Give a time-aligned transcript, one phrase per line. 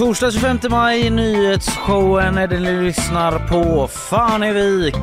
[0.00, 3.88] Torsdag 25 maj, nyhetsshowen är det ni lyssnar på.
[3.88, 4.96] Fanevik.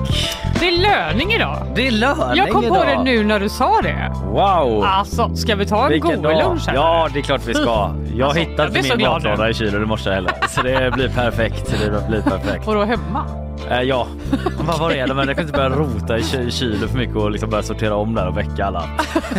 [0.59, 1.67] Det är löning idag.
[1.75, 2.87] Det är löning Jag kom på idag.
[2.87, 4.11] det nu när du sa det.
[4.25, 4.83] Wow!
[4.83, 6.75] Alltså, ska vi ta en god lunch här?
[6.75, 7.95] Ja, det är klart vi ska.
[8.15, 10.33] Jag Alltså, jag blir så min matlåda i kylen i morse heller.
[10.49, 11.75] Så det blir perfekt.
[11.85, 12.67] Det blir perfekt.
[12.67, 13.46] Och då hemma?
[13.71, 14.07] Eh, ja,
[14.67, 15.13] vad var det?
[15.13, 17.95] Men jag kan inte börja rota i ky- kylen för mycket och liksom börja sortera
[17.95, 18.83] om där och väcka alla.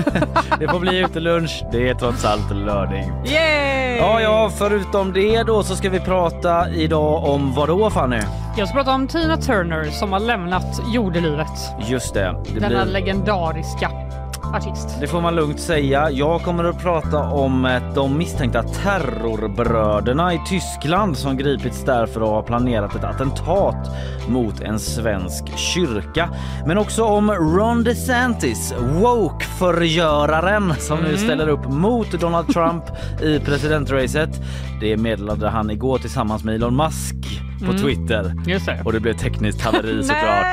[0.59, 1.65] det får bli utelunch.
[1.73, 3.13] Det är trots allt löning.
[3.25, 3.97] Yay!
[3.97, 8.21] Ja, ja, förutom det då så ska vi prata idag om vad då Fanny?
[8.57, 11.47] Jag ska prata om Tina Turner som har lämnat jordelivet.
[11.87, 12.35] Just det.
[12.55, 12.93] det Denna blir...
[12.93, 13.91] legendariska
[14.43, 15.01] artist.
[15.01, 16.11] Det får man lugnt säga.
[16.11, 22.21] Jag kommer att prata om eh, de misstänkta terrorbröderna i Tyskland som gripits där för
[22.21, 23.91] att ha planerat ett attentat
[24.29, 26.31] mot en svensk kyrka.
[26.67, 32.85] Men också om Ron DeSantis, woke-förgöraren som nu ställer upp mot Donald Trump
[33.23, 34.31] i presidentracet.
[34.81, 37.17] Det meddelade han igår tillsammans med Elon Musk
[37.67, 38.33] på Twitter.
[38.47, 38.83] Just det.
[38.85, 40.47] Och det blev tekniskt haveri såklart.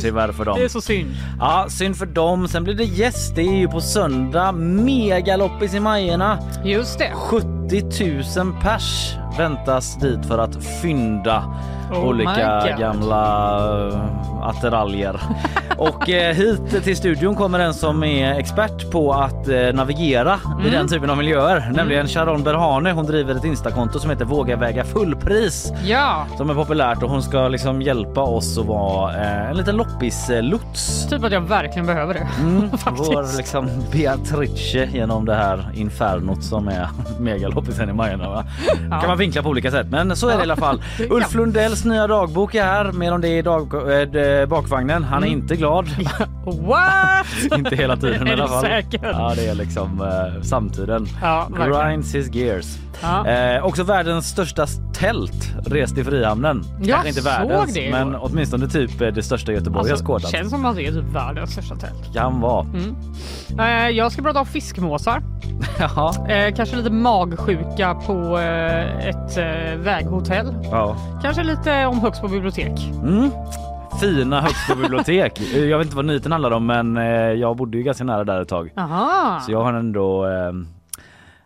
[0.00, 0.58] Tyvärr för dem.
[0.58, 1.14] Det är så synd.
[1.38, 2.48] Ja, synd för dem.
[2.48, 3.34] Sen blir det gäst.
[3.36, 4.52] Det är ju på söndag.
[4.52, 6.38] Megaloppis i Majerna.
[6.64, 7.10] Just det.
[7.14, 11.54] 70 000 pers väntas dit för att fynda
[11.92, 13.98] Oh olika gamla uh,
[14.42, 15.20] attiraljer.
[15.78, 20.62] Och eh, hit till studion kommer en som är expert på att eh, navigera i
[20.62, 20.72] Mm.
[20.72, 22.92] den typen av miljöer, nämligen Sharon Berhane.
[22.92, 27.22] Hon driver ett instakonto som heter Våga väga fullpris Ja, som är populärt och hon
[27.22, 31.08] ska liksom hjälpa oss att vara eh, en liten loppislots.
[31.10, 32.28] typ att jag verkligen behöver det.
[32.40, 36.88] Mm, vår liksom Beatrice genom det här infernot som är
[37.20, 38.28] megaloppisen i Majerna.
[38.28, 38.44] Va?
[38.90, 39.00] Ja.
[39.00, 40.82] kan man vinkla på olika sätt men så är det i alla fall.
[40.98, 41.18] det kan.
[41.84, 42.92] Lundells nya dagbok är här.
[42.92, 43.74] Mer om det i dag,
[44.16, 45.04] eh, bakvagnen.
[45.04, 45.38] Han är Mm.
[45.38, 45.86] inte glad.
[46.44, 47.58] What?
[47.58, 48.62] inte hela tiden i Är alla du fall.
[48.62, 49.00] säker?
[49.12, 51.06] Ja det är liksom eh, samtiden.
[51.22, 51.48] Ja.
[51.66, 52.66] Grinds his gears.
[53.02, 53.26] Ja.
[53.26, 56.62] Eh, också världens största tält rest i Frihamnen.
[56.80, 60.30] Jag Kanske inte världens det men åtminstone typ eh, det största Göteborg Alltså, skådat.
[60.30, 62.14] känns som att det är typ världens största tält.
[62.14, 62.66] Kan vara.
[63.58, 65.22] Eh, jag ska prata om fiskmåsar.
[65.78, 66.28] Jaha.
[66.28, 70.54] Eh, kanske lite magsjuka på eh, ett eh, väghotell.
[70.70, 70.96] Ja.
[71.22, 72.90] Kanske lite om Högsbo bibliotek.
[73.02, 73.30] Mm.
[74.00, 75.40] Fina Högsbo bibliotek.
[75.54, 76.96] Eh, Jag vet inte vad nyheten handlar om men
[77.40, 78.72] jag bodde ju ganska nära där ett tag.
[78.76, 79.40] Aha.
[79.46, 80.52] Så jag har ändå eh,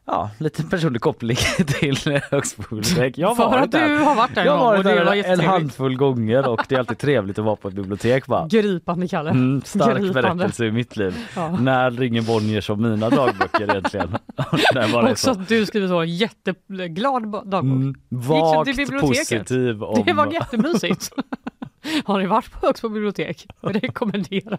[0.07, 1.37] ja, lite personlig koppling
[1.67, 3.19] till Högsbo bibliotek.
[3.19, 5.97] Jag har För att du har varit där Jag har varit där var en handfull
[5.97, 8.47] gånger och det är alltid trevligt att vara på ett bibliotek va?
[8.51, 9.31] Gripande Kalle.
[9.31, 10.23] Mm, stark Gripande.
[10.23, 11.17] berättelse i mitt liv.
[11.37, 11.57] Ja.
[11.61, 14.17] När ringer Bonniers om mina dagböcker egentligen?
[15.11, 15.31] Också så?
[15.31, 17.63] att du skriver så en jätteglad dagbok.
[17.63, 20.03] Mm, vagt positiv om...
[20.07, 21.13] Det var jättemysigt.
[22.05, 23.47] Har ni varit på Högsbo bibliotek?
[23.61, 24.59] Rekommenderar.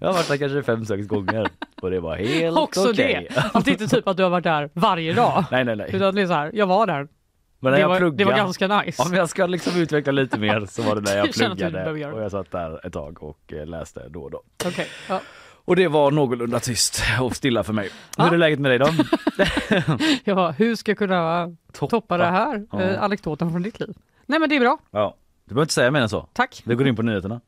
[0.00, 1.48] Jag har varit där kanske fem, sex gånger
[1.82, 3.26] och det var helt Också okej.
[3.30, 3.44] det.
[3.54, 5.44] Att det inte typ att du har varit där varje dag.
[5.50, 5.90] Nej, nej, nej.
[5.92, 7.08] Utan det är så här, jag var där.
[7.62, 9.02] Men när Det jag var, det pluggade, var ganska nice.
[9.02, 12.30] om jag ska liksom utveckla lite mer så var det när jag pluggade och jag
[12.30, 14.42] satt där ett tag och eh, läste då och då.
[14.66, 14.86] Okej.
[15.08, 15.20] Ja.
[15.64, 17.84] Och det var någorlunda tyst och stilla för mig.
[18.18, 18.32] Hur Ja.
[18.34, 18.78] är läget med dig
[20.24, 20.34] då?
[20.34, 22.66] Bara, hur ska jag kunna toppa det här?
[22.72, 22.80] Ja.
[22.82, 23.94] Eh, anekdoten från ditt liv.
[24.26, 24.78] Nej men det är bra.
[24.90, 25.14] Ja,
[25.50, 26.28] du behöver inte säga mer än så.
[26.32, 26.62] Tack.
[26.64, 27.40] Vi går in på nyheterna.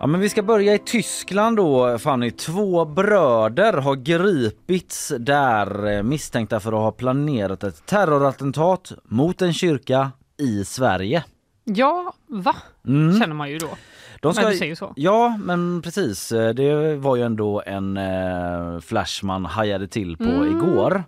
[0.00, 2.30] Ja, men vi ska börja i Tyskland då Fanny.
[2.30, 9.52] Två bröder har gripits där eh, misstänkta för att ha planerat ett terrorattentat mot en
[9.52, 11.24] kyrka i Sverige.
[11.64, 12.56] Ja, va?
[12.86, 13.20] Mm.
[13.20, 13.68] Känner man ju då.
[14.24, 14.92] De Men du säger så.
[14.96, 16.28] Ja, men precis.
[16.28, 20.58] Det var ju ändå en eh, flash man hajade till på Mm.
[20.58, 21.04] igår.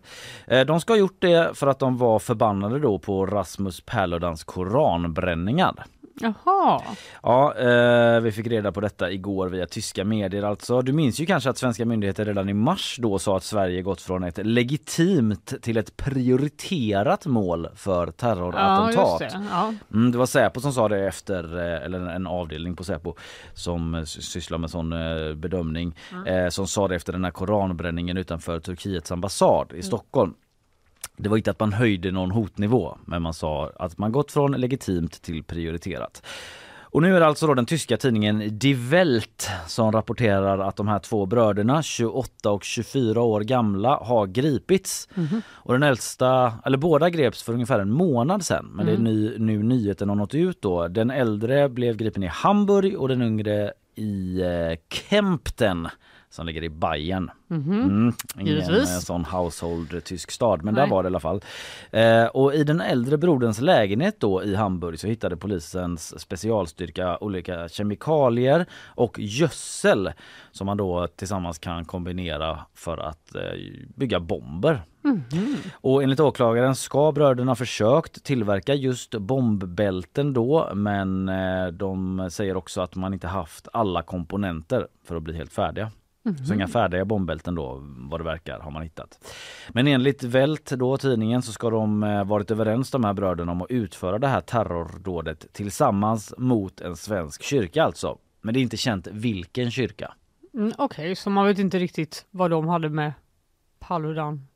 [0.46, 4.44] Eh, de ska ha gjort det för att de var förbannade då på Rasmus Paludans
[4.44, 5.84] koranbränningar.
[6.20, 6.82] Jaha.
[7.22, 10.82] Ja, eh, vi fick reda på detta igår via tyska medier alltså.
[10.82, 14.00] Du minns ju kanske att svenska myndigheter redan i mars då sa att Sverige gått
[14.00, 19.20] från ett legitimt till ett prioriterat mål för Ja, terrorattentat.
[19.20, 19.40] just det.
[19.50, 19.72] Ja.
[19.92, 23.05] Mm, det var Säpo som sa det efter, eh, eller en avdelning på Säpo
[23.54, 26.50] som eh, sy- sysslar med sån eh, bedömning, Mm.
[26.50, 29.80] som sa det efter den här koranbränningen utanför Turkiets ambassad Mm.
[29.80, 30.34] i Stockholm.
[31.16, 34.52] det var inte att man höjde någon hotnivå men man sa att man gått från
[34.52, 36.22] legitimt till prioriterat.
[36.96, 40.88] Och nu är det alltså då den tyska tidningen Die Welt som rapporterar att de
[40.88, 45.08] här två bröderna, 28 och 24 år gamla, har gripits.
[45.16, 45.42] Mm.
[45.48, 48.70] Och den äldsta, eller båda greps för ungefär en månad sedan.
[48.74, 49.04] Men mm.
[49.04, 50.88] det är ny, nu nyheten har nått ut då.
[50.88, 55.88] Den äldre blev gripen i Hamburg och den yngre i eh, Kempten
[56.36, 57.30] som ligger i Bayern.
[57.48, 57.82] Mm-hmm.
[57.82, 60.84] Mm, ingen eh, sån household tysk stad men Nej.
[60.84, 61.40] där var det i alla fall.
[61.90, 67.68] Eh, och i den äldre broderns lägenhet då i Hamburg så hittade polisens specialstyrka olika
[67.68, 70.12] kemikalier och gödsel
[70.52, 73.40] som man då tillsammans kan kombinera för att eh,
[73.94, 74.82] bygga bomber.
[75.02, 75.56] Mm-hmm.
[75.74, 82.80] Och enligt åklagaren ska bröderna försökt tillverka just bombbälten då men eh, de säger också
[82.80, 85.90] att man inte haft alla komponenter för att bli helt färdiga.
[86.26, 86.46] Mm.
[86.46, 89.32] Så inga färdiga bombbälten då vad det verkar har man hittat.
[89.68, 93.62] Men enligt Vält då tidningen så ska de eh, varit överens de här bröderna om
[93.62, 98.18] att utföra det här terrordådet tillsammans mot en svensk kyrka alltså.
[98.40, 100.14] Men det är inte känt vilken kyrka.
[100.54, 103.12] Mm, Okej, okay, så man vet inte riktigt vad de hade med
[103.78, 104.46] Paludan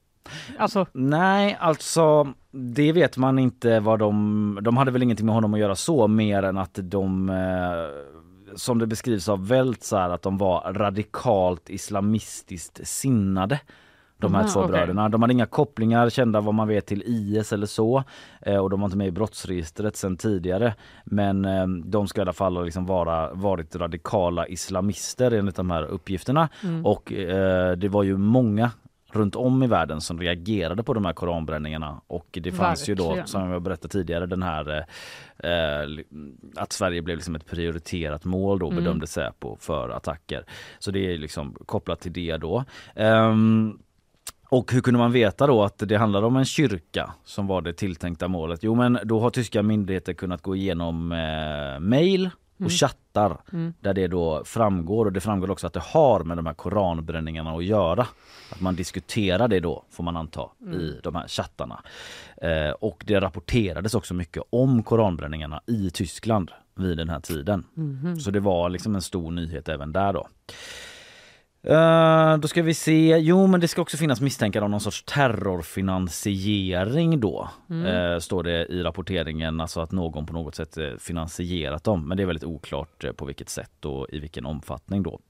[0.59, 0.87] Alltså...
[0.93, 4.59] Nej, alltså det vet man inte vad de...
[4.63, 7.37] De hade väl ingenting med honom att göra så mer än att de eh,
[8.55, 13.61] som det beskrivs av Welt så här, att de var radikalt islamistiskt sinnade.
[14.19, 14.73] De här mm, två okay.
[14.73, 15.09] bröderna.
[15.09, 18.05] De hade inga kopplingar kända vad man vet till IS eller så.
[18.41, 20.75] Eh, och de var inte med i brottsregistret sen tidigare.
[21.05, 25.83] Men eh, de ska i alla fall liksom vara, varit radikala islamister enligt de här
[25.83, 26.49] uppgifterna.
[26.63, 26.87] Mm.
[26.87, 28.71] Och eh, det var ju många
[29.17, 33.15] runt om i världen som reagerade på de här koranbränningarna och det fanns Verkligen.
[33.15, 34.87] ju då som jag berättade tidigare den här
[35.39, 36.05] eh,
[36.57, 38.85] att Sverige blev liksom ett prioriterat mål då mm.
[38.85, 40.45] bedömde Säpo för attacker.
[40.79, 42.65] Så det är liksom kopplat till det då.
[42.95, 43.79] Um,
[44.51, 47.73] och hur kunde man veta då att det handlade om en kyrka som var det
[47.73, 48.63] tilltänkta målet?
[48.63, 52.31] Jo men då har tyska myndigheter kunnat gå igenom eh, mail
[52.61, 52.71] och mm.
[52.71, 53.75] chattar mm.
[53.81, 57.51] där det då framgår och det framgår också att det har med de här koranbränningarna
[57.51, 58.07] att göra.
[58.53, 60.81] Att man diskuterar det då får man anta mm.
[60.81, 61.83] i de här chattarna.
[62.37, 67.65] Eh, och det rapporterades också mycket om koranbränningarna i Tyskland vid den här tiden.
[67.77, 68.21] Mm.
[68.21, 70.29] Så det var liksom en stor nyhet även där då.
[71.69, 75.03] Uh, då ska vi se, jo men det ska också finnas misstankar om någon sorts
[75.03, 77.49] terrorfinansiering då.
[77.71, 77.87] Mm.
[77.87, 82.09] Uh, står det i rapporteringen, alltså att någon på något sätt uh, finansierat dem.
[82.09, 85.21] Men det är väldigt oklart på vilket sätt och i vilken omfattning då.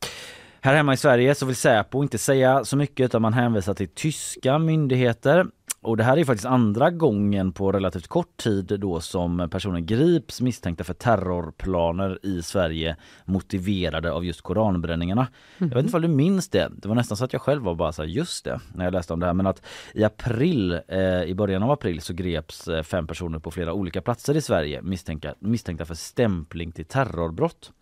[0.63, 3.89] Här hemma i Sverige så vill Säpo inte säga så mycket utan man hänvisar till
[3.89, 5.47] tyska myndigheter.
[5.83, 10.41] Och det här är faktiskt andra gången på relativt kort tid då som personer grips
[10.41, 15.29] misstänkta för terrorplaner i Sverige motiverade av just koranbränningarna.
[15.59, 15.71] Mm.
[15.71, 16.69] Jag vet inte om du minns det.
[16.77, 18.93] Det var nästan så att jag själv var bara så här, just det, när jag
[18.93, 19.35] läste om det här.
[19.35, 19.63] Men att
[19.95, 24.03] i april, eh, i början av april så greps eh, fem personer på flera olika
[24.03, 27.73] platser i Sverige misstänkta, misstänkta för stämpling till terrorbrott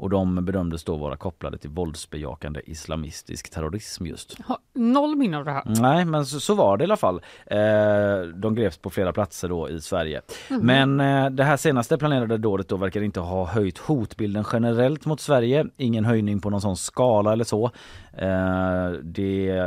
[0.00, 4.36] och de bedömdes då vara kopplade till våldsbejakande islamistisk terrorism just.
[4.74, 5.62] Noll minne av det här.
[5.66, 7.20] Nej men så, så, var det i alla fall.
[7.46, 10.22] Eh, de greps på flera platser då i Sverige.
[10.50, 10.66] Mm.
[10.66, 15.20] Men eh, det här senaste planerade dådet då verkar inte ha höjt hotbilden generellt mot
[15.20, 15.66] Sverige.
[15.76, 17.70] Ingen höjning på någon sån skala eller så.
[18.12, 19.64] Eh, det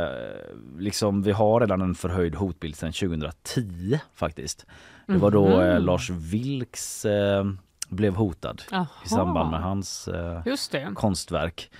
[0.78, 4.66] liksom, vi har redan en förhöjd hotbild sedan 2010 faktiskt.
[5.06, 5.84] Det var då mhm.
[5.84, 7.44] Lars Vilks eh,
[7.88, 8.86] blev hotad Aha.
[9.04, 11.70] i samband med hans eh, konstverk.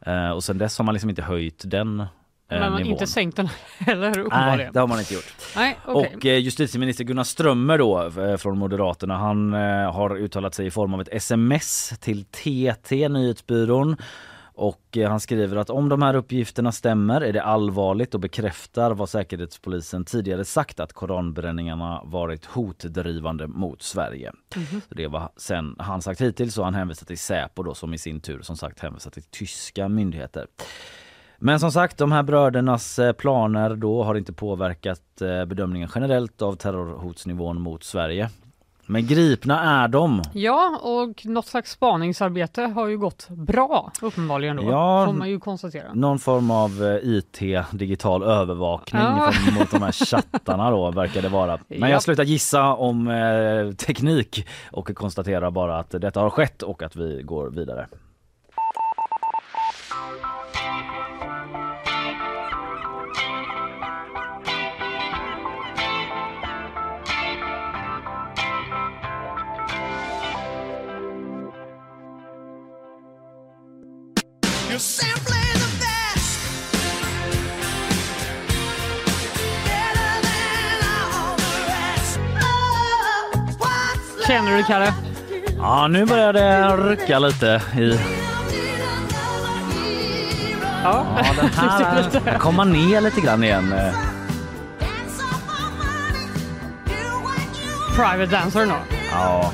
[0.00, 2.06] Eh, och sen dess har man liksom inte höjt den eh,
[2.48, 2.92] men man nivån.
[2.92, 3.48] inte sänkt den
[3.78, 5.34] heller Nej, det har man inte gjort.
[5.56, 6.16] Nej, okay.
[6.16, 9.52] Och justitieminister Gunnar Strömmer då från Moderaterna, han
[9.92, 13.96] har uttalat sig i form av ett sms till TT, nyhetsbyrån
[14.60, 18.90] och eh, han skriver att om de här uppgifterna stämmer är det allvarligt och bekräftar
[18.90, 24.32] vad Säkerhetspolisen tidigare sagt att koranbränningarna varit hotdrivande mot Sverige.
[24.56, 24.80] Mm -hmm.
[24.88, 28.20] Det var sen han sagt hittills och han hänvisar till Säpo då som i sin
[28.20, 30.46] tur som sagt hänvisar till tyska myndigheter.
[31.38, 36.42] Men som sagt, de här brödernas eh, planer då har inte påverkat eh, bedömningen generellt
[36.42, 38.30] av terrorhotsnivån mot Sverige.
[38.90, 40.22] Men gripna är de.
[40.32, 45.40] Ja, och något slags spaningsarbete har ju gått bra uppenbarligen då, ja, får man ju
[45.40, 45.94] konstatera.
[45.94, 47.40] Någon form av eh, IT,
[47.72, 49.32] digital övervakning ja.
[49.58, 51.58] mot de här chattarna då verkar det vara.
[51.68, 51.88] Men ja.
[51.88, 56.96] jag slutar gissa om eh, teknik och konstaterar bara att detta har skett och att
[56.96, 57.86] vi går vidare.
[84.30, 84.94] Känner du det, Kalle?
[85.58, 87.98] Ja, nu börjar det rycka lite i...
[90.82, 93.72] Ja, ja den här kommer ner lite grann igen.
[93.72, 93.94] Eh.
[97.96, 98.74] Private Dancer nu?
[99.12, 99.52] Ja.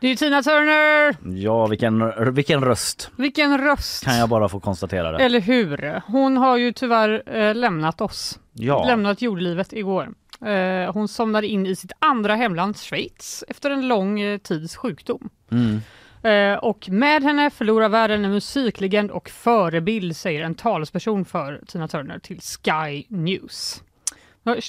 [0.00, 1.16] Det är Tina Turner!
[1.42, 3.10] Ja, vilken, vilken röst.
[3.16, 4.04] Vilken röst!
[4.04, 5.24] Kan jag bara få konstatera det.
[5.24, 6.02] Eller hur?
[6.06, 8.38] Hon har ju tyvärr eh, lämnat oss.
[8.52, 8.86] Ja.
[8.86, 10.08] Lämnat jordlivet igår.
[10.46, 15.30] Eh, hon somnade in i sitt andra hemland Schweiz efter en lång eh, tids sjukdom.
[15.50, 15.80] Mm.
[16.22, 21.88] Eh, och med henne förlorar världen en musiklegend och förebild, säger en talesperson för Tina
[21.88, 23.82] Turner till Sky News.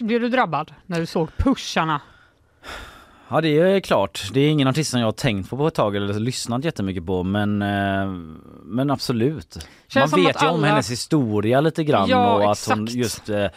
[0.02, 2.02] Blev du drabbad när du såg pusharna
[3.32, 4.30] Ja det är klart.
[4.34, 7.06] Det är ingen artist som jag har tänkt på på ett tag eller lyssnat jättemycket
[7.06, 8.12] på men, eh,
[8.64, 9.68] men absolut.
[9.88, 10.52] Känns Man vet ju alla...
[10.52, 12.72] om hennes historia lite grann ja, och exakt.
[12.72, 13.48] att hon just eh,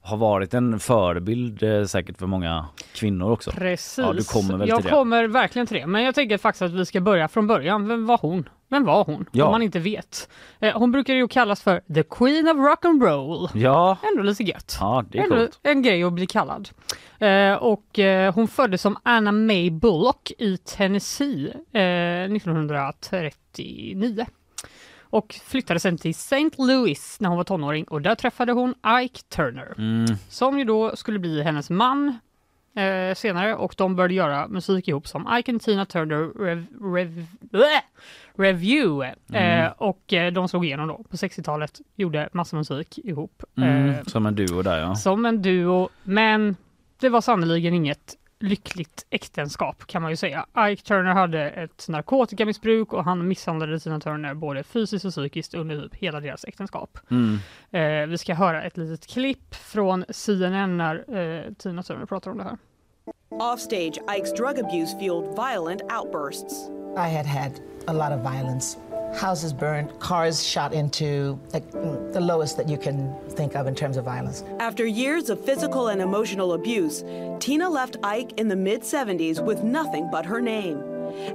[0.00, 3.50] har varit en förebild eh, säkert för många kvinnor också.
[3.50, 3.98] Precis.
[3.98, 4.90] Ja, du kommer väl jag till det.
[4.90, 5.86] kommer verkligen till det.
[5.86, 7.88] Men jag tänker faktiskt att vi ska börja från början.
[7.88, 8.48] Vem var hon?
[8.72, 9.26] Vem var hon?
[9.32, 9.44] Ja.
[9.44, 10.28] Om man inte vet.
[10.60, 13.48] Eh, hon brukar ju kallas för the Queen of Rock and Roll.
[13.54, 13.96] Ja.
[14.02, 14.76] Ändå lite gött.
[14.80, 15.60] Ja, det är Ändå coolt.
[15.62, 16.68] en grej att bli kallad.
[17.18, 24.26] Eh, och eh, hon föddes som Anna May Bullock i Tennessee 1939
[25.00, 26.50] och flyttade sen till St.
[26.58, 30.06] Louis när hon var tonåring och där träffade hon Ike Turner mm.
[30.28, 32.18] som ju då skulle bli hennes man
[32.74, 37.26] eh, senare och de började göra musik ihop som Ike and Tina Turner Rev, Rev,
[37.40, 37.82] bleh,
[38.36, 39.64] Review mm.
[39.64, 43.42] eh, och eh, de slog igenom då på 60-talet, gjorde massa musik ihop.
[43.56, 44.94] Mm, eh, som en duo där ja.
[44.94, 46.56] Som en duo, men
[47.00, 50.46] det var sannoliken inget lyckligt äktenskap kan man ju säga.
[50.58, 55.82] Ike Turner hade ett narkotikamissbruk och han misshandlade sina Turner både fysiskt och psykiskt under
[55.82, 56.98] typ hela deras äktenskap.
[57.10, 57.38] Mm.
[57.70, 62.38] Eh, vi ska höra ett litet klipp från CNN när eh, Tina Turner pratar om
[62.38, 62.58] det här.
[63.30, 66.68] Offstage, Ike's drug abuse fueled violent outbursts.
[66.96, 67.52] I had had
[67.86, 68.78] a lot of violence
[69.14, 73.96] houses burned, cars shot into, like the lowest that you can think of in terms
[73.96, 74.44] of violence.
[74.58, 77.04] After years of physical and emotional abuse,
[77.38, 80.82] Tina left Ike in the mid 70s with nothing but her name.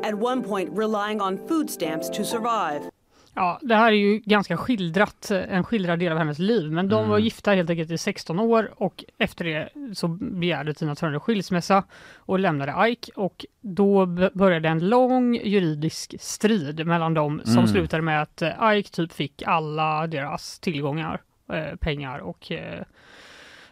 [0.04, 2.90] At one point, relying on food stamps to survive.
[3.38, 6.98] Ja, det här är ju ganska skildrat, en skildrad del av hennes liv, men de
[6.98, 7.10] mm.
[7.10, 11.84] var gifta helt enkelt i 16 år och efter det så begärde Tina Turner skilsmässa
[12.16, 17.68] och lämnade Ike och då började en lång juridisk strid mellan dem som mm.
[17.68, 21.22] slutade med att eh, Ike typ fick alla deras tillgångar,
[21.54, 22.84] eh, pengar och eh,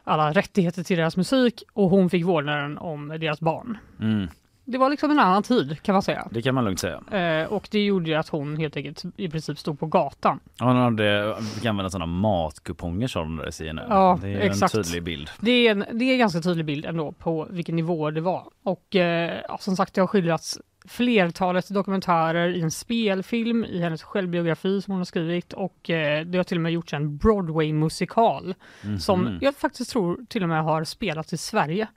[0.04, 3.78] alla rättigheter till deras musik och hon fick vårdnaden om deras barn.
[4.02, 4.28] Mm.
[4.66, 6.28] Det var liksom en annan tid kan man säga.
[6.32, 7.02] Det kan man lugnt säga.
[7.12, 10.40] Eh, och det gjorde ju att hon helt enkelt i princip stod på gatan.
[10.60, 13.86] Ja, hon hade, fick använda sådana matkuponger sa de där i CNN.
[13.90, 14.76] Ja, det är exakt.
[14.76, 15.30] en tydlig bild.
[15.40, 18.44] Det är en, det är en ganska tydlig bild ändå på vilken nivå det var.
[18.64, 24.04] Och eh, ja, som sagt, det har skildrats flertalet dokumentärer i en spelfilm, i hennes
[24.04, 28.44] självbiografi som hon har skrivit och eh, det har till och med gjorts en Broadway-musikal
[28.44, 29.00] mm -hmm.
[29.00, 31.88] som jag faktiskt tror till och med har spelats i Sverige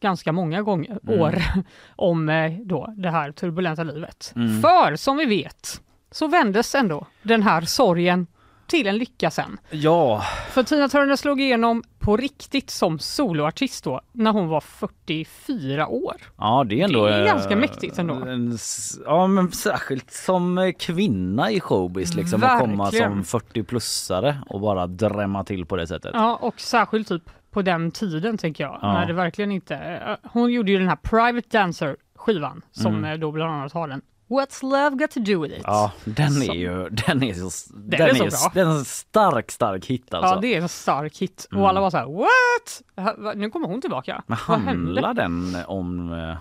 [0.00, 1.20] ganska många gånger, mm.
[1.20, 1.42] år
[1.96, 4.32] om eh, då det här turbulenta livet.
[4.36, 4.60] Mm.
[4.60, 8.26] För som vi vet så vändes ändå den här sorgen
[8.68, 9.58] till en lycka sen.
[9.70, 10.22] Ja.
[10.50, 16.16] För Tina Turner slog igenom på riktigt som soloartist då när hon var 44 år.
[16.38, 18.14] Ja det är ändå det är ganska mäktigt ändå.
[18.14, 18.58] En,
[19.04, 22.80] ja men särskilt som kvinna i showbiz liksom Verkligen.
[22.80, 26.10] att komma som 40-plussare och bara drämma till på det sättet.
[26.14, 28.78] Ja och särskilt typ på den tiden tänker jag.
[28.82, 28.92] Ja.
[28.92, 29.74] När det verkligen inte...
[29.74, 33.04] Eh, hon gjorde ju den här Private Dancer skivan som mm.
[33.04, 35.62] Eh, då bland annat har den What's love got to do with it?
[35.64, 38.50] Ja, den är ju den är så, den, den är, så bra.
[38.54, 40.34] Den är en stark, stark hit alltså.
[40.34, 41.46] Ja, det är en stark hit.
[41.50, 41.64] Och mm.
[41.64, 43.36] alla var så här, what?
[43.36, 44.22] Nu kommer hon tillbaka.
[44.26, 46.36] Men handlar den om eh,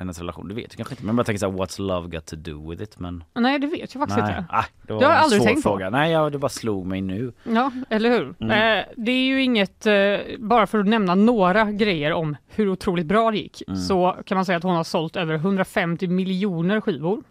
[0.00, 0.48] hennes relation?
[0.48, 1.04] Det vet jag kanske inte.
[1.04, 2.98] Men jag tänker så här, what's love got to do with it?
[2.98, 3.24] Men...
[3.34, 4.38] Nej, det vet jag faktiskt Nej.
[4.38, 4.44] inte.
[4.48, 5.84] Ah, det var jag har en aldrig svår tänkt fråga.
[5.84, 5.90] På.
[5.90, 7.32] Nej, jag, det bara slog mig nu.
[7.42, 8.34] Ja, eller hur?
[8.40, 8.78] Mm.
[8.78, 9.94] Eh, det är ju inget, eh,
[10.38, 13.80] bara för att nämna några grejer om hur otroligt bra det gick, mm.
[13.80, 17.22] så kan man säga att hon har sålt över 150 miljoner skivor.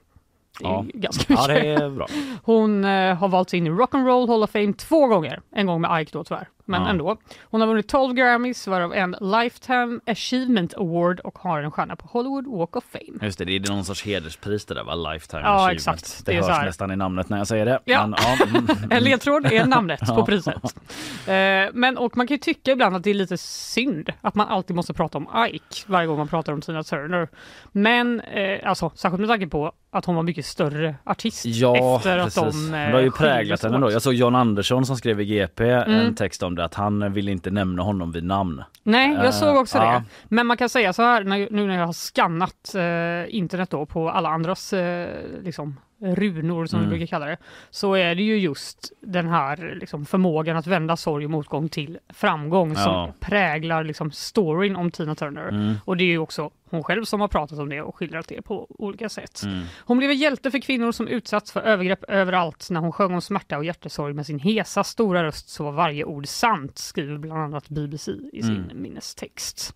[0.59, 0.85] Det är ja.
[0.93, 1.47] ganska mycket.
[1.47, 2.07] Ja, det är bra.
[2.43, 5.41] Hon eh, har valts in i Rock'n'Roll Hall of Fame två gånger.
[5.51, 6.89] En gång med Ike då tyvärr men ja.
[6.89, 7.17] ändå.
[7.43, 12.07] Hon har vunnit 12 Grammys, varav en Lifetime Achievement Award och har en stjärna på
[12.07, 13.25] Hollywood Walk of Fame.
[13.25, 14.95] Just det, det är någon sorts hederspris det där va?
[14.95, 15.99] Lifetime ja, Achievement.
[15.99, 16.25] Exakt.
[16.25, 17.79] Det, det hörs nästan i namnet när jag säger det.
[17.85, 18.07] Ja.
[18.07, 18.75] Men, ja.
[18.97, 20.55] en ledtråd är namnet på priset.
[20.55, 21.33] Uh,
[21.73, 24.75] men och man kan ju tycka ibland att det är lite synd att man alltid
[24.75, 27.27] måste prata om Ike varje gång man pratar om Tina Turner.
[27.71, 32.23] Men uh, alltså särskilt med tanke på att hon var mycket större artist ja, efter
[32.23, 32.37] precis.
[32.37, 33.91] att de uh, Det har ju präglat henne då.
[33.91, 35.91] Jag såg John Andersson som skrev i GP mm.
[35.91, 38.63] en text om det att han ville inte nämna honom vid namn.
[38.83, 39.91] Nej, jag såg också ja.
[39.91, 40.03] det.
[40.35, 44.09] Men man kan säga så här, nu när jag har skannat eh, internet då på
[44.09, 45.09] alla andras eh,
[45.43, 46.89] liksom, runor som Mm.
[46.89, 47.37] vi brukar kalla det,
[47.69, 51.97] så är det ju just den här liksom, förmågan att vända sorg och motgång till
[52.13, 53.13] framgång som Ja.
[53.19, 55.47] präglar liksom, storyn om Tina Turner.
[55.49, 55.75] Mm.
[55.85, 58.41] Och det är ju också hon själv som har pratat om det och skildrat det
[58.41, 59.41] på olika sätt.
[59.45, 59.63] Mm.
[59.79, 63.21] Hon blev en hjälte för kvinnor som utsatts för övergrepp överallt när hon sjöng om
[63.21, 67.41] smärta och hjärtesorg med sin hesa stora röst så var varje ord sant, skriver bland
[67.41, 68.81] annat BBC i sin Mm.
[68.81, 69.75] minnestext.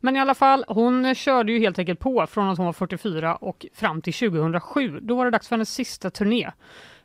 [0.00, 3.36] Men i alla fall, hon körde ju helt enkelt på från att hon var 44
[3.36, 5.00] och fram till 2007.
[5.00, 6.50] Då var det dags för hennes sista turné.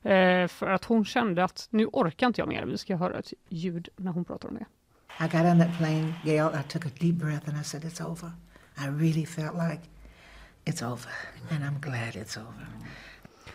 [0.01, 2.65] Eh, för att hon kände att nu orkar inte jag mer.
[2.65, 4.65] Vi ska höra ett ljud när hon pratar om det.
[5.19, 6.59] I got on that plane, Gail.
[6.59, 8.31] I took a deep breath and I said, It's over.
[8.77, 9.81] I really felt like
[10.65, 11.11] it's over.
[11.51, 12.67] And I'm glad it's over.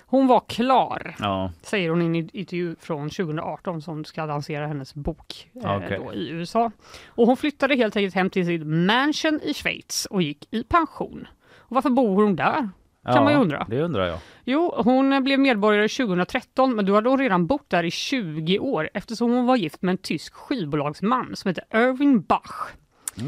[0.07, 1.53] Hon var klar, Ja.
[1.63, 5.99] säger hon i en intervju från 2018 som ska lansera hennes bok eh, Okej.
[6.05, 6.71] då, i USA.
[7.09, 11.27] Och hon flyttade helt enkelt hem till sitt mansion i Schweiz och gick i pension.
[11.59, 12.69] Och varför bor hon där?
[13.05, 13.67] Kan man ju undra.
[13.71, 14.19] Det undrar jag.
[14.45, 18.91] Jo, hon blev medborgare 2013 men då hade hon redan bott där i 20 år
[18.95, 22.69] eftersom hon var gift med en tysk skivbolagsman som heter Erwin Bach.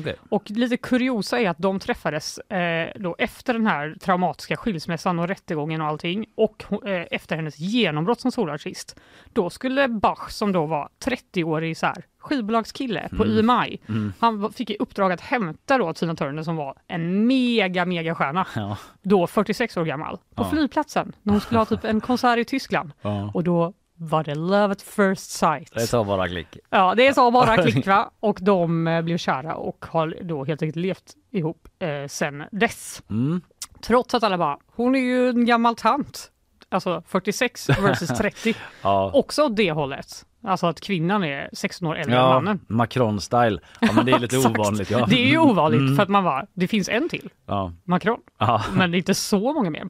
[0.00, 0.16] Okej.
[0.28, 5.28] Och lite kuriosa är att de träffades eh, då efter den här traumatiska skilsmässan och
[5.28, 8.96] rättegången och allting och eh, efter hennes genombrott som solartist.
[9.32, 13.78] Då skulle Bach som då var 30-årig så här, skivbolagskille på IMI,
[14.18, 18.14] han var- fick i uppdrag att hämta då Tina Turner som var en mega mega
[18.14, 18.78] stjärna, Ja.
[19.02, 20.50] då 46 år gammal, på Ja.
[20.50, 22.92] flygplatsen när hon skulle ha typ en konsert i Tyskland.
[23.02, 23.30] Ja.
[23.34, 23.72] Och då
[24.02, 25.75] var det love at first sight.
[25.75, 26.59] Det tar bara klick.
[26.71, 28.11] Ja, det så bara klick va?
[28.21, 33.02] Och de eh, blev kära och har då helt enkelt levt ihop eh, sen dess.
[33.11, 33.40] Mm.
[33.80, 36.28] Trots att alla bara, hon är ju en gammal tant.
[36.68, 38.54] Alltså 46 versus 30.
[38.82, 39.11] Ja.
[39.14, 40.26] Också åt det hållet.
[40.44, 42.61] Alltså att kvinnan är 16 år äldre än Ja, mannen.
[42.68, 43.59] Macron-style.
[43.80, 44.90] Ja men det är lite ovanligt.
[44.90, 45.06] Ja.
[45.11, 45.97] Det är ju ovanligt Mm.
[45.97, 47.73] för att man bara, det finns en till, Ja.
[47.85, 48.18] Macron.
[48.38, 48.62] Ja.
[48.73, 49.85] Men det är inte så många mer.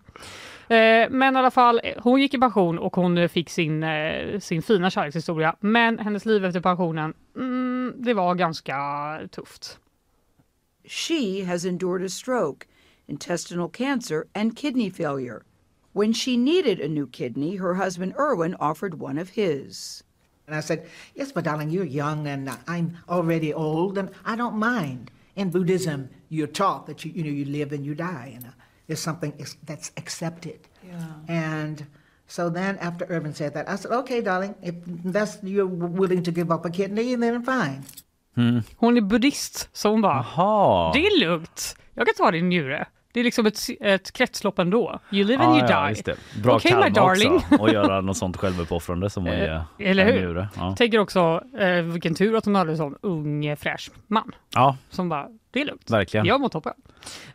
[0.69, 4.39] Eh, men i alla fall, hon gick i pension och hon eh, fick sin, eh,
[4.39, 5.57] sin fina kärlekshistoria.
[5.61, 8.77] Men hennes liv efter pensionen, mm, det var ganska
[9.31, 9.79] tufft.
[10.85, 12.67] She has endured a stroke,
[13.07, 15.43] intestinal cancer, and kidney failure.
[15.93, 20.03] When she needed a new kidney, her husband Erwin offered one of his.
[20.47, 24.57] And I said, Yes, but darling, you're young and I'm already old and I don't
[24.57, 25.11] mind.
[25.35, 28.33] In Buddhism, you're taught that you, you know, you live and you die.
[28.35, 28.53] And
[28.89, 30.59] it's something ex- that's accepted.
[31.29, 31.87] And
[32.29, 34.75] so then after Irvin said that, I said, okay, darling, if
[35.13, 37.83] that's you're willing to give up a kidney, then fine.
[38.77, 40.93] Hon är buddhist, så hon bara, Jaha.
[40.93, 41.77] det är lugnt.
[41.95, 42.87] Jag kan ta din njure.
[43.15, 45.01] Det är liksom ett, ett kretslopp ändå.
[45.11, 46.03] You live and you ja, die.
[46.05, 46.17] det.
[46.43, 47.33] Bra Okej, my darling.
[47.37, 47.57] också.
[47.57, 50.13] Och göra något sånt självuppoffrande som att Eh, ge eller hur?
[50.21, 50.49] njure.
[50.57, 50.75] Ja.
[50.79, 55.09] Tänker också, eh, vilken tur att hon hade en sån ung fräsch man ja, som
[55.09, 55.91] bara, det är lugnt.
[55.91, 56.27] verkligen.
[56.27, 56.73] Jag mår toppen.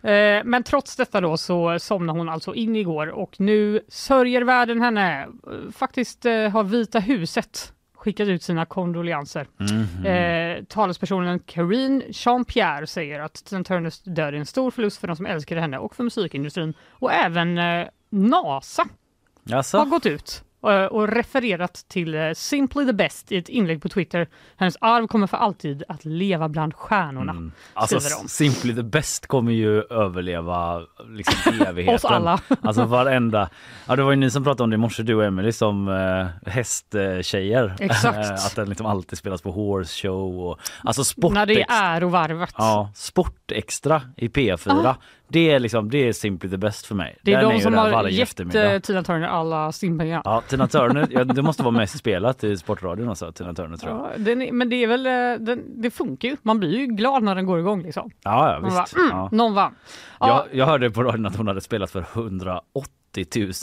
[0.04, 4.82] Eh, men trots detta då så somnade hon alltså in igår och nu sörjer världen
[4.82, 5.22] henne.
[5.24, 9.48] Eh, Faktiskt eh, har Vita huset skickat ut sina kondolenser.
[9.58, 10.06] Mhm.
[10.06, 15.16] Eh, talespersonen Karine Jean-Pierre säger att Tina Turners död är en stor förlust för de
[15.16, 16.74] som älskade henne och för musikindustrin.
[16.90, 18.82] Och även eh, NASA
[19.50, 19.86] har Jaså?
[19.86, 20.44] gått ut
[20.76, 24.28] och refererat till eh, Simply the Best i ett inlägg på Twitter.
[24.58, 27.32] Hennes arv kommer för alltid att leva bland stjärnorna.
[27.32, 27.52] Mm.
[27.74, 28.00] Alltså.
[28.28, 31.96] Simply the Best kommer ju överleva liksom evigheten.
[31.96, 32.40] Oss alla.
[32.62, 33.50] Alltså varenda.
[33.88, 35.88] Ja det var ju ni som pratade om det i morse du och Emily som
[35.88, 37.76] eh, hästtjejer.
[37.80, 38.18] Exakt.
[38.18, 41.34] Eh, att den liksom alltid spelas på horse show och alltså sport.
[41.34, 42.54] När det är ärovarvet.
[42.58, 44.96] Ja, Sportextra i P4.
[45.30, 47.18] Det är liksom det är Simply the Best för mig.
[47.22, 50.22] Det är Den de ju som har gett eh, Tina Turner alla simpengar.
[50.26, 53.92] Ja, Tina Turner, ja, det måste vara mest spelat i Sportradion också, Tina Turner tror
[53.92, 54.02] jag.
[54.02, 56.38] Ja, den är, men det är väl, eh, den, det funkar ju.
[56.42, 58.12] Man blir ju glad när den går igång liksom.
[58.24, 58.96] Ja, ja visst.
[58.96, 59.30] bara, mm, ja.
[59.32, 59.76] Någon vann.
[60.20, 62.92] Ja, Jag, jag hörde på radion att hon hade spelat för 180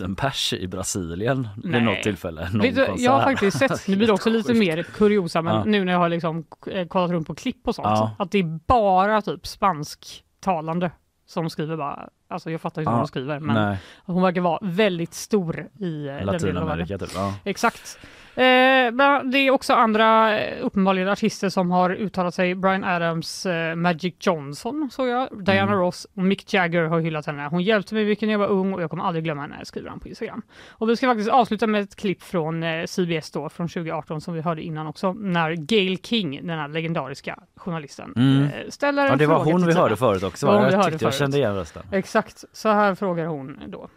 [0.03, 1.81] 000 pers i Brasilien vid Nej.
[1.81, 2.49] något tillfälle.
[2.53, 5.65] Du, jag har faktiskt sett, nu blir det också lite mer kuriosa, men Ja.
[5.65, 8.17] nu när jag har liksom eh, kollat runt på klipp och sånt, Ja.
[8.19, 10.91] att det är bara typ spansktalande
[11.27, 14.41] som skriver bara, alltså jag fattar inte vad Ja, de skriver, men Nej, hon verkar
[14.41, 16.25] vara väldigt stor i eh.
[16.25, 17.15] Latinamerika typ.
[17.15, 17.35] Ja.
[17.45, 17.99] Exakt.
[18.37, 22.55] Eh, det är också andra eh, uppenbarligen artister som har uttalat sig.
[22.55, 25.79] Brian Adams, eh, Magic Johnson såg jag, Diana Mm.
[25.79, 27.49] Ross och Mick Jagger har hyllat henne.
[27.51, 29.91] Hon hjälpte mig mycket när jag var ung och jag kommer aldrig glömma henne, skriver
[29.91, 30.43] han på Instagram.
[30.71, 34.35] Och vi ska faktiskt avsluta med ett klipp från eh, CBS då, från 2018 som
[34.35, 38.43] vi hörde innan också, när Gail King, den här legendariska journalisten, Mm.
[38.43, 40.47] eh, ställer en ja, det var fråga hon vi hörde förut också.
[40.47, 40.71] Va?
[40.73, 41.83] Jag tyckte jag kände igen rösten.
[41.93, 43.89] Exakt, så här frågar hon då.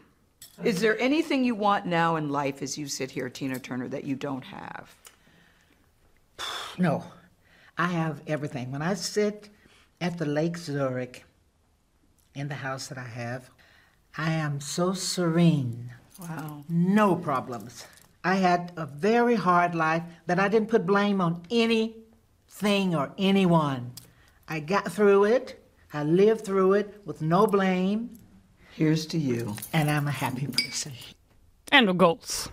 [0.63, 4.03] Is there anything you want now in life as you sit here, Tina Turner, that
[4.03, 4.95] you don't have?
[6.77, 7.03] No.
[7.77, 8.71] I have everything.
[8.71, 9.49] When I sit
[10.01, 11.25] at the Lake Zurich
[12.33, 13.49] in the house that I have,
[14.17, 15.91] I am so serene.
[16.19, 16.63] Wow.
[16.67, 17.85] No problems.
[18.23, 23.91] I had a very hard life, but I didn't put blame on anything or anyone.
[24.47, 25.63] I got through it.
[25.93, 28.17] I lived through it with no blame,
[28.77, 29.55] Here's to you.
[29.73, 30.91] and I'm a happy person.
[31.71, 32.49] Ändå goals.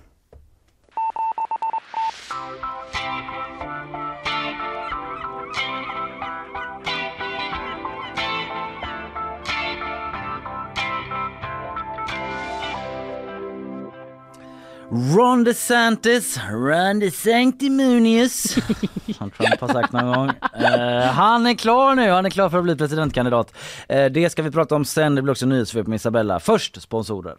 [14.95, 18.43] Ron DeSantis, Ron DeSanctimonious,
[19.19, 20.29] som Trump har sagt någon gång.
[20.65, 23.55] Eh, han är klar nu, han är klar för att bli presidentkandidat.
[23.89, 26.41] Eh, det ska vi prata om sen, det blir också nyhetssvep med Isabella.
[26.41, 27.37] Först sponsorer.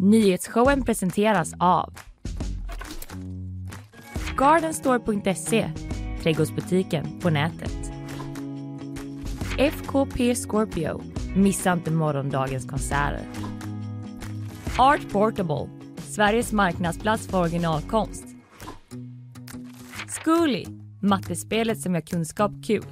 [0.00, 1.94] Nyhetsshowen presenteras av
[4.36, 5.70] Gardenstore.se,
[6.22, 7.76] trädgårdsbutiken på nätet.
[9.58, 11.02] FKP Scorpio,
[11.34, 13.55] missa inte morgondagens konserter.
[14.78, 18.24] Art Portable, Sveriges marknadsplats för originalkonst.
[20.08, 20.64] Zcooly,
[21.02, 22.84] mattespelet som gör kunskap kul.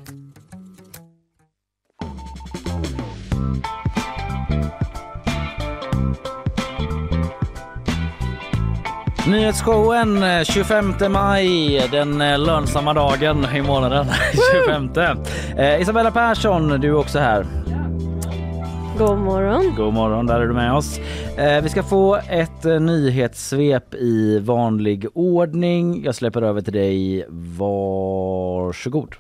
[9.26, 14.06] Nyhetsshowen eh, 25 maj, den eh, lönsamma dagen i månaden.
[14.66, 15.18] 25.
[15.58, 17.63] Eh, Isabella Persson, du är också här.
[18.98, 19.74] God morgon.
[19.76, 20.98] God morgon, där är du med oss.
[21.36, 26.04] Eh, vi ska få ett eh, nyhetssvep i vanlig ordning.
[26.04, 27.26] Jag släpper över till dig.
[27.28, 29.14] Varsågod.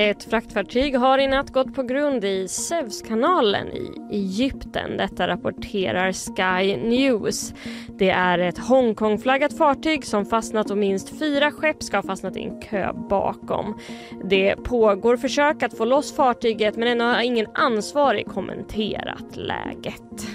[0.00, 4.96] Ett fraktfartyg har i natt gått på grund i Suezkanalen i Egypten.
[4.96, 7.54] Detta rapporterar Sky News.
[7.98, 12.42] Det är ett Hongkongflaggat fartyg som fastnat och minst fyra skepp ska ha fastnat i
[12.42, 13.78] en kö bakom.
[14.24, 20.28] Det pågår försök att få loss fartyget men ännu har ingen ansvarig kommenterat läget.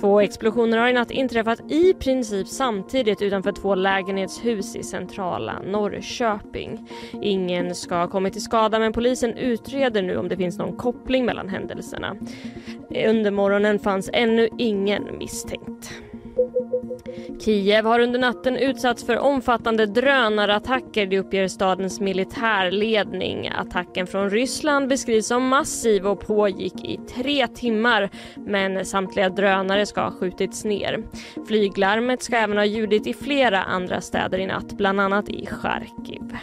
[0.00, 6.88] Två explosioner har i natt inträffat i princip samtidigt utanför två lägenhetshus i centrala Norrköping.
[7.22, 11.24] Ingen ska ha kommit till skada men polisen utreder nu om det finns någon koppling
[11.24, 12.16] mellan händelserna.
[13.06, 15.92] Under morgonen fanns ännu ingen misstänkt.
[17.40, 23.48] Kiev har under natten utsatts för omfattande drönarattacker, det uppger stadens militärledning.
[23.48, 30.00] Attacken från Ryssland beskrivs som massiv och pågick i tre timmar men samtliga drönare ska
[30.00, 31.02] ha skjutits ner.
[31.48, 36.36] Flyglarmet ska även ha ljudit i flera andra städer i natt, bland annat i Charkiv.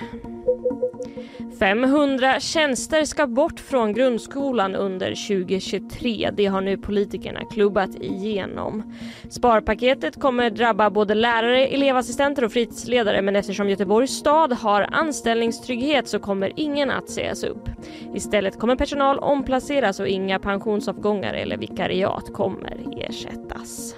[1.59, 6.29] 500 tjänster ska bort från grundskolan under 2023.
[6.33, 8.93] Det har nu politikerna klubbat igenom.
[9.29, 16.19] Sparpaketet kommer drabba både lärare, elevassistenter och fritidsledare men eftersom Göteborgs stad har anställningstrygghet så
[16.19, 17.69] kommer ingen att sägas upp.
[18.15, 23.95] Istället kommer personal omplaceras och inga pensionsavgångar eller vikariat kommer ersättas.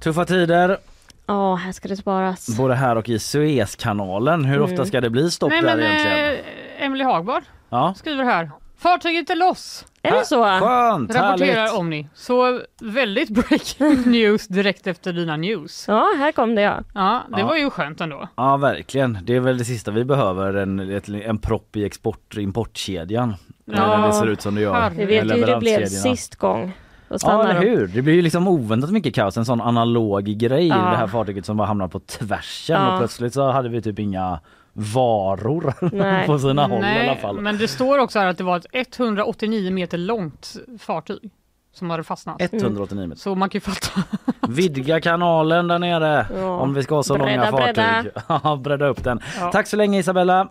[0.00, 0.78] Tuffa tider,
[1.26, 2.56] Ja, här ska det sparas.
[2.56, 4.44] både här och i Suezkanalen.
[4.44, 6.34] Hur ofta ska det bli stopp Nej där men egentligen?
[6.78, 7.94] eh, Emily Hagbard Ja.
[7.96, 8.50] skriver här.
[8.78, 9.86] Fartyget är loss!
[10.02, 10.44] Är det så?
[10.44, 11.74] Skönt, Rapporterar härligt.
[11.78, 12.08] Omni.
[12.14, 15.84] Så väldigt breaking news direkt efter dina news.
[15.88, 16.78] Ja, här kom det ja.
[16.94, 17.46] Ja, det Ja.
[17.46, 18.28] var ju skönt ändå.
[18.36, 22.36] Ja verkligen, det är väl det sista vi behöver, en, ett, en propp i export
[22.36, 23.34] importkedjan.
[23.64, 24.90] Ja, När det ser ut som det gör.
[24.90, 26.16] Vi vet ju hur det blev Leveranskedjorna.
[26.16, 26.72] sist gång.
[27.22, 30.74] Ja eller hur, det blir ju liksom oväntat mycket kaos, en sån analog grej Ja.
[30.74, 32.92] det här fartyget som bara hamnar på tvärsen Ja.
[32.92, 34.40] och plötsligt så hade vi typ inga
[34.72, 36.26] varor Nej.
[36.26, 37.40] på sina håll i alla Nej, fall.
[37.40, 41.30] men det står också här att det var ett 189 meter långt fartyg
[41.74, 42.36] som hade fastnat.
[42.52, 43.20] 189 meter.
[43.20, 44.02] Så man kan ju fatta.
[44.48, 46.46] Vidga kanalen där nere Ja.
[46.60, 47.74] om vi ska ha så Bredda, långa fartyg.
[48.28, 48.56] bredda.
[48.56, 49.20] Bredda upp den.
[49.40, 49.50] Ja.
[49.52, 50.48] Tack så länge Isabella.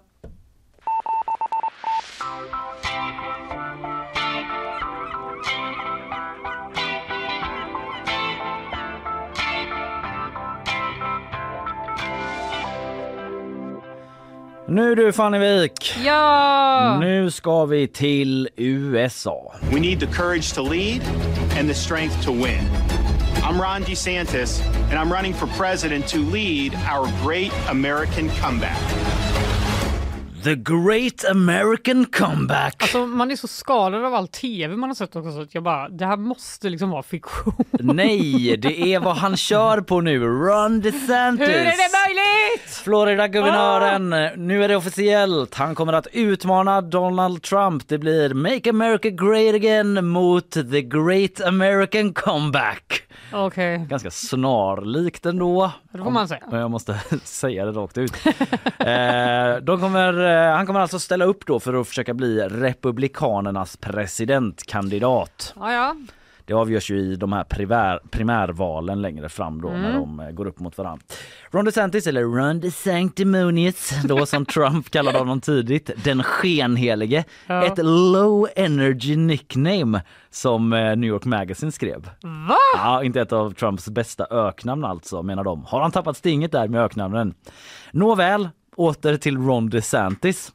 [14.72, 16.98] Nu du Fannevik, Ja!
[17.02, 19.54] nu ska vi till USA.
[19.74, 21.02] We need the courage to lead
[21.60, 22.64] and the strength to win.
[23.44, 28.78] I'm Ron DeSantis, and I'm running for president to lead our great American comeback.
[30.44, 32.76] The Great American Comeback.
[32.82, 35.64] Alltså man är så skadad av all tv man har sett också så att jag
[35.64, 37.54] bara, det här måste liksom vara fiktion.
[37.72, 40.20] Nej, det är vad han kör på nu.
[40.20, 41.48] Ron DeSantis.
[41.48, 42.70] Hur är det möjligt?
[42.84, 44.10] Florida-guvernören,
[44.48, 45.56] nu är det officiellt.
[45.56, 47.88] Han kommer att utmana Donald Trump.
[47.88, 53.04] Det blir Make America Great Again mot The Great American Comeback.
[53.34, 55.72] Okej, Ganska snarlikt ändå.
[55.92, 56.44] det får man säga.
[56.52, 58.14] Men jag måste säga det rakt ut.
[58.26, 63.78] eh, de kommer, eh, han kommer alltså ställa upp då för att försöka bli Republikanernas
[63.78, 65.54] presidentkandidat.
[65.60, 65.96] Ja, ja.
[66.52, 70.02] Det avgörs ju i de här primär, primärvalen längre fram då när Mm.
[70.02, 71.04] de eh, går upp mot varandra.
[71.52, 77.24] Ron DeSantis, eller Ron DeSanctimonious, då som Trump kallade honom tidigt, den skenhelige.
[77.48, 77.64] Ja.
[77.66, 77.78] Ett
[78.14, 82.10] low energy nickname som eh, New York Magazine skrev.
[82.48, 82.58] Va?
[82.78, 85.66] Ja, inte ett av Trumps bästa öknamn alltså menar de.
[85.66, 87.34] Har han tappat stinget där med öknamnen?
[87.92, 90.52] Nåväl, åter till Ron DeSantis.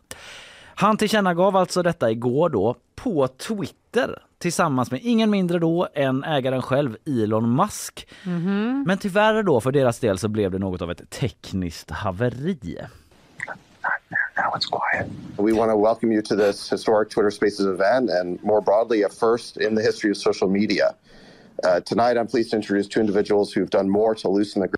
[0.74, 6.62] Han tillkännagav alltså detta igår då på Twitter tillsammans med ingen mindre då än ägaren
[6.62, 8.08] själv Elon Musk.
[8.86, 12.78] Men tyvärr då för deras del så blev det något av ett tekniskt haveri.
[14.36, 15.06] Now it's quiet.
[15.38, 19.08] We want to welcome you to this historic Twitter Spaces event and more broadly, a
[19.08, 20.94] first in the history of social media.
[21.64, 24.68] Uh, tonight, I'm pleased to introduce two individuals who've done more to loosen the.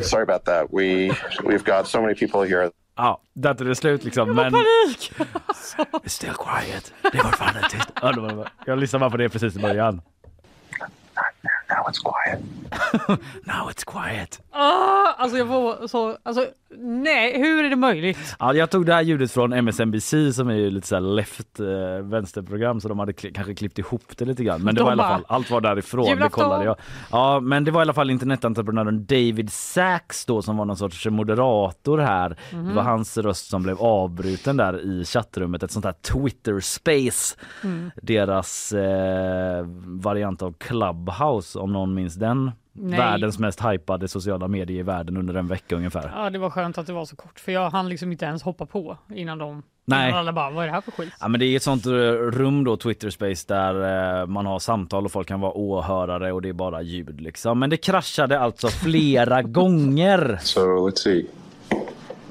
[0.04, 0.72] Sorry about that.
[0.72, 1.12] We
[1.44, 2.72] we've got so many people here.
[2.96, 4.28] Ja, där tog det slut liksom.
[4.34, 4.52] Men...
[4.52, 5.12] Panik!
[6.04, 6.92] It's still quiet.
[7.02, 7.90] Det är fortfarande tyst.
[8.02, 10.00] Ja, det var- Jag lyssnade bara på det precis i början.
[11.68, 12.40] Now it's quiet.
[13.46, 14.40] Now it's quiet.
[14.50, 16.46] Ah, alltså jag får så, alltså
[16.78, 18.36] nej, hur är det möjligt?
[18.38, 21.66] Ja, jag tog det här ljudet från MSNBC som är ju lite så left eh,
[22.02, 24.62] vänsterprogram så de hade kli- kanske klippt ihop det lite grann.
[24.62, 26.76] Men det De var i alla fall, allt var därifrån, det kollade jag.
[27.10, 31.06] Ja, men det var i alla fall internetentreprenören David Sachs då som var någon sorts
[31.06, 32.36] moderator här.
[32.50, 37.36] Det var hans röst som blev avbruten där i chattrummet, ett sånt här Twitter space.
[38.02, 42.50] Deras eh, variant av Clubhouse om någon minns den.
[42.72, 42.98] Nej.
[42.98, 46.12] Världens mest hypade sociala medier i världen under en vecka ungefär.
[46.14, 48.42] Ja, det var skönt att det var så kort för jag hann liksom inte ens
[48.42, 50.08] hoppa på innan de Nej.
[50.08, 51.12] Innan alla bara, vad är det här för skit?
[51.20, 54.58] Ja, men det är ett sånt eh, rum då, Twitter Space, där eh, man har
[54.58, 57.58] samtal och folk kan vara åhörare och det är bara ljud liksom.
[57.58, 60.38] Men det kraschade alltså flera gånger.
[60.42, 61.26] So let's see.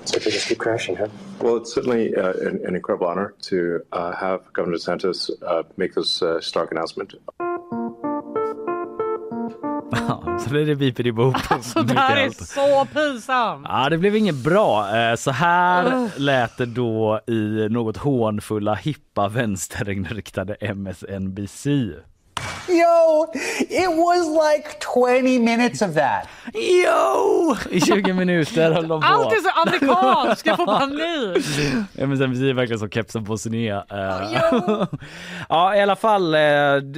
[0.06, 1.08] So they just keep crashing, huh?
[1.40, 3.56] Well, it's certainly uh, an, an incredible honor to
[3.92, 7.14] uh, have Governor DeSantis uh, make this uh, stark announcement.
[9.92, 11.38] Ja, så blir det beepity boop.
[11.62, 13.66] Så det här är så pinsamt!
[13.70, 14.98] Ja, det blev inget bra.
[14.98, 21.68] Eh, Så här lät det då i något hånfulla, hippa, vänsterinriktade MSNBC.
[22.70, 23.28] Yo,
[23.70, 26.28] it was like 20 minutes of that.
[26.54, 27.56] Yo!
[27.72, 29.08] I 20 minuter höll de på.
[29.08, 31.46] Allt är så amerikanskt, jag får panik!
[32.10, 33.76] MSNBC är verkligen som kepsen på sned.
[33.76, 34.42] Eh,
[35.50, 36.40] ja, i alla fall eh,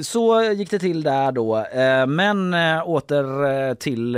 [0.04, 1.58] så gick det till där då.
[1.58, 2.54] Eh, Men
[2.86, 4.12] åter till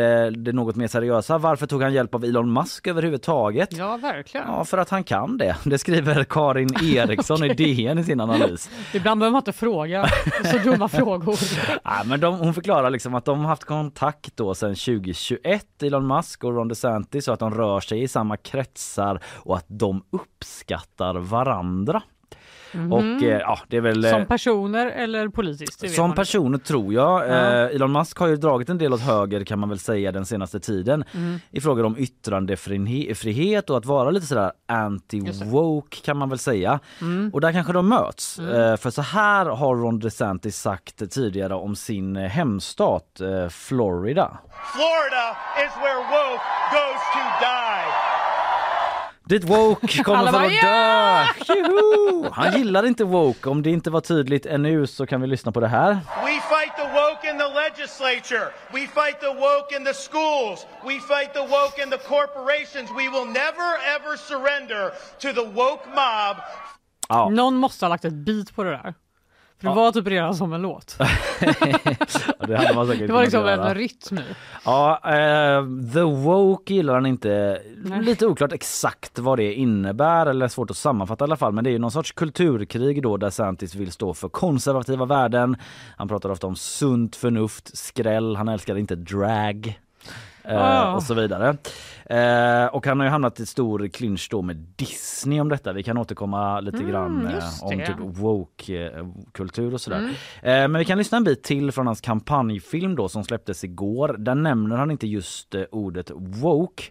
[0.44, 1.38] det något mer seriösa.
[1.38, 3.70] Varför tog han hjälp av Elon Musk överhuvudtaget?
[3.72, 4.48] Ja, verkligen.
[4.48, 5.56] Ja, för att han kan det.
[5.64, 8.70] Det skriver Karin Eriksson i DN i sin analys.
[8.94, 10.10] Ibland behöver man inte fråga
[10.52, 11.35] så dumma frågor.
[11.84, 16.08] Ja, men de, hon förklarar liksom att de har haft kontakt då sedan 2021, Elon
[16.08, 20.04] Musk och Ron DeSantis, och att de rör sig i samma kretsar och att de
[20.12, 22.02] uppskattar varandra.
[22.92, 24.06] Och eh, ja, det är väl...
[24.06, 25.96] eh, Som personer eller politiskt?
[25.96, 27.22] Som personer tror jag.
[27.30, 27.34] Ja.
[27.34, 30.26] Eh, Elon Musk har ju dragit en del åt höger kan man väl säga den
[30.26, 31.40] senaste tiden Mm.
[31.52, 36.80] i frågor om yttrandefrihet och att vara lite sådär anti-woke kan man väl säga.
[37.02, 37.30] Mm.
[37.34, 38.40] Och där kanske de möts.
[38.40, 44.38] Eh, för så här har Ron DeSantis sagt tidigare om sin eh, hemstat eh, Florida.
[44.76, 47.86] Florida is where woke goes to die.
[49.26, 50.62] Dit woke kommer för bara, att
[51.48, 51.54] dö!
[51.56, 52.30] Juhu!
[52.32, 53.50] Han gillar inte woke.
[53.50, 55.90] Om det inte var tydligt ännu så kan vi lyssna på det här.
[56.26, 58.52] We fight the woke in the legislature.
[58.74, 60.66] We fight the woke in the schools.
[60.84, 62.90] We fight the woke in the corporations.
[62.92, 66.38] We will never ever surrender to the woke mob.
[67.10, 67.30] Ja.
[67.30, 68.94] Någon måste ha lagt ett beat på det där.
[69.62, 70.98] För det var typ redan som en låt.
[72.48, 73.70] det hade man säkert Det var liksom göra.
[73.70, 74.20] en rytm.
[74.65, 75.63] Ja, eh,
[75.94, 77.62] The Woke gillar han inte.
[77.84, 78.02] Nej.
[78.02, 81.52] Lite oklart exakt vad det innebär eller svårt att sammanfatta i alla fall.
[81.54, 85.58] Men det är ju någon sorts kulturkrig då där Santis vill stå för konservativa värden.
[85.98, 89.80] Han pratar ofta om sunt förnuft, skräll, han älskar inte drag.
[90.44, 90.96] Eh, Ah.
[90.96, 91.58] och så vidare.
[92.10, 95.74] Eh, och han har ju hamnat i stor clinch då med Disney om detta.
[95.74, 99.98] Vi kan återkomma lite Mm, grann eh, om typ woke-kultur och sådär.
[99.98, 100.12] Mm.
[100.41, 104.15] Eh, men vi kan lyssna en bit till från hans kampanjfilm då som släpptes igår.
[104.20, 106.84] Där nämner han inte just eh, ordet woke.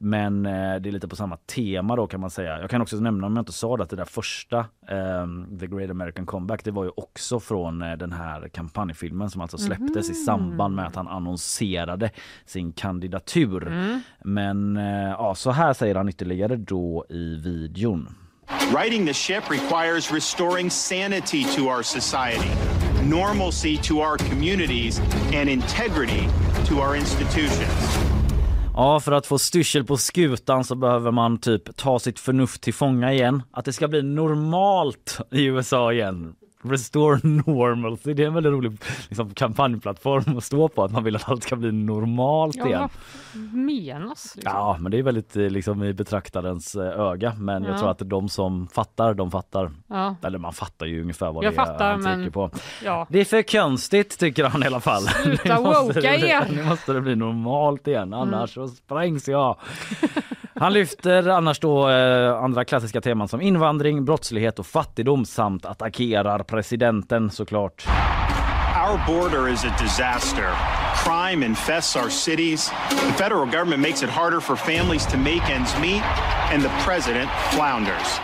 [0.00, 2.60] Men eh, det är lite på samma tema då kan man säga.
[2.60, 5.26] Jag kan också nämna om jag inte sa det att det där första eh,
[5.60, 9.58] The Great American Comeback det var ju också från eh, den här kampanjfilmen som alltså
[9.58, 12.10] släpptes i samband med att han annonserade
[12.44, 13.72] sin kandidatur.
[14.24, 18.14] Men eh, ja, så här säger han ytterligare då i videon.
[18.76, 22.50] Righting the ship requires restoring sanity to our society.
[23.04, 25.00] normalcy to our communities
[25.34, 26.28] and integrity
[26.68, 27.98] to our institutions.
[28.74, 32.74] Ja, för att få styrsel på skutan så behöver man typ ta sitt förnuft till
[32.74, 33.42] fånga igen.
[33.50, 36.34] Att det ska bli normalt i USA igen.
[36.64, 38.14] Restore normalcy.
[38.14, 38.72] Det är en väldigt rolig
[39.08, 40.84] liksom, kampanjplattform att stå på.
[40.84, 42.88] Att man vill att allt ska bli normalt Ja, igen.
[43.52, 44.32] menas?
[44.36, 44.52] Liksom?
[44.54, 47.34] Ja, men det är väldigt eh, liksom i betraktarens eh, öga.
[47.38, 47.78] Men jag Ja.
[47.78, 49.70] tror att de som fattar, de fattar.
[49.88, 50.16] Ja.
[50.22, 52.50] Eller man fattar ju ungefär vad Jag det är fattar, han trycker men- på.
[52.84, 53.06] Ja.
[53.10, 55.02] Det är för konstigt tycker han i alla fall.
[55.02, 56.46] Sluta woka er!
[56.56, 58.18] Nu måste det bli normalt igen Mm.
[58.34, 59.56] annars så sprängs jag.
[60.56, 66.38] Han lyfter annars då eh, andra klassiska teman som invandring, brottslighet och fattigdom samt attackerar
[66.38, 67.86] presidenten såklart.
[68.90, 70.48] Our border is a disaster.
[71.04, 72.72] Crime infests our cities.
[72.90, 76.02] The federal government makes it harder for families to make ends meet,
[76.52, 78.20] and the president flounders.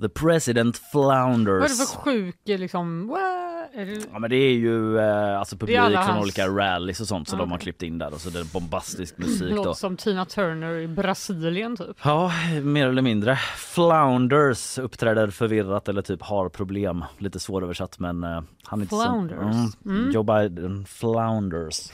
[0.00, 1.78] The president Vad är flounders.
[1.78, 3.08] det för sjuk liksom...
[3.08, 3.47] What?
[4.12, 7.36] Ja men det är ju eh, alltså publik från hans- olika rallys och sånt så
[7.36, 9.54] Ja, de har klippt in där och så det är bombastisk musik då.
[9.56, 11.96] Låter som Tina Turner i Brasilien typ.
[12.02, 13.36] Ja, mer eller mindre.
[13.56, 17.04] Flounders uppträder förvirrat eller typ har problem.
[17.18, 19.38] Lite svåröversatt men uh, han är inte Flounders.
[19.38, 19.98] Så, mm.
[20.00, 20.10] Mm.
[20.10, 21.90] Joe Biden flounders.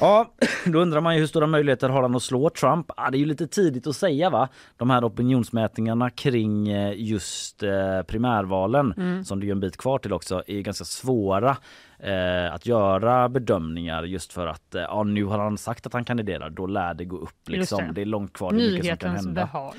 [0.00, 0.32] Ja,
[0.64, 2.90] då undrar man ju hur stora möjligheter har han att slå Trump?
[2.96, 4.48] Ah, det är ju lite tidigt att säga va?
[4.76, 9.24] De här opinionsmätningarna kring eh, just eh, primärvalen Mm.
[9.24, 11.56] som det är en bit kvar till också är ganska svåra
[11.98, 16.04] eh, att göra bedömningar just för att eh, ja, nu har han sagt att han
[16.04, 17.86] kandiderar, då lär det gå upp liksom.
[17.86, 17.92] det.
[17.92, 19.32] Det är långt kvar, det är mycket som kan hända.
[19.32, 19.74] behag.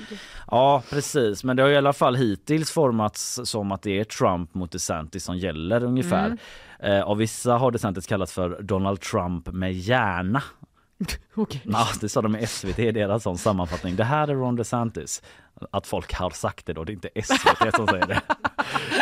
[0.52, 4.54] Ja precis men det har i alla fall hittills formats som att det är Trump
[4.54, 6.26] mot DeSantis som gäller ungefär.
[6.26, 6.38] Mm.
[6.80, 10.44] Eh, av vissa har DeSantis kallats för Donald Trump med hjärna.
[11.36, 11.62] Okej.
[11.66, 13.96] Ja, det sa de i SVT i deras sån sammanfattning.
[13.96, 15.22] Det här är Ron DeSantis.
[15.72, 18.22] Att folk har sagt det då, det är inte SVT som säger det.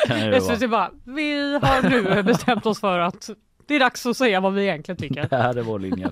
[0.32, 0.42] Vara.
[0.42, 3.30] SVT bara, vi har nu bestämt oss för att
[3.68, 5.28] det är dags att säga vad vi egentligen tycker.
[5.30, 6.10] Det här är vår linje.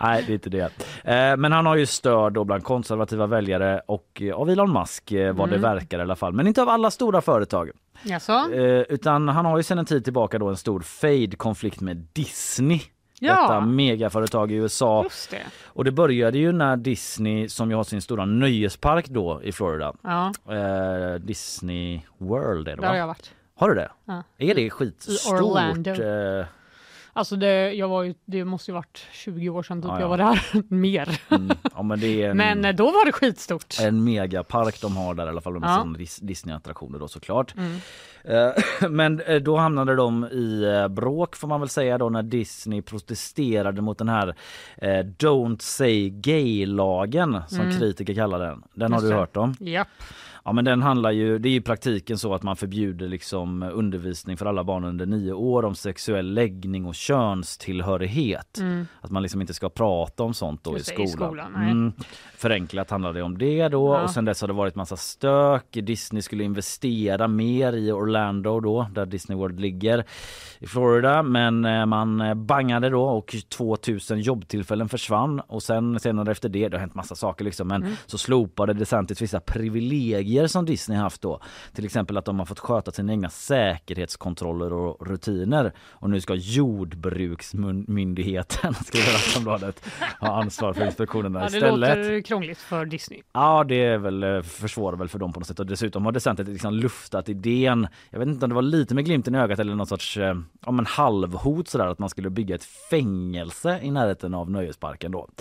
[0.00, 0.72] Nej, det är inte det.
[1.04, 5.12] Eh, Men han har ju stöd då bland konservativa väljare och eh, av Elon Musk
[5.12, 5.60] eh, vad Mm.
[5.62, 6.32] det verkar i alla fall.
[6.32, 7.70] Men inte av alla stora företag.
[8.02, 8.48] Jaså?
[8.88, 12.80] Utan han har ju sedan en tid tillbaka då en stor fade-konflikt med Disney.
[13.22, 13.40] Ja.
[13.42, 15.02] Detta megaföretag i USA.
[15.02, 15.42] Just det.
[15.66, 19.92] Och det började ju när Disney, som ju har sin stora nöjespark då i Florida,
[20.02, 22.98] Ja, eh, Disney World är det där har va?
[22.98, 23.30] jag varit.
[23.54, 23.90] Har du det?
[24.04, 24.22] Ja.
[24.38, 25.40] Är det skitstort?
[25.40, 25.90] Orlando.
[25.90, 26.46] Eh,
[27.12, 30.00] Alltså det, jag var ju, det måste ju varit 20 år sedan typ Ja, ja.
[30.00, 30.40] jag var där.
[30.74, 31.20] Mer.
[31.30, 32.36] mm, ja men en...
[32.36, 33.76] Men eh, då var det skitstort.
[33.80, 35.82] en megapark de har där i alla fall med Ja.
[35.82, 37.54] sina Dis- Disney-attraktioner då såklart.
[37.56, 37.76] Mm.
[38.24, 38.52] Eh,
[38.90, 43.82] Men eh, då hamnade de i bråk får man väl säga då när Disney protesterade
[43.82, 44.34] mot den här
[45.18, 47.78] Don't say gay-lagen som Mm.
[47.78, 48.62] kritiker kallar den.
[48.74, 49.20] Den Just har du det.
[49.20, 49.54] hört om?
[49.60, 49.88] Japp.
[50.44, 54.36] Ja men den handlar ju, det är i praktiken så att man förbjuder liksom undervisning
[54.36, 58.58] för alla barn under nio år om sexuell läggning och könstillhörighet.
[58.58, 58.86] Mm.
[59.00, 61.08] Att man liksom inte ska prata om sånt då i det, i skolan.
[61.28, 61.92] skolan, mm.
[62.36, 64.02] Förenklat handlar det om det då Ja.
[64.02, 65.66] och sen dess har det varit massa stök.
[65.72, 70.04] Disney skulle investera mer i Orlando då där Disney World ligger
[70.58, 76.30] i Florida men eh, man eh, bangade då och 2000 jobbtillfällen försvann och sen senare
[76.30, 77.92] efter det, det har hänt massa saker liksom men Mm.
[78.06, 81.40] så slopade DeSantis vissa privilegier som Disney haft då.
[81.74, 86.34] Till exempel att de har fått sköta sina egna säkerhetskontroller och rutiner och nu ska
[86.34, 89.84] jordbruksmyndigheten skriver Aftonbladet
[90.20, 91.96] ha ansvar för inspektionerna Ja, det istället.
[91.98, 93.22] låter krångligt för Disney.
[93.32, 96.12] Ja det är väl eh, försvårar väl för dem på något sätt och dessutom har
[96.12, 97.86] DeSantis liksom luftat idén.
[98.10, 100.34] Jag vet inte om det var lite med glimten i ögat eller någon sorts eh,
[100.66, 105.28] om en halvhot sådär att man skulle bygga ett fängelse i närheten av nöjesparken då.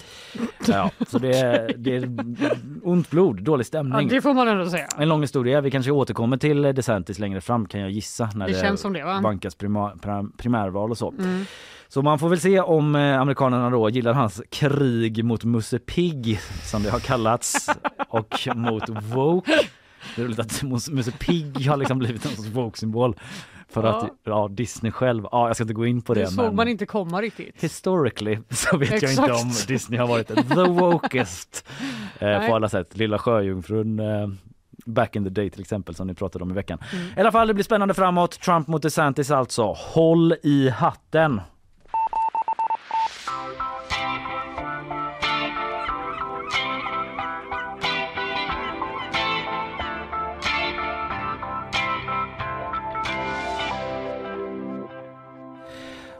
[0.68, 2.18] Ja, så det är, det är
[2.84, 4.08] ont blod, dålig Ja, stämning.
[4.08, 4.79] det får man ändå säga.
[4.98, 5.62] En lång historia.
[5.62, 9.04] Vi kanske återkommer till DeSantis längre fram kan jag gissa när Det känns som det,
[9.04, 9.20] va?
[9.24, 11.12] vankas prima, prim, primärval och så.
[11.20, 11.46] Mm.
[11.88, 16.40] Så man får väl se om eh, amerikanerna då gillar hans krig mot Musse Pigg
[16.64, 17.70] som det har kallats
[18.10, 19.52] och mot woke.
[20.16, 23.16] Det är roligt att Mus- Musse Pigg har liksom blivit en sorts woke-symbol
[23.70, 23.90] för Ja.
[24.04, 26.56] att ja, Disney själv, ja jag ska inte gå in på det Det såg men
[26.56, 27.64] man inte komma riktigt.
[27.64, 29.44] historically så vet jag inte Exakt.
[29.44, 31.68] om Disney har varit the wokest
[32.20, 32.98] eh, på alla sätt.
[32.98, 34.28] Lilla Sjöjungfrun eh,
[34.94, 36.80] Back in the day till exempel som ni pratade om i veckan.
[36.94, 37.06] Mm.
[37.18, 38.40] I alla fall det blir spännande framåt.
[38.42, 39.76] Trump mot DeSantis alltså.
[39.78, 41.42] Håll i hatten!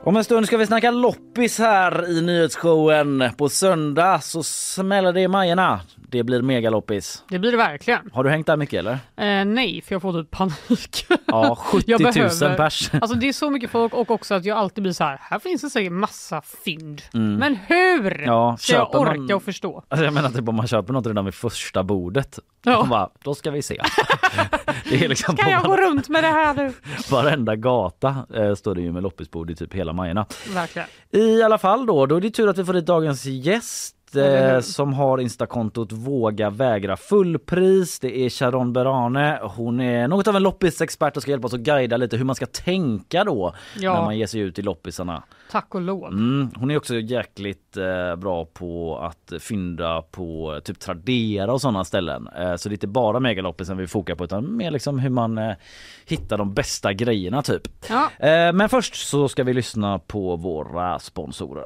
[0.04, 3.24] Om en stund ska vi snacka loppis här i nyhetsshowen.
[3.38, 5.82] På söndag så smäller det i Majerna.
[6.12, 7.24] Det blir megaloppis.
[7.30, 8.10] Det blir det verkligen.
[8.14, 8.92] Har du hängt där mycket eller?
[8.92, 11.06] Eh, nej, för jag får typ panik.
[11.26, 12.90] Ja, 70 Jag 000 behöver- pers.
[12.94, 15.40] Alltså det är så mycket folk och också att jag alltid blir så här, här
[15.40, 17.02] finns det säkert massa fynd.
[17.14, 17.34] Mm.
[17.36, 19.84] Men hur Ja, ska jag orka man- och förstå?
[19.88, 22.40] Alltså jag menar typ om man köper något redan vid första bordet.
[22.64, 22.86] Ja.
[22.90, 23.82] Bara, då ska vi se.
[24.90, 26.74] det är liksom på jag gå runt med det här nu?
[27.12, 30.26] varenda gata eh, står det ju med loppisbord i typ hela Majerna.
[30.54, 30.88] Verkligen.
[31.12, 34.60] I alla fall då, då är det tur att vi får hit dagens gäst eh,
[34.60, 38.00] som har instakontot Våga vägra fullpris.
[38.00, 39.40] Det är Sharon Berane.
[39.44, 42.36] Hon är något av en loppisexpert och ska hjälpa oss att guida lite hur man
[42.36, 43.94] ska tänka då Ja.
[43.94, 45.24] när man ger sig ut i loppisarna.
[45.52, 46.08] Tack och lov.
[46.08, 51.84] Mm, hon är också jäkligt eh, bra på att fynda på typ Tradera och sådana
[51.84, 52.28] ställen.
[52.28, 55.38] Eh, så det är inte bara megaloppisen vi fokar på utan mer liksom hur man
[55.38, 55.54] eh,
[56.06, 57.68] hittar de bästa grejerna typ.
[57.90, 58.10] Ja.
[58.28, 61.66] Eh, men först så ska vi lyssna på våra sponsorer.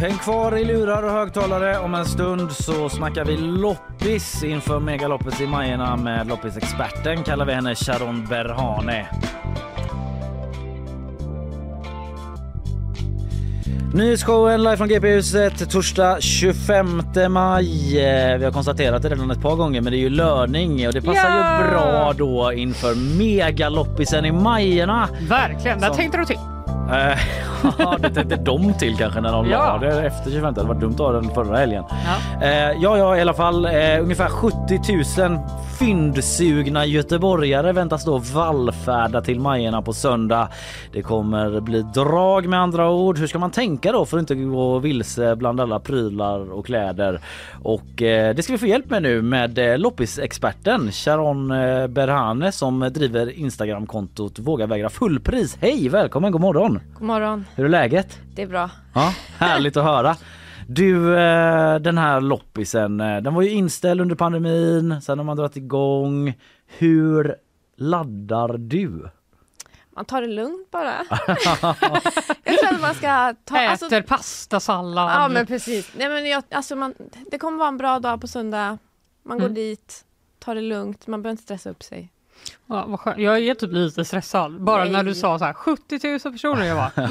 [0.00, 1.78] Häng kvar i lurar och högtalare.
[1.78, 7.52] Om en stund så snackar vi loppis inför megaloppis i Majerna med loppisexperten kallar vi
[7.52, 9.06] henne Sharon Berhane.
[13.94, 17.98] Nyhetsshowen live från GP-huset torsdag 25 maj.
[18.06, 20.92] Eh, Vi har konstaterat det redan ett par gånger men det är ju lörning och
[20.92, 21.64] det passar Ja!
[21.64, 25.08] ju bra då inför megaloppisen i Majerna.
[25.28, 26.38] Verkligen, där Som- tänkte du till.
[27.78, 29.58] Ja, det tänkte de till kanske när de Ja.
[29.58, 30.54] la det efter 25.
[30.54, 31.84] Det var dumt att ha den förra helgen.
[31.90, 32.46] Ja.
[32.46, 35.38] Eh, ja, ja, i alla fall eh, ungefär 70 000
[35.78, 40.48] fyndsugna göteborgare väntas då vallfärda till Majerna på söndag.
[40.92, 43.18] Det kommer bli drag med andra ord.
[43.18, 47.20] Hur ska man tänka då för att inte gå vilse bland alla prylar och kläder?
[47.62, 52.52] Och eh, det ska vi få hjälp med nu med eh, loppisexperten Sharon eh, Berhane
[52.52, 55.58] som driver Instagramkontot Våga vägra fullpris.
[55.60, 56.80] Hej, välkommen, god morgon!
[56.98, 57.44] God morgon.
[57.54, 58.18] Hur är läget?
[58.34, 58.70] Det är bra.
[58.94, 60.16] Ja, härligt att höra.
[60.68, 65.36] Du, eh, den här loppisen, eh, den var ju inställd under pandemin, sen har man
[65.36, 66.34] dragit igång.
[66.66, 67.36] Hur
[67.76, 69.08] laddar du?
[69.96, 70.92] Man tar det lugnt bara.
[72.44, 73.56] jag tror att man ska ta...
[73.58, 75.10] Äter Alltså, pastasallad.
[75.10, 75.90] ja men precis.
[75.96, 76.94] Nej, men jag, alltså man,
[77.30, 78.78] det kommer vara en bra dag på söndag.
[79.22, 79.54] Man går Mm.
[79.54, 80.04] dit,
[80.38, 82.12] tar det lugnt, man behöver inte stressa upp sig.
[82.66, 83.18] Ja, vad skönt.
[83.18, 84.60] Jag är typ lite stressad.
[84.62, 84.92] Bara Nej.
[84.92, 86.64] när du sa så här 70 000 personer.
[86.64, 87.08] Jag bara,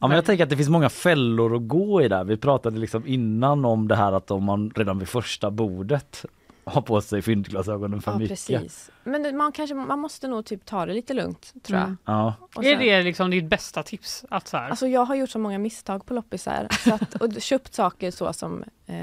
[0.00, 2.24] Ja, men jag tänker att det finns många fällor att gå i där.
[2.24, 6.24] Vi pratade liksom innan om det här att om man redan vid första bordet
[6.64, 8.30] har på sig fyndglasögonen för Ja mycket.
[8.30, 8.90] precis.
[9.04, 11.84] Men man, kanske, man måste nog typ ta det lite lugnt tror jag.
[11.86, 11.98] Mm.
[12.04, 12.34] Ja.
[12.54, 14.24] Och är sen- det liksom ditt bästa tips?
[14.30, 17.42] Att så här, Alltså jag har gjort så många misstag på loppisar så att, och
[17.42, 18.96] köpt saker så som eh,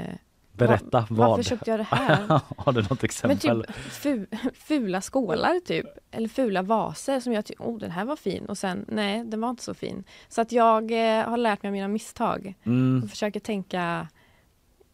[0.66, 1.28] Berätta var, vad.
[1.28, 2.40] Varför köpte jag det här?
[2.56, 3.64] har du något Men exempel?
[3.64, 8.16] typ fu, fula skålar typ, eller fula vaser som jag tyckte, oh den här var
[8.16, 10.04] fin och sen nej den var inte så fin.
[10.28, 13.02] Så att jag eh, har lärt mig av mina misstag Mm.
[13.04, 14.08] och försöker tänka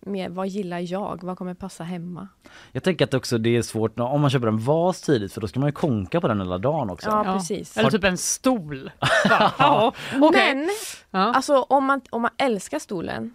[0.00, 2.28] mer vad gillar jag, vad kommer passa hemma?
[2.72, 5.40] Jag tänker att också det är svårt när- om man köper en vas tidigt för
[5.40, 7.08] då ska man ju konka på den hela dagen också.
[7.10, 7.32] Ja, Ja.
[7.32, 7.76] precis.
[7.76, 8.90] eller typ en stol.
[9.58, 10.54] Ja, okej.
[10.54, 10.68] Men
[11.10, 11.18] Ja.
[11.34, 13.34] alltså om man, om man älskar stolen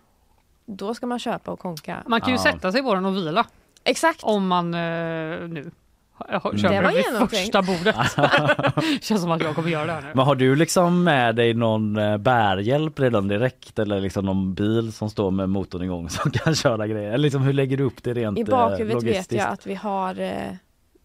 [0.78, 2.04] då ska man köpa och konka.
[2.08, 2.42] Man kan ju Ja.
[2.44, 3.46] sätta sig på den och vila.
[3.84, 4.24] Exakt.
[4.24, 5.72] Om man eh, nu
[6.14, 7.36] har- har- Det köper var den vid genomtänkt.
[7.36, 7.96] första bordet.
[9.04, 10.12] Känns som att jag kommer göra det här nu.
[10.16, 14.94] Men har du liksom med dig någon eh, bärhjälp redan direkt eller liksom någon bil
[14.94, 17.08] som står med motorn igång som kan köra grejer?
[17.10, 19.32] Eller liksom hur lägger du upp det rent I eh, bakhuvudet vet logistiskt?
[19.44, 20.32] jag att vi har, eh,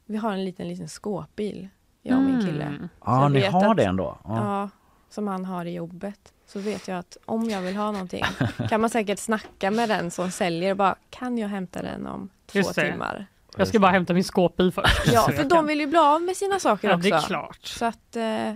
[0.06, 1.68] vi har en liten, liten skåpbil,
[2.02, 2.64] jag och min kille.
[2.64, 2.88] Mm.
[3.04, 4.18] Ja, jag ni vet har att- det ändå?
[4.24, 4.36] Ja.
[4.60, 4.68] Ja,
[5.10, 6.32] som han har i jobbet.
[6.46, 8.24] Så vet jag att om jag vill ha någonting
[8.68, 12.28] kan man säkert snacka med den som säljer och bara kan jag hämta den om
[12.46, 12.90] två Just det.
[12.90, 13.26] timmar?
[13.58, 15.12] Jag ska bara hämta min skåpbil först.
[15.12, 17.08] Ja, för de vill ju bli av med sina saker Ja, också.
[17.10, 17.66] det är klart.
[17.66, 18.52] Så att, eh,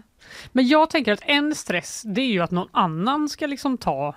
[0.53, 4.15] Men jag tänker att en stress det är ju att någon annan ska liksom ta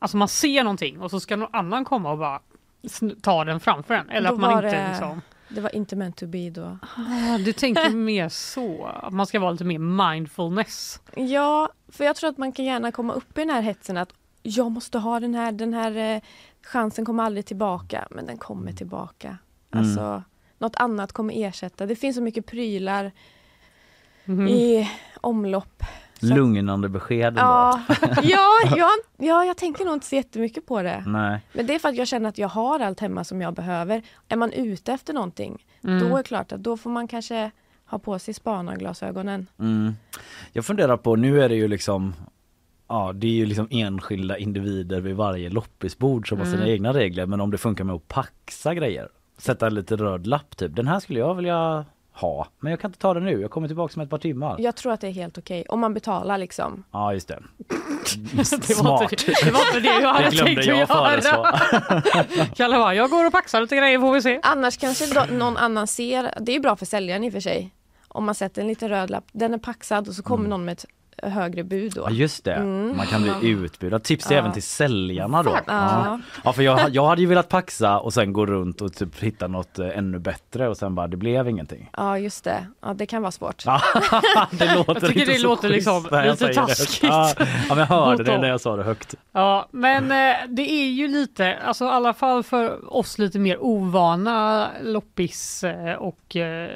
[0.00, 2.40] Alltså man ser någonting och så ska någon annan komma och bara
[3.22, 4.10] ta den framför en.
[4.10, 6.78] Eller Då att man inte det- liksom det var inte meant to be då.
[6.96, 9.78] Ah, Du tänker mer så, att man ska vara lite mer
[10.14, 11.00] mindfulness.
[11.14, 14.12] Ja, för jag tror att man kan gärna komma upp i den här hetsen att
[14.42, 16.22] jag måste ha den här, den här eh,
[16.62, 19.28] chansen kommer aldrig tillbaka, men den kommer tillbaka.
[19.28, 19.84] Mm.
[19.84, 20.22] Alltså,
[20.58, 21.86] något annat kommer ersätta.
[21.86, 23.12] Det finns så mycket prylar
[24.24, 24.48] Mhm.
[24.48, 25.82] i omlopp
[26.22, 27.34] lugnande besked.
[27.36, 27.80] Ja,
[28.22, 31.04] ja, ja, ja, jag tänker nog inte så jättemycket på det.
[31.06, 31.40] Nej.
[31.52, 34.02] Men det är för att jag känner att jag har allt hemma som jag behöver.
[34.28, 35.98] Är man ute efter någonting, Mm.
[36.00, 37.50] då är det klart att då får man kanske
[37.90, 39.46] ha på sig spanarglasögonen.
[39.58, 39.92] Mm.
[40.52, 42.14] Jag funderar på, nu är det ju liksom
[42.88, 46.68] Ja det är ju liksom enskilda individer vid varje loppisbord som har sina Mm.
[46.68, 50.56] egna regler men om det funkar med att paxa grejer Sätta en lite röd lapp
[50.56, 53.50] typ, den här skulle jag vilja ha men jag kan inte ta den nu, jag
[53.50, 54.54] kommer tillbaka om ett par timmar.
[54.58, 55.64] Ja, Jag tror att det är helt okej.
[55.68, 56.84] Om man betalar liksom.
[57.14, 57.42] just det.
[58.68, 61.52] Det var, inte, det var inte det jag hade Det glömde tänkt jag att göra.
[62.56, 64.40] Kalle bara, jag går och paxar lite grejer får vi se.
[64.42, 67.40] Annars kanske då, någon annan ser, det är ju bra för säljaren i och för
[67.40, 67.70] sig.
[68.12, 70.72] Om man sätter en liten röd lapp, den är paxad och så kommer någon med
[70.72, 70.86] ett
[71.22, 72.02] högre bud då.
[72.02, 72.96] Ja just det, Mm.
[72.96, 74.02] man kan bli utbudad.
[74.02, 74.36] Tips Ja.
[74.36, 75.50] även till säljarna då.
[75.50, 75.62] Ja.
[75.66, 79.18] Ja, ja för jag, jag hade ju velat paxa och sen gå runt och typ
[79.22, 81.90] hitta något eh, ännu bättre och sen bara det blev ingenting.
[81.96, 83.62] Ja just det, ja det kan vara svårt.
[83.66, 83.80] Ja,
[84.50, 87.02] det låter Jag tycker det låter liksom lite taskigt.
[87.02, 87.32] Ja,
[87.68, 89.14] men jag hörde det när jag sa det högt.
[89.32, 93.62] Ja, men eh, det är ju lite, alltså i alla fall för oss lite mer
[93.62, 96.70] ovana loppis eh, och eh,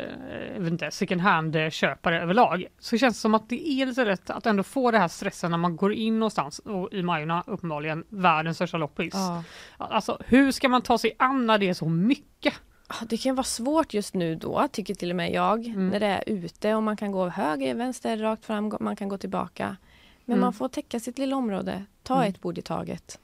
[0.55, 2.65] jag vet inte, second hand-köpare överlag.
[2.81, 5.51] Så känns det som att det är lite lätt att ändå få det här stressen
[5.51, 9.15] när man går in någonstans och i Majorna uppenbarligen världens största loppis.
[9.15, 9.43] Ja.
[9.79, 12.55] Alltså hur ska man ta sig an när det är så mycket?
[12.89, 15.89] Ja, Det kan vara svårt just nu då, tycker till och med jag, Mm.
[15.89, 19.19] när det är ute och man kan gå höger, vänster, rakt fram, man kan gå
[19.19, 19.77] tillbaka.
[20.25, 20.41] Men Mm.
[20.41, 22.29] man får täcka sitt lilla område, ta Mm.
[22.29, 23.19] ett bord i taget.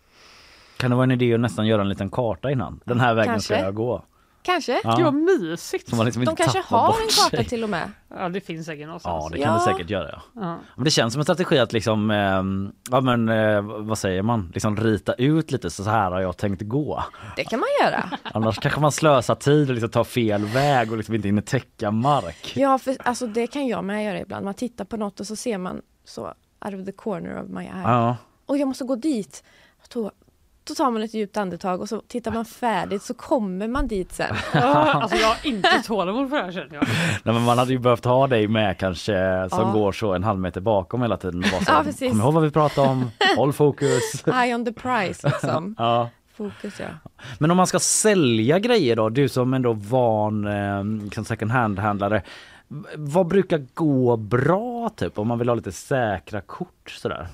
[0.76, 2.80] Kan det vara en idé att nästan göra en liten karta innan?
[2.84, 3.66] Den här vägen ska Kanske.
[3.66, 4.02] jag gå.
[4.42, 4.80] Kanske?
[4.84, 4.94] Ja.
[4.96, 5.88] Gud vad mysigt!
[5.90, 7.44] Så man liksom De kanske har en karta sig.
[7.44, 7.90] till och med.
[8.08, 9.24] Ja det finns säkert någonstans.
[9.24, 9.58] Ja det kan Ja.
[9.58, 10.22] det säkert göra ja.
[10.34, 10.58] Ja.
[10.76, 12.42] Men det känns som en strategi att liksom, eh,
[12.90, 16.62] ja men eh, vad säger man, liksom rita ut lite så här har jag tänkt
[16.62, 17.04] gå.
[17.36, 18.10] Det kan man göra.
[18.22, 21.90] Annars kanske man slösar tid och liksom tar fel väg och liksom inte hinner täcka
[21.90, 22.52] mark.
[22.56, 24.44] Ja, för alltså, det kan jag med göra ibland.
[24.44, 26.22] Man tittar på något och så ser man så
[26.64, 27.82] out of the corner of my eye.
[27.84, 28.16] Ja.
[28.46, 29.44] Och jag måste gå dit.
[29.94, 30.10] Då,
[30.70, 34.12] då tar man ett djupt andetag och så tittar man färdigt så kommer man dit
[34.12, 34.36] sen.
[34.52, 36.84] Alltså jag har inte tålamod för det här känner jag.
[37.24, 39.72] Nej, men man hade ju behövt ha dig med kanske som Ja.
[39.72, 41.44] går så en halv meter bakom hela tiden.
[41.44, 42.10] och Bara så, Ja, precis.
[42.10, 44.26] Kom ihåg vad vi pratade om, håll fokus.
[44.26, 45.74] Eye on the prize liksom.
[45.78, 46.08] Ja.
[46.36, 46.86] Fokus ja.
[47.38, 52.22] Men om man ska sälja grejer då, du som ändå van eh, second hand-handlare.
[52.96, 57.28] Vad brukar gå bra typ om man vill ha lite säkra kort sådär?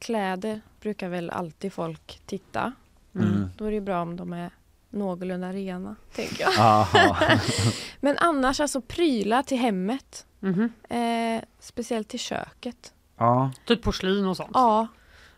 [0.00, 2.72] Kläder brukar väl alltid folk titta.
[3.14, 3.50] Mm.
[3.56, 4.50] Då är det ju bra om de är
[4.90, 6.86] någorlunda rena, tänker jag.
[8.00, 10.26] Men annars alltså prylar till hemmet.
[10.40, 10.72] Mhm.
[10.88, 12.92] Eh, speciellt till köket.
[13.16, 13.50] ja.
[13.66, 14.50] Typ porslin och sånt.
[14.54, 14.86] Ja,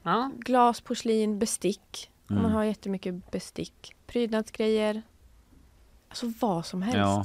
[0.02, 0.30] Ja.
[0.38, 2.10] glas, porslin, bestick.
[2.28, 2.42] Om Mm.
[2.42, 3.94] man har jättemycket bestick.
[4.06, 5.02] Prydnadsgrejer.
[6.10, 6.98] Alltså vad som helst.
[6.98, 7.24] Ja.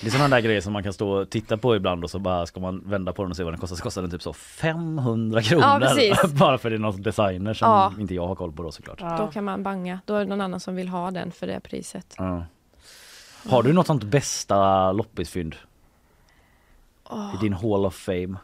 [0.00, 2.18] Det är sådana där grejer som man kan stå och titta på ibland och så
[2.18, 3.76] bara ska man vända på den och se vad den kostar.
[3.76, 5.88] Så kostar den typ så 500 kronor.
[5.98, 7.92] Ja, bara för det är någon designer som Ja.
[7.98, 9.00] inte jag har koll på då såklart.
[9.00, 9.16] Ja.
[9.18, 10.00] Då kan man banga.
[10.06, 12.14] Då är det någon annan som vill ha den för det priset.
[12.18, 12.44] Ja.
[13.48, 15.56] Har du något sånt bästa loppisfynd
[17.10, 18.36] Åh, i din Hall of Fame?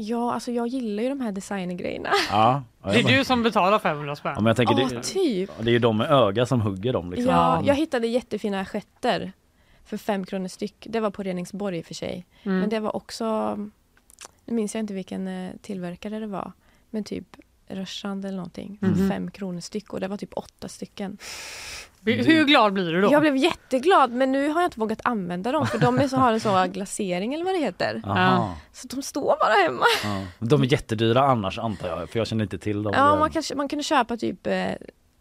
[0.00, 2.10] Ja, alltså jag gillar ju de här designergrejerna.
[2.30, 4.32] Ja, Det är du som betalar 500 spänn.
[4.34, 5.50] Ja, men jag tänker Ja, det, typ.
[5.60, 7.34] det är ju de med öga som hugger dem liksom.
[7.34, 9.32] Ja, jag hittade jättefina assietter
[9.84, 10.86] för fem kronor styck.
[10.90, 12.26] Det var på Reningsborg i och för sig.
[12.42, 12.58] Mm.
[12.58, 13.56] Men det var också,
[14.44, 16.52] nu minns jag inte vilken eh, tillverkare det var,
[16.90, 17.36] men typ
[17.70, 18.76] Rörstrand eller någonting.
[18.80, 19.08] För Mhm.
[19.08, 21.18] fem kronor styck och det var typ åtta stycken.
[22.04, 23.12] Hur glad blir du då?
[23.12, 26.16] Jag blev jätteglad men nu har jag inte vågat använda dem för de är så,
[26.16, 28.02] har en sån glacering eller vad det heter.
[28.06, 28.56] Aha.
[28.72, 29.84] Så de står bara hemma.
[30.04, 30.26] Ja.
[30.38, 32.92] De är jättedyra annars antar jag för jag känner inte till dem.
[32.96, 34.72] Ja, man, kanske, man kunde köpa typ eh,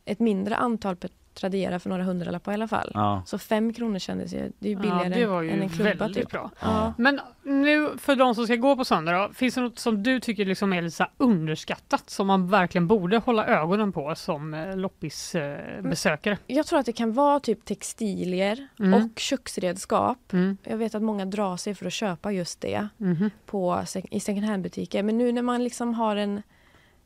[0.05, 2.91] ett mindre antal på Tradera för några hundralappar i alla fall.
[2.93, 3.23] Ja.
[3.25, 5.69] Så fem kronor kändes ju, det är ju Ja, billigare det var ju än en
[5.69, 6.31] klubba väldigt typ.
[6.31, 6.51] bra.
[6.59, 6.93] Ja.
[6.97, 10.19] Men nu för de som ska gå på söndag då, finns det något som du
[10.19, 16.37] tycker liksom är lite underskattat som man verkligen borde hålla ögonen på som eh, loppisbesökare?
[16.47, 18.93] Jag tror att det kan vara typ textilier Mm.
[18.93, 20.33] och köksredskap.
[20.33, 20.57] Mm.
[20.63, 23.29] Jag vet att många drar sig för att köpa just det Mhm.
[23.45, 25.03] på, i second hand-butiker.
[25.03, 26.41] Men nu när man liksom har en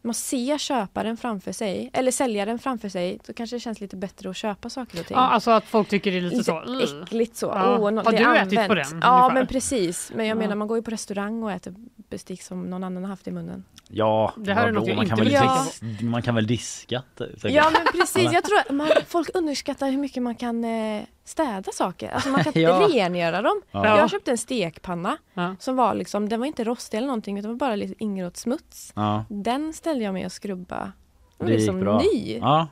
[0.04, 4.30] man ser köparen framför sig, eller säljaren framför sig, då kanske det känns lite bättre
[4.30, 5.18] att köpa saker och ting.
[5.18, 7.04] Ja, alltså att folk tycker det är lite, lite så.
[7.04, 7.46] Äckligt så.
[7.46, 7.78] Ja.
[7.80, 8.86] Åh, nå- Har du ätit på den?
[9.02, 9.34] Ja, ungefär?
[9.34, 10.12] men precis.
[10.16, 10.40] Men jag Ja.
[10.40, 11.76] menar, man går ju på restaurang och äter
[12.10, 13.64] bestick som någon annan har haft i munnen.
[13.90, 17.04] Ja, Det här är något man, inte kan väl dis- man kan väl diska?
[17.18, 17.52] säkert.
[17.52, 18.32] Ja, men precis.
[18.34, 22.10] Jag tror att man, folk underskattar hur mycket man kan eh, städa saker.
[22.10, 22.88] Alltså man kan Ja.
[22.94, 23.62] rengöra dem.
[23.72, 23.98] Ja.
[23.98, 25.56] Jag köpte en stekpanna Ja.
[25.60, 28.38] som var liksom, den var inte rostig eller någonting utan det var bara lite ingrodd
[28.38, 28.92] smuts.
[28.96, 29.26] Ja.
[29.30, 30.92] Den ställde jag mig och skrubba.
[31.38, 32.38] Hon blev som ny.
[32.42, 32.68] Ja.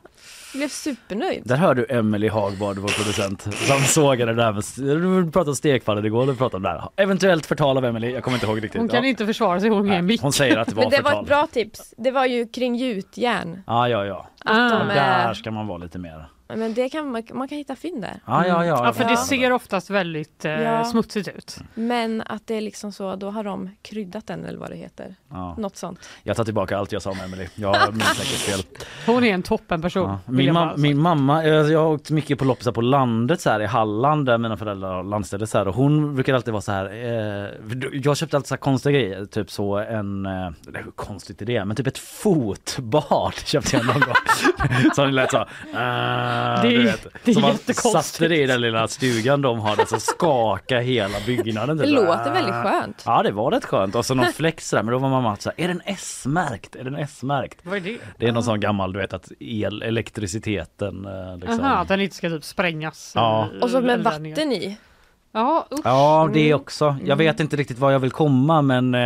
[0.53, 1.41] Jag blev supernöjd.
[1.45, 4.63] Där hör du Emily Hagbard, vår producent, som sågade det där med...
[5.25, 6.89] Du pratade om stekfallet igår, du pratade om det här.
[6.95, 8.79] Eventuellt förtal av Emily, jag kommer inte ihåg riktigt.
[8.81, 9.09] Hon kan ja.
[9.09, 10.21] inte försvara sig, hon är mick.
[10.21, 11.13] Hon säger att det var Men det förtal.
[11.13, 11.93] var ett bra tips.
[11.97, 13.63] Det var ju kring gjutjärn.
[13.67, 14.27] Ja, ja, ja.
[14.45, 16.25] Är- Där ska man vara lite mer.
[16.55, 18.19] Men det kan man, man kan hitta fynd där.
[18.25, 18.85] Ja, ja, ja.
[18.85, 20.83] Ja, för det ser oftast väldigt eh, Ja.
[20.85, 21.57] smutsigt ut.
[21.73, 25.15] Men att det är liksom så, då har de kryddat den eller vad det heter.
[25.29, 25.55] Ja.
[25.57, 25.99] Något sånt.
[26.23, 27.47] Jag tar tillbaka allt jag sa om Emily.
[27.55, 28.59] Jag minns säkert fel.
[29.05, 30.09] Hon är en toppenperson.
[30.09, 30.19] Ja.
[30.25, 33.49] vill Min, bara min mamma, eh, jag har åkt mycket på loppisar på landet så
[33.49, 36.61] här i Halland där mina föräldrar har landställe så här och hon brukar alltid vara
[36.61, 36.85] så här.
[36.85, 37.49] Eh,
[37.93, 41.65] jag köpte alltid så här konstiga grejer, typ så en, eh, det är konstigt idé,
[41.65, 44.15] men typ ett fotbad köpte jag någon gång.
[44.95, 45.37] så det lät så.
[45.37, 45.45] Eh,
[46.61, 47.07] Det du är- vet.
[47.23, 47.57] det är så man
[48.03, 51.77] satte det i den lilla stugan de hade så skakade hela byggnaden.
[51.77, 51.93] Det typ.
[51.95, 53.03] låter väldigt skönt.
[53.05, 55.51] Ja det var rätt skönt och så någon flex där men då var mamma så
[55.57, 56.75] här, är den S-märkt?
[56.75, 57.59] Är den S-märkt?
[57.63, 57.97] Vad är det?
[58.17, 61.59] Det är någon sån gammal du vet att el, elektriciteten eh, liksom.
[61.61, 63.11] Aha, att den inte ska typ sprängas.
[63.15, 63.47] Ja.
[63.61, 64.77] Och så med vatten i.
[65.33, 65.79] Ja, usch.
[65.83, 66.61] Ja det Mm.
[66.61, 66.95] också.
[67.05, 68.99] Jag vet inte riktigt var jag vill komma men eh,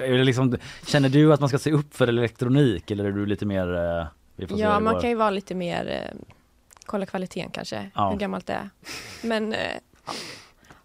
[0.00, 0.56] det liksom,
[0.86, 4.06] känner du att man ska se upp för elektronik eller är du lite mer eh,
[4.36, 5.00] Ja, det man går.
[5.00, 6.16] kan ju vara lite mer, eh,
[6.90, 8.10] kolla kvaliteten kanske, Ja.
[8.10, 8.70] hur gammalt det är.
[9.22, 9.58] Men eh,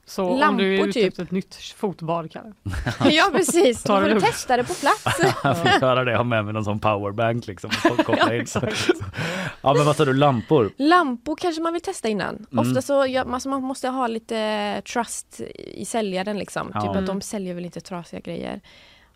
[0.06, 1.08] Så om Lampor du är ute typ.
[1.08, 2.56] efter ett nytt fotbad kan
[3.12, 5.04] ja precis, då får du testa det på plats.
[5.44, 7.72] Jag fick höra det, jag har med mig någon sån powerbank liksom.
[7.92, 8.46] och koppla in.
[9.62, 10.72] ja men vad sa du, lampor?
[10.78, 12.46] Lampor kanske man vill testa innan.
[12.52, 12.68] Mm.
[12.68, 16.72] Ofta så, ja, alltså man måste ha lite trust i säljaren liksom.
[16.74, 16.82] Ja.
[16.82, 17.06] Typ att Mm.
[17.06, 18.62] de säljer väl inte trasiga grejer.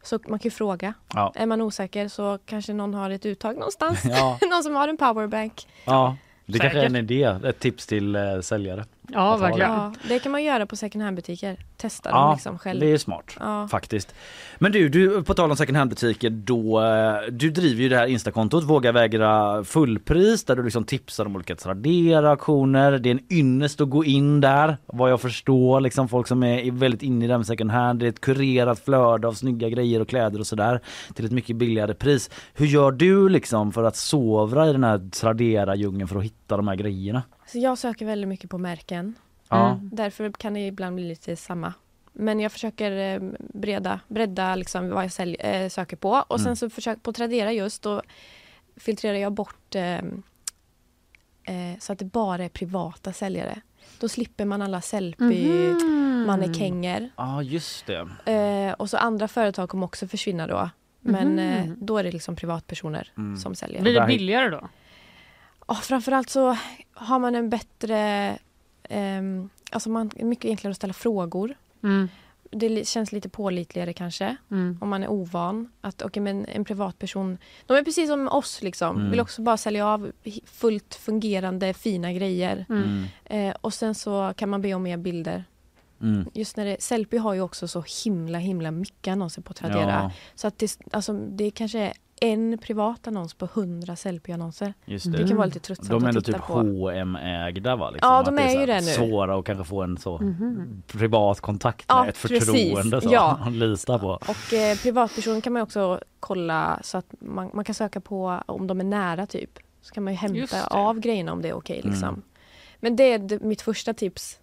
[0.04, 0.94] Så man kan ju fråga.
[1.14, 1.32] Ja.
[1.36, 4.00] Är man osäker så kanske någon har ett uttag någonstans.
[4.06, 4.38] Ja.
[4.52, 5.68] någon som har en powerbank.
[5.86, 6.18] Ja,
[6.54, 8.86] det kanske är en idé, ett tips till eh, säljare.
[9.14, 9.72] Ja, verkligen.
[9.72, 11.58] Ja, det kan man göra på second hand-butiker.
[11.78, 12.80] Testa Ja, dem liksom själv.
[12.80, 13.68] det är smart Ja.
[13.68, 14.14] faktiskt.
[14.58, 17.98] Men du, du, på tal om second hand butiker då, eh, du driver ju det
[17.98, 22.92] här instakontot Våga vägra fullpris där du liksom tipsar om olika Tradera auktioner.
[23.00, 26.72] Det är en ynnest att gå in där vad jag förstår liksom folk som är
[26.72, 28.00] väldigt inne i det här med second hand.
[28.00, 30.82] Det är ett kurerat flöde av snygga grejer och kläder och sådär
[31.16, 32.30] till ett mycket billigare pris.
[32.54, 36.58] Hur gör du liksom för att sovra i den här Tradera djungeln för att hitta
[36.58, 37.24] de här grejerna?
[37.52, 39.16] Så jag söker väldigt mycket på märken.
[39.50, 39.70] Ja.
[39.72, 39.90] Mm.
[39.94, 41.74] Därför kan det ibland bli lite samma.
[42.14, 46.24] Men jag försöker eh, breda, bredda liksom vad jag sälj, eh, söker på.
[46.28, 46.56] Och sen Mm.
[46.56, 48.02] så försöker på Tradera just då
[48.78, 49.98] filtrerar jag bort eh,
[51.44, 53.62] eh, så att det bara är privata säljare.
[54.00, 56.24] Då slipper man alla Sellpy, Mhm.
[56.28, 57.10] mannekänger.
[57.18, 58.74] Ja just det.
[58.78, 60.70] Och så andra företag kommer också försvinna då.
[61.02, 63.38] Men eh, då är det liksom privatpersoner Mm.
[63.38, 63.82] som säljer.
[63.82, 64.70] Blir det billigare då?
[65.70, 66.58] Ja, framförallt så
[66.94, 67.98] har man en bättre...
[68.84, 71.54] ehm, alltså man är mycket enklare att ställa frågor.
[71.84, 72.10] Mm.
[72.52, 74.78] Det känns lite pålitligare kanske Mm.
[74.82, 75.70] om man är ovan.
[75.82, 78.96] Att okej, men en privatperson, de är precis som oss liksom.
[78.98, 79.12] Mm.
[79.12, 80.12] Vill också bara sälja av
[80.46, 82.66] fullt fungerande fina grejer.
[82.70, 82.84] Mm.
[82.84, 83.50] Mm.
[83.50, 85.44] Eh, och sen så kan man be om mer bilder.
[86.02, 86.26] Mm.
[86.34, 89.90] Just när det, Sellpy har ju också så himla himla mycket annonser på Tradera.
[90.04, 94.74] Ja, Så att det, alltså, det kanske är en privat annons på hundra Sellpy-annonser.
[94.86, 95.28] just Det det.
[95.28, 96.54] kan vara lite tröttsamt De är ändå att typ på.
[96.54, 97.90] H&M ägda va?
[97.90, 98.10] Liksom.
[98.10, 98.82] Ja, Att de är så ju det nu.
[98.82, 100.84] Svåra att kanske få en så Mhm.
[100.88, 102.46] privat kontakt med Ja, ett precis.
[102.46, 103.38] förtroende så Ja.
[103.44, 104.08] man litar på.
[104.08, 108.68] Och eh, privatperson kan man också kolla så att man, man kan söka på om
[108.68, 109.60] de är nära typ.
[109.82, 112.10] Så kan man ju hämta av grejerna om det är okej liksom.
[112.10, 112.22] Mm.
[112.80, 114.40] Men det är mitt första tips.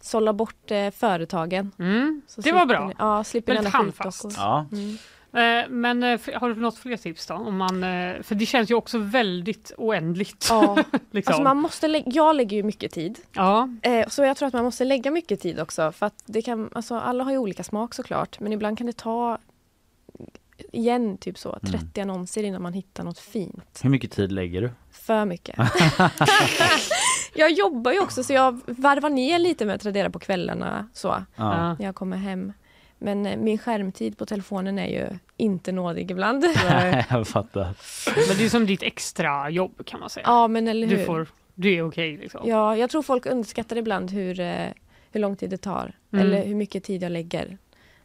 [0.00, 1.72] Sålla bort eh, företagen.
[1.78, 2.22] Mm.
[2.26, 2.88] Så Det var bra.
[2.88, 4.26] Ni, ja, slipper Väldigt handfast.
[4.36, 4.66] Ja.
[4.72, 4.96] Mm.
[5.32, 7.34] Eh, Men eh, har du något fler tips då?
[7.34, 10.46] Om man, eh, för det känns ju också väldigt oändligt.
[10.50, 10.76] Ja,
[11.10, 11.32] liksom.
[11.32, 13.18] alltså man måste lä- jag lägger ju mycket tid.
[13.32, 13.68] ja.
[14.08, 15.92] Så jag tror att man måste lägga mycket tid också.
[15.92, 18.40] För att det kan, alltså alla har ju olika smak såklart.
[18.40, 19.38] Men ibland kan det ta
[20.72, 23.80] igen typ så 30 annonser innan man hittar något fint.
[23.82, 24.70] Hur mycket tid lägger du?
[24.90, 25.56] För mycket.
[27.34, 31.24] jag jobbar ju också så jag varvar ner lite med att Tradera på kvällarna så
[31.36, 31.74] Ja.
[31.78, 32.52] När jag kommer hem.
[32.98, 36.44] Men eh, min skärmtid på telefonen är ju inte nådig ibland.
[36.70, 37.06] Nej.
[37.10, 37.64] jag fattar.
[38.28, 40.24] Men det är som ditt extra jobb kan man säga.
[40.26, 40.96] ja men eller hur.
[40.96, 42.40] du, får, du är okej liksom.
[42.48, 44.66] Ja, jag tror folk underskattar ibland hur, eh,
[45.12, 45.92] hur lång tid det tar.
[46.12, 46.26] Mm.
[46.26, 47.58] Eller hur mycket tid jag lägger.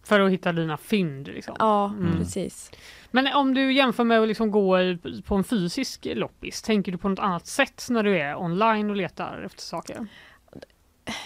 [0.05, 1.27] För att hitta dina fynd.
[1.27, 1.55] Liksom.
[1.59, 2.17] Ja, Mm.
[2.17, 2.71] precis.
[3.11, 4.77] Men om du jämför med att liksom gå
[5.25, 8.95] på en fysisk loppis, tänker du på något annat sätt när du är online och
[8.95, 10.07] letar efter saker?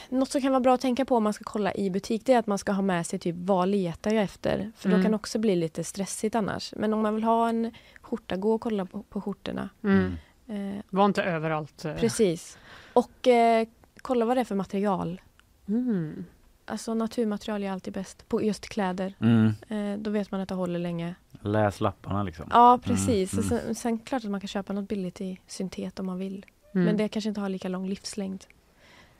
[0.09, 2.33] Något som kan vara bra att tänka på om man ska kolla i butik det
[2.33, 4.71] är att man ska ha med sig typ vad letar jag efter?
[4.75, 4.99] För Mm.
[4.99, 6.73] då kan det också bli lite stressigt annars.
[6.77, 7.71] Men om man vill ha en
[8.01, 9.69] skjorta, gå och kolla på, på skjortorna.
[9.83, 10.17] Mm.
[10.47, 11.85] Eh, Var inte överallt.
[11.85, 11.95] eh.
[11.95, 12.57] precis.
[12.93, 13.67] Och eh,
[14.01, 15.21] kolla vad det är för material.
[15.67, 16.25] Mm.
[16.69, 19.13] Alltså naturmaterial är alltid bäst på just kläder.
[19.21, 19.53] Mm.
[19.69, 21.15] Eh, då vet man att det håller länge.
[21.41, 22.45] Läs lapparna liksom.
[22.51, 23.33] Ja, precis.
[23.33, 23.63] Mm, Och mm.
[23.65, 26.45] sen, sen klart att man kan köpa något billigt i syntet om man vill.
[26.73, 26.85] Mm.
[26.85, 28.43] Men det kanske inte har lika lång livslängd.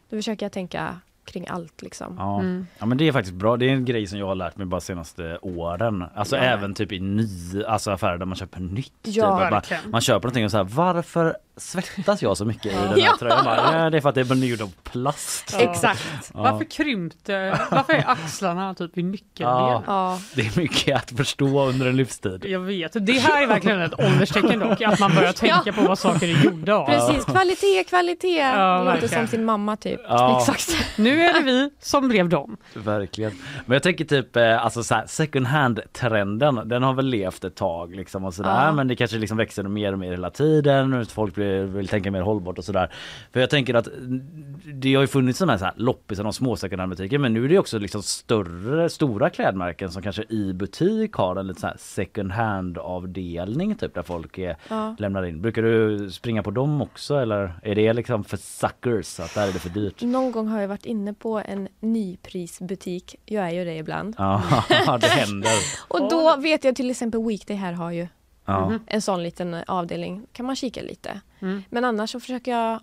[0.09, 2.15] Då försöker jag tänka kring allt liksom.
[2.17, 2.39] Ja.
[2.39, 2.67] Mm.
[2.77, 3.57] ja men det är faktiskt bra.
[3.57, 6.05] Det är en grej som jag har lärt mig bara senaste åren.
[6.15, 6.41] Alltså Ja.
[6.41, 7.27] även typ i ny,
[7.67, 8.93] alltså affärer där man köper nytt.
[9.03, 9.77] Ja, typ.
[9.85, 13.15] Man köper någonting och så här, varför svettas jag så mycket i den här Ja.
[13.19, 13.45] tröjan?
[13.45, 15.55] Bara, "Ja, det är för att det är gjord av plast.
[15.59, 15.71] Ja.
[15.71, 16.31] Exakt.
[16.33, 16.41] Ja.
[16.41, 19.53] Varför krympte, varför är axlarna typ i nyckelben?
[19.55, 19.83] Ja.
[19.87, 22.45] Ja, Det är mycket att förstå under en livstid.
[22.47, 25.99] Jag vet, det här är verkligen ett ålderstecken dock, att man börjar tänka på vad
[25.99, 26.85] saker är gjorda av.
[26.85, 27.25] precis.
[27.25, 28.37] Kvalitet, kvalitet.
[28.37, 29.27] Ja, Låter verkligen.
[29.27, 29.99] som sin mamma typ.
[30.07, 30.37] Ja.
[30.39, 30.75] Exakt.
[30.97, 32.57] Nu är det vi som blev dem.
[32.73, 33.31] Verkligen.
[33.65, 37.43] Men jag tänker typ eh, alltså så här, second hand trenden den har väl levt
[37.43, 38.71] ett tag liksom och sådär Ja.
[38.71, 42.21] men det kanske liksom växer mer och mer hela tiden folk blir, vill tänka mer
[42.21, 42.91] hållbart och sådär.
[43.33, 43.87] För jag tänker att
[44.73, 47.33] det har ju funnits sådana här, så här loppisar och små second hand butiker men
[47.33, 51.61] nu är det också liksom större stora klädmärken som kanske i butik har en lite
[51.61, 54.95] så här second hand avdelning typ där folk är, Ja.
[54.99, 55.41] lämnar in.
[55.41, 59.53] Brukar du springa på dem också eller är det liksom för suckers att där är
[59.53, 60.01] det för dyrt?
[60.01, 63.15] Någon gång har jag varit inne på en nyprisbutik.
[63.25, 64.15] Jag är ju det ibland.
[64.17, 64.43] Ja,
[65.01, 65.51] det händer.
[65.87, 68.07] Och då vet jag till exempel Weekday här har ju
[68.51, 68.79] Ja.
[68.87, 70.25] en sån liten avdelning.
[70.33, 71.21] kan man kika lite.
[71.39, 71.63] Mm.
[71.69, 72.79] Men annars så försöker jag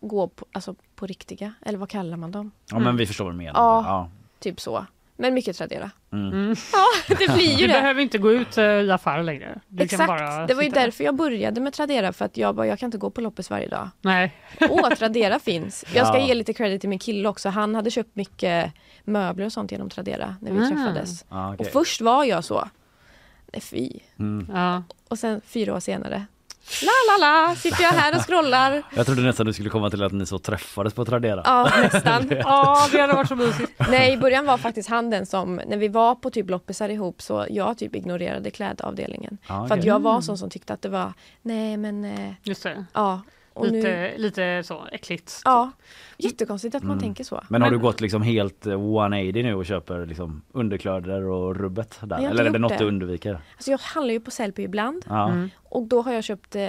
[0.00, 2.50] gå på, alltså på riktiga, eller vad kallar man dem?
[2.70, 3.52] Ja men vi förstår vad du menar.
[3.60, 3.84] Ja.
[3.86, 4.10] Ja.
[4.38, 4.86] Typ så.
[5.16, 5.90] Men mycket Tradera.
[6.12, 6.54] Mm.
[6.72, 6.84] Ja,
[7.18, 7.72] det blir ju Du det.
[7.72, 9.60] behöver inte gå ut eh, i affärer längre.
[9.68, 12.54] Du Exakt, kan bara det var ju därför jag började med Tradera för att jag
[12.54, 13.88] bara, jag kan inte gå på loppis varje dag.
[14.00, 14.34] Nej.
[14.70, 15.84] Åh, Tradera finns.
[15.94, 16.26] Jag ska Ja.
[16.26, 17.48] ge lite credit till min kille också.
[17.48, 18.72] Han hade köpt mycket
[19.04, 20.70] möbler och sånt genom Tradera när vi Mm.
[20.70, 21.24] träffades.
[21.30, 21.66] Ja, okej.
[21.66, 22.68] Och först var jag så.
[23.60, 23.90] Fy.
[24.18, 24.46] Mm.
[24.54, 24.82] Ja.
[25.08, 26.26] Och sen fyra år senare.
[26.82, 28.82] La la la, sitter jag här och scrollar.
[28.96, 31.42] Jag trodde nästan du skulle komma till att ni så träffades på Tradera.
[31.44, 32.28] Ja, nästan.
[32.44, 33.72] Ja, det hade varit så mysigt.
[33.90, 37.22] Nej, i början var faktiskt han den som, när vi var på typ loppisar ihop
[37.22, 39.38] så jag typ ignorerade klädavdelningen.
[39.48, 42.62] Ja, För att jag var sån som tyckte att det var, nej men, eh, Just
[42.62, 42.84] det.
[42.92, 43.20] ja.
[43.52, 45.40] Och Lite, nu, lite så äckligt.
[45.44, 45.70] ja,
[46.24, 47.02] jättekonstigt att man Mm.
[47.02, 47.42] tänker så.
[47.48, 51.56] Men har Men- du gått liksom helt eh, 180 nu och köper liksom underkläder och
[51.56, 52.18] rubbet där?
[52.18, 52.78] Eller är det något det.
[52.78, 53.38] du undviker?
[53.56, 55.28] Alltså jag handlar ju på Sellpy ibland Ja.
[55.30, 55.50] Mm.
[55.64, 56.62] och då har jag köpt eh,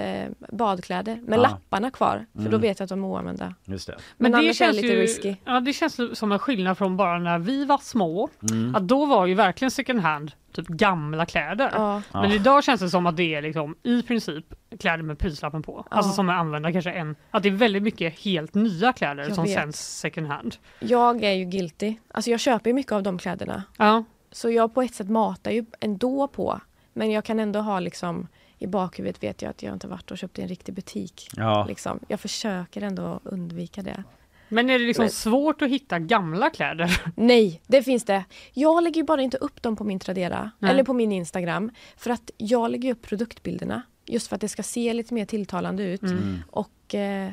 [0.52, 1.42] badkläder med Ja.
[1.42, 2.60] lapparna kvar för då Mm.
[2.60, 3.54] vet jag att de är oanvända.
[3.64, 3.96] Just det.
[4.16, 5.36] Men, det annars är det känns lite ju, risky.
[5.44, 8.28] Ja, det känns som en skillnad från bara när vi var små.
[8.50, 8.74] Mm.
[8.74, 11.70] Att då var ju verkligen second hand typ gamla kläder.
[11.74, 12.34] Ja, Men Ja.
[12.36, 14.44] idag känns det som att det är liksom i princip
[14.80, 15.86] kläder med prislappen på.
[15.90, 16.14] Alltså Ja.
[16.14, 17.16] som är använda kanske en.
[17.30, 19.76] Att det är väldigt mycket helt nya kläder Jag som vet.
[19.76, 20.56] second hand.
[20.80, 21.94] jag är ju guilty.
[22.10, 23.62] Alltså jag köper ju mycket av de kläderna.
[23.78, 26.60] Ja, Så jag på ett sätt matar ju ändå på.
[26.92, 28.28] Men jag kan ändå ha liksom
[28.58, 31.28] i bakhuvudet vet jag att jag inte varit och köpt i en riktig butik.
[31.36, 31.64] Ja.
[31.68, 31.98] Liksom.
[32.08, 34.04] Jag försöker ändå undvika det.
[34.48, 37.02] men är det liksom Men- svårt att hitta gamla kläder?
[37.16, 38.24] Nej, det finns det.
[38.52, 40.70] Jag lägger ju bara inte upp dem på min Tradera Nej.
[40.70, 41.70] eller på min Instagram.
[41.96, 43.82] För att jag lägger upp produktbilderna.
[44.06, 46.02] Just för att det ska se lite mer tilltalande ut.
[46.02, 46.38] Mm.
[46.50, 47.30] Och eh,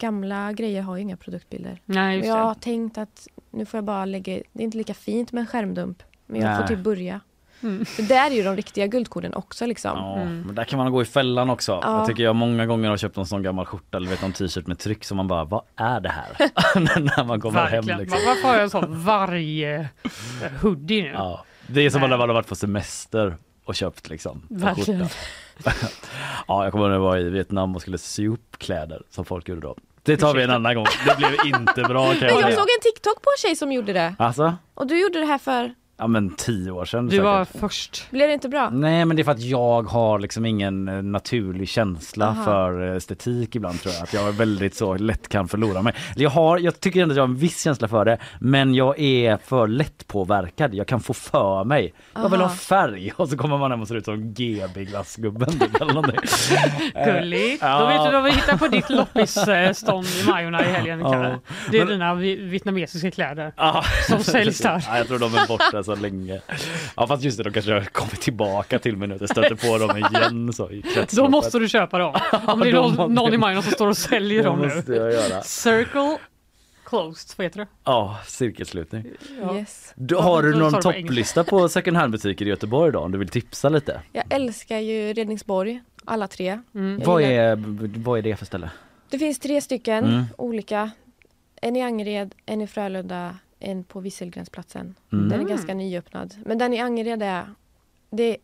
[0.00, 1.80] gamla grejer har ju inga produktbilder.
[1.84, 2.60] Nej, just jag har det.
[2.60, 4.34] tänkt att nu får jag bara lägga...
[4.52, 6.02] Det är inte lika fint med en skärmdump.
[6.26, 6.58] Men jag Nej.
[6.60, 7.20] får typ börja.
[7.62, 7.84] Mm.
[7.84, 9.90] För där är ju de riktiga guldkornen också liksom.
[9.96, 10.42] Ja, Mm.
[10.42, 11.80] men där kan man gå i fällan också.
[11.82, 11.98] Ja.
[11.98, 14.66] Jag tycker jag många gånger har köpt en sån gammal skjorta eller vet, någon t-shirt
[14.66, 16.50] med tryck som man bara, vad är det här?
[17.00, 17.98] När man kommer hem Verkligen.
[18.00, 18.18] liksom.
[18.26, 19.88] Varför har jag en sån varje
[20.62, 21.08] hoodie nu?
[21.08, 21.44] Ja.
[21.66, 25.08] Det är som när man har varit på semester och köpt liksom en Verkligen.
[26.48, 29.24] ja, jag kommer ihåg när jag var i Vietnam och skulle sy upp kläder som
[29.24, 29.76] folk gjorde då.
[30.02, 30.86] Det tar vi en annan gång.
[31.06, 32.56] Det blev inte bra kan Men jag jag säga.
[32.56, 34.14] såg en TikTok på en tjej som gjorde det.
[34.18, 34.54] Alltså?
[34.74, 35.74] Och du gjorde det här för...
[36.00, 37.24] Ja men tio år sedan Du säkert.
[37.24, 38.10] var först.
[38.10, 38.70] Blev det inte bra?
[38.70, 42.44] Nej men det är för att jag har liksom ingen eh, naturlig känsla Aha.
[42.44, 44.02] för eh, estetik ibland tror jag.
[44.02, 45.94] Att jag är väldigt så lätt kan förlora mig.
[46.16, 48.98] Jag, har, jag tycker ändå att jag har en viss känsla för det men jag
[49.00, 50.74] är för lätt påverkad.
[50.74, 51.94] Jag kan få för mig.
[52.14, 52.54] Jag vill ha Aha.
[52.54, 55.72] färg och så kommer man hem och ser ut som GB glassgubben typ.
[57.04, 57.62] Gulligt.
[57.62, 57.80] Ja.
[57.80, 61.00] Då vet du vad vi hittar på ditt loppisstånd i Majorna i helgen.
[61.00, 61.38] Ja.
[61.70, 63.52] Det är Men- dina vi- vietnamesiska kläder.
[63.56, 63.84] Ja.
[64.08, 64.84] Som säljs där.
[64.88, 66.40] Ja, jag tror de är borta så länge.
[66.96, 69.16] Ja fast just det, de kanske kommit tillbaka till mig nu.
[69.20, 72.14] Jag stöter på dem igen så i Då måste du köpa dem.
[72.46, 74.96] Om det är någon, någon i Majorna som står och säljer dem måste nu.
[74.96, 75.42] jag göra.
[75.42, 76.18] Circle
[76.84, 77.66] closed, vad heter det?
[77.84, 79.04] Ja, cirkelslutning.
[79.42, 79.56] Ja.
[79.56, 79.92] Yes.
[79.96, 82.98] Du, har du någon topplista på second hand-butiker i Göteborg då?
[82.98, 84.00] Om du vill tipsa lite?
[84.12, 86.60] Jag älskar ju Redningsborg, alla tre.
[86.74, 87.00] Mm.
[87.04, 87.56] Vad är,
[88.04, 88.70] vad är det för ställe?
[89.10, 90.24] Det finns tre stycken Mm.
[90.38, 90.90] olika.
[91.62, 94.94] En i Angered, en i Frölunda, en på Visselgrensplatsen.
[95.12, 95.24] Mm.
[95.28, 95.48] Den är Mm.
[95.48, 96.34] ganska nyöppnad.
[96.46, 97.54] Men den i Angered är,
[98.10, 98.36] det är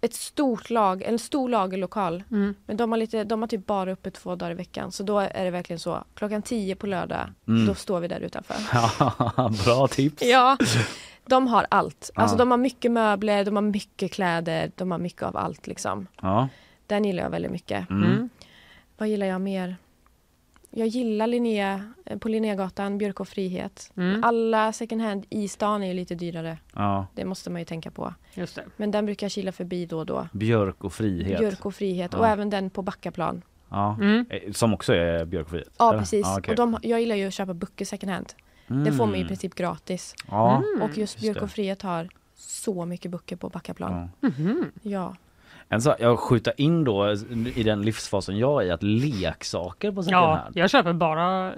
[0.00, 2.22] ett stort lag, en stor lagerlokal.
[2.30, 2.54] Mm.
[2.66, 4.92] Men de har, lite, de har typ bara uppe två dagar i veckan.
[4.92, 6.04] Så då är det verkligen så.
[6.14, 7.66] Klockan tio på lördag, Mm.
[7.66, 8.56] då står vi där utanför.
[8.72, 10.22] Ja, Bra tips!
[10.22, 10.56] Ja,
[11.26, 12.10] De har allt.
[12.14, 12.38] Alltså Ja.
[12.38, 16.06] de har mycket möbler, de har mycket kläder, de har mycket av allt liksom.
[16.22, 16.48] Ja.
[16.86, 17.90] Den gillar jag väldigt mycket.
[17.90, 18.28] Mm.
[18.98, 19.76] Vad gillar jag mer?
[20.74, 23.92] Jag gillar Linnea, eh, på Linnégatan, Björk och Frihet.
[23.96, 24.24] Mm.
[24.24, 26.58] Alla second hand i stan är ju lite dyrare.
[26.74, 27.06] ja.
[27.14, 28.14] Det måste man ju tänka på.
[28.34, 28.64] Just det.
[28.76, 30.28] Men den brukar jag kila förbi då och då.
[30.32, 31.38] Björk och frihet.
[31.38, 32.18] Björk och Frihet Ja.
[32.18, 33.42] och även den på Backaplan.
[33.70, 33.96] Ja.
[34.00, 34.26] Mm.
[34.30, 35.68] Eh, Som också är Björk och frihet?
[35.78, 35.98] Ja eller?
[35.98, 36.26] precis.
[36.26, 36.50] Ja, okej.
[36.50, 38.32] och de, jag gillar ju att köpa böcker second hand.
[38.84, 40.14] Det får man ju i princip gratis.
[40.30, 40.62] Ja.
[40.82, 41.40] Och just Just Björk det.
[41.44, 44.10] och Frihet har så mycket böcker på Backaplan.
[44.20, 44.28] Ja.
[44.82, 45.16] Ja.
[45.72, 47.12] En sak, jag skjuter in då
[47.54, 50.56] i den livsfasen jag är i att leksaker på second Ja, hand.
[50.56, 51.54] jag köper bara eh,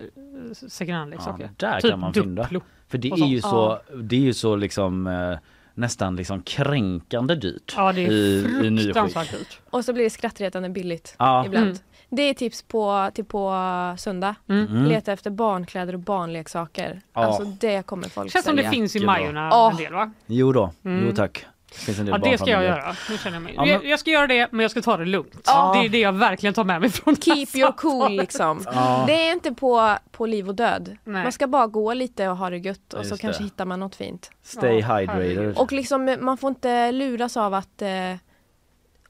[0.68, 1.50] second hand Ja, leksaker.
[1.56, 2.42] där typ kan man fynda.
[2.42, 2.60] Duplo.
[2.88, 5.38] För det är ju så, det är ju så liksom eh,
[5.74, 7.74] nästan liksom kränkande dyrt.
[7.76, 8.84] Ja, det är i, i nyskick.
[8.86, 9.60] fruktansvärt dyrt.
[9.70, 11.46] Och så blir det skrattretande billigt Ja.
[11.46, 11.66] ibland.
[11.66, 11.78] Mm.
[12.10, 13.54] Det är tips på, till på
[13.98, 14.34] söndag.
[14.48, 14.84] Mm.
[14.84, 17.00] Leta efter barnkläder och barnleksaker.
[17.14, 17.20] Ja.
[17.20, 18.70] Alltså det kommer folk Känns som det sälja.
[18.70, 19.04] finns i.
[19.06, 19.70] Majorna Ja.
[19.70, 20.12] en del va?
[20.26, 21.06] Jo då, Mm.
[21.08, 21.46] jo tack.
[21.75, 22.95] Det finns en del Ja det ska jag göra.
[23.11, 23.53] Nu känner jag, mig.
[23.57, 25.41] Ja, men- jag, jag ska göra det men jag ska ta det lugnt.
[25.47, 25.72] Ja.
[25.81, 28.62] Det är det jag verkligen tar med mig från Keep your cool liksom.
[28.66, 29.05] Ja.
[29.07, 30.97] Det är inte på, på liv och död.
[31.05, 31.22] Nej.
[31.22, 33.45] Man ska bara gå lite och ha det gött och Just så kanske det.
[33.45, 34.31] hittar man något fint.
[34.43, 35.59] Stay hydrated.
[35.59, 37.89] Och liksom man får inte luras av att eh,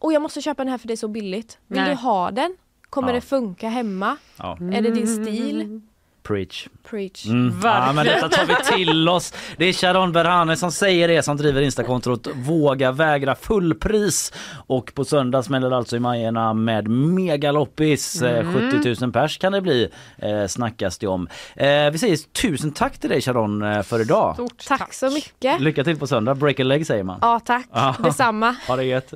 [0.01, 1.59] oh, jag måste köpa den här för det är så billigt.
[1.67, 1.91] Vill Nej.
[1.91, 2.57] du ha den?
[2.91, 3.15] Kommer Ja.
[3.15, 4.17] det funka hemma?
[4.37, 5.81] Ja, Är det din stil?
[6.25, 6.69] Preach.
[6.91, 7.27] Preach.
[7.27, 7.61] Mm.
[7.63, 9.33] Ja, men detta tar vi till oss.
[9.57, 14.33] Det är Sharon Berhane som säger det som driver Instakontot Våga vägra fullpris.
[14.67, 18.23] Och på söndag smäller det alltså i Majerna med megaloppis.
[18.23, 21.29] Eh, 70 000 pers kan det bli eh, snackas det om.
[21.57, 24.35] Eh, vi säger tusen tack till dig Sharon för idag.
[24.35, 25.61] Stort Tack så mycket.
[25.61, 26.35] Lycka till på söndag.
[26.35, 27.19] Break a leg säger man.
[27.23, 27.67] Ja tack,
[27.99, 28.57] detsamma.
[28.69, 29.15] Ha det gött.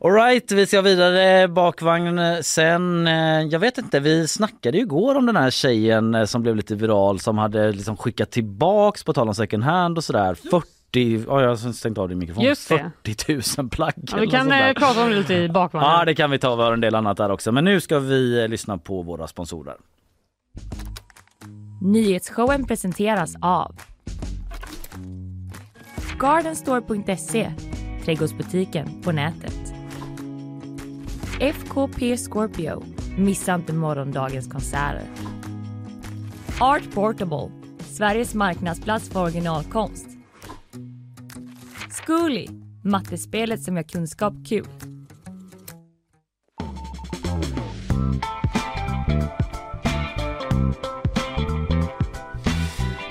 [0.00, 3.06] Alright, vi ska vidare bakvagn sen.
[3.06, 6.56] Eh, Jag vet inte, vi snackade ju igår om den här tjejen eh, som blev
[6.56, 11.24] lite viral som hade liksom skickat tillbaks på tal om second hand och sådär 40,
[11.26, 12.90] ja jag har stängt av din mikrofon, Just det.
[13.04, 13.92] 40 000 plagg.
[13.96, 15.90] Ja, vi kan eh, prata om det lite i bakvagnen.
[15.90, 17.52] Ja det kan vi ta, vi har en del annat där också.
[17.52, 19.76] Men nu ska vi eh, lyssna på våra sponsorer.
[21.82, 23.74] Nyhetsshowen presenteras av
[26.18, 27.50] Gardenstore.se,
[28.04, 29.74] trädgårdsbutiken på nätet.
[31.40, 32.84] FKP Scorpio,
[33.16, 35.02] missa inte morgondagens konserter.
[36.60, 40.06] Art Portable, Sveriges marknadsplats för originalkonst.
[41.90, 42.46] Zcooly,
[42.84, 44.66] mattespelet som gör kunskap kul.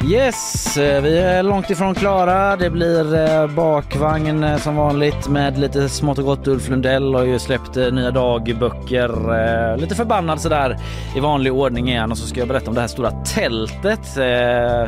[0.09, 2.55] Yes, eh, vi är långt ifrån klara.
[2.55, 6.47] Det blir eh, bakvagn eh, som vanligt med lite smått och gott.
[6.47, 9.77] Ulf Lundell har ju släppt nya dagböcker.
[9.77, 10.77] Lite förbannad sådär
[11.15, 14.17] i vanlig ordning igen och så ska jag berätta om det här stora tältet.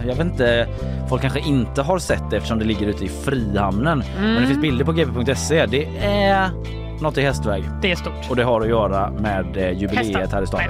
[0.07, 0.67] Jag vet inte,
[1.09, 4.03] folk kanske inte har sett det eftersom det ligger ute i Frihamnen.
[4.19, 5.65] Men det finns bilder på gp.se.
[5.65, 6.49] Det är
[7.01, 7.63] något i hästväg.
[7.81, 8.29] Det är stort.
[8.29, 10.31] Och det har att göra med eh, jubileet Hästar.
[10.31, 10.61] här i stan.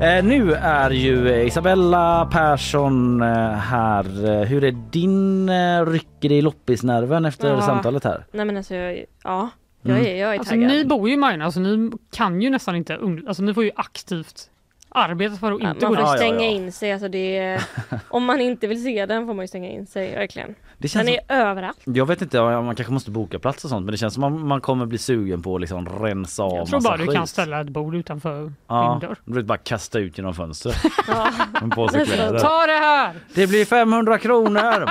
[0.00, 4.44] Eh, nu är ju eh, Isabella Persson eh, här.
[4.44, 7.60] Hur är din eh, rycker i loppisnerven efter Ja.
[7.60, 8.24] samtalet här?
[8.32, 9.48] Nej men alltså, jag, ja.
[9.82, 10.06] Jag Mm.
[10.06, 10.68] är, jag är Alltså, taggad.
[10.68, 13.70] ni bor ju i Majorna, alltså, ni kan ju nästan inte, alltså ni får ju
[13.76, 14.49] aktivt
[14.90, 16.20] arbeta för att Ja, inte man gå får Ja, dit.
[16.22, 16.50] ja, stänga ja.
[16.50, 16.92] in sig.
[16.92, 17.62] Alltså det är,
[18.08, 20.54] om man inte vill se den får man ju stänga in sig, verkligen.
[20.78, 21.78] Det känns Den som, är överallt.
[21.84, 24.46] jag vet inte, man kanske måste boka plats och sånt men det känns som man,
[24.46, 27.14] man kommer bli sugen på att liksom rensa av Jag tror bara du skit.
[27.14, 29.16] kan ställa ett bord utanför Ja, din dörr.
[29.24, 30.76] du vet bara kasta ut genom fönstret.
[31.08, 31.28] Ja.
[32.04, 32.38] Kläder.
[32.38, 33.14] Ta det här!
[33.34, 34.90] Det blir 500 kronor!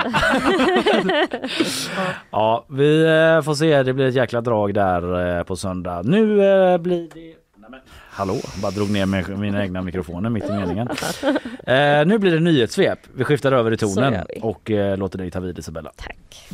[2.30, 3.82] ja, vi eh, får se.
[3.82, 6.02] Det blir ett jäkla drag där eh, på söndag.
[6.04, 7.34] Nu eh, blir det...
[8.20, 10.88] Hallå, bara drog ner med mina egna mikrofoner mitt i meningen.
[11.66, 12.98] Eh, nu blir det nyhetssvep.
[13.14, 15.92] Vi skiftar över i tonen och eh, låter dig ta vid Isabella.
[15.96, 16.48] Tack.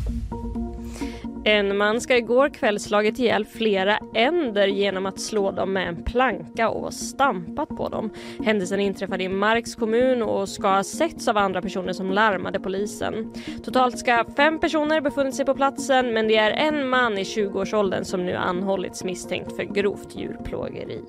[1.45, 6.05] En man ska igår kväll slagit ihjäl flera änder genom att slå dem med en
[6.05, 8.11] planka och stampat på dem.
[8.45, 13.33] Händelsen inträffade i Marks kommun och ska ha setts av andra personer som larmade polisen.
[13.65, 18.05] Totalt ska fem personer befunnit sig på platsen men det är en man i 20-årsåldern
[18.05, 21.01] som nu anhållits misstänkt för grovt djurplågeri.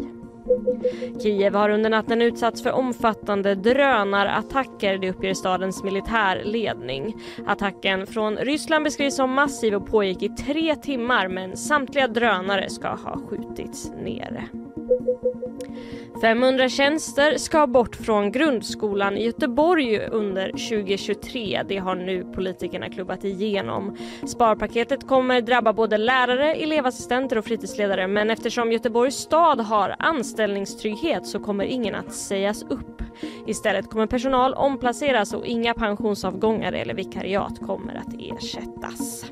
[1.21, 7.15] Kiev har under natten utsatts för omfattande drönarattacker, det uppger stadens militärledning.
[7.45, 12.87] Attacken från Ryssland beskrivs som massiv och pågick i tre timmar men samtliga drönare ska
[12.87, 14.47] ha skjutits ner.
[16.21, 21.63] 500 tjänster ska bort från grundskolan i Göteborg under 2023.
[21.67, 23.97] Det har nu politikerna klubbat igenom.
[24.27, 31.39] Sparpaketet kommer drabba både lärare, elevassistenter och fritidsledare men eftersom Göteborgs stad har anställningstrygghet så
[31.39, 33.06] kommer ingen att sägas upp.
[33.45, 39.31] Istället kommer personal omplaceras och inga pensionsavgångar eller vikariat kommer att ersättas.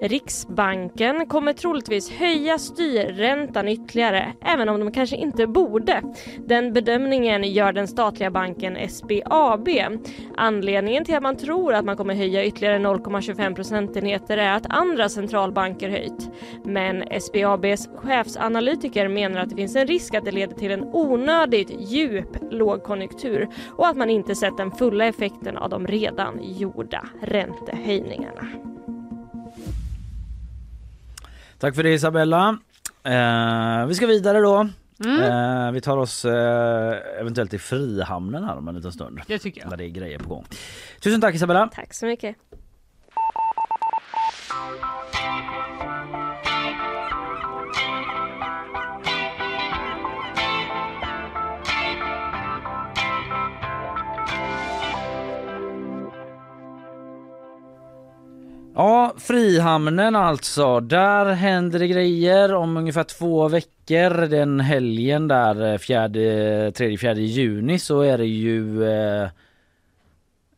[0.00, 6.02] Riksbanken kommer troligtvis höja styrräntan ytterligare även om de kanske inte borde.
[6.46, 9.68] Den bedömningen gör den statliga banken SBAB.
[10.36, 15.08] Anledningen till att man tror att man kommer höja ytterligare 0,25 procentenheter är att andra
[15.08, 16.30] centralbanker höjt.
[16.64, 21.70] Men SBABs chefsanalytiker menar att det finns en risk att det leder till en onödigt
[21.78, 28.48] djup lågkonjunktur och att man inte sett den fulla effekten av de redan gjorda räntehöjningarna.
[31.58, 32.58] Tack för det Isabella.
[33.02, 34.68] Eh, vi ska vidare då.
[35.04, 35.20] Mm.
[35.20, 39.20] Eh, vi tar oss eh, eventuellt till Frihamnen här om en liten stund.
[39.26, 39.70] Det tycker jag.
[39.70, 40.44] Där det är grejer på gång.
[41.00, 41.68] Tusen tack Isabella.
[41.74, 42.36] Tack så mycket.
[58.74, 60.80] Ja, Frihamnen alltså.
[60.80, 64.26] Där händer det grejer om ungefär två veckor.
[64.26, 65.74] Den helgen där
[66.16, 69.28] eh, 3-4 juni så är det ju eh,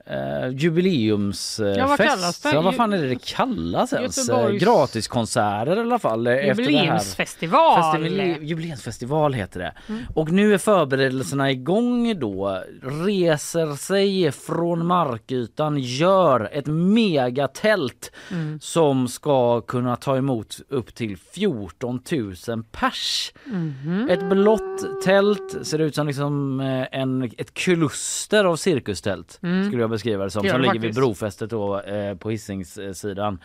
[0.06, 1.78] eh, jubileumsfest.
[1.78, 2.50] Ja, vad kallas det?
[2.52, 4.18] Ja, vad fan är det det kallas ens?
[4.28, 6.26] Göteborgs- Gratiskonserter i alla fall.
[6.26, 6.72] eh, efter det här.
[6.72, 7.82] Jubileumsfestival.
[7.82, 9.72] Festivali- jubileumsfestival heter det.
[9.88, 10.02] Mm.
[10.14, 12.62] Och nu är förberedelserna igång då.
[13.06, 18.60] Reser sig från markytan, gör ett megatält Mm.
[18.60, 22.00] som ska kunna ta emot upp till 14
[22.48, 23.32] 000 pers.
[23.44, 24.08] Mhm.
[24.10, 29.66] Ett blått tält ser ut som liksom eh, en, ett kluster av cirkustält Mm.
[29.66, 30.42] skulle jag beskriva det som.
[30.42, 33.38] Det som ligger vid brofästet då, eh, på Hisingssidan.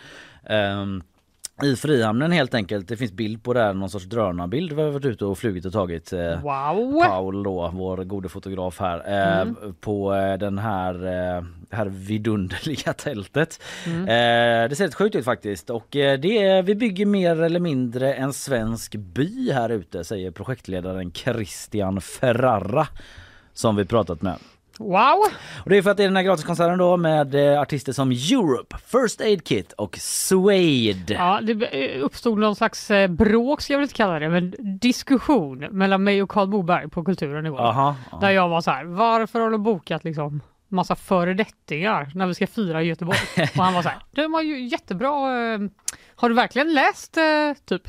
[0.50, 1.04] Um,
[1.64, 2.88] i Frihamnen helt enkelt.
[2.88, 5.66] Det finns bild på det här, någon sorts drönarbild vi har varit ute och flugit
[5.66, 6.14] och tagit.
[6.14, 7.04] Eh, Wow!
[7.04, 9.56] Paul då, vår gode fotograf här, eh, Mm.
[9.82, 10.94] på eh, den här,
[11.38, 13.62] eh, här vidunderliga tältet.
[13.86, 14.02] Mm.
[14.02, 17.60] Eh, det ser rätt sjukt ut faktiskt och eh, det är, vi bygger mer eller
[17.60, 22.88] mindre en svensk by här ute säger projektledaren Christian Ferrara
[23.54, 24.36] som vi pratat med.
[24.80, 25.26] Wow!
[25.64, 28.12] Och det är för att det är den här gratiskonserten då med eh, artister som
[28.12, 31.14] Europe, First Aid Kit och Suede.
[31.14, 35.58] Ja, det uppstod någon slags eh, bråk, ska jag väl inte kalla det, men diskussion
[35.60, 37.60] mellan mig och Karl Boberg på Kulturen igår.
[37.60, 42.34] Aha, Där jag var så här, varför har du bokat liksom massa föredettingar när vi
[42.34, 43.18] ska fira i Göteborg?
[43.58, 45.10] Och han var så här, de var ju jättebra,
[45.54, 45.60] eh,
[46.16, 47.24] har du verkligen läst eh,
[47.66, 47.82] typ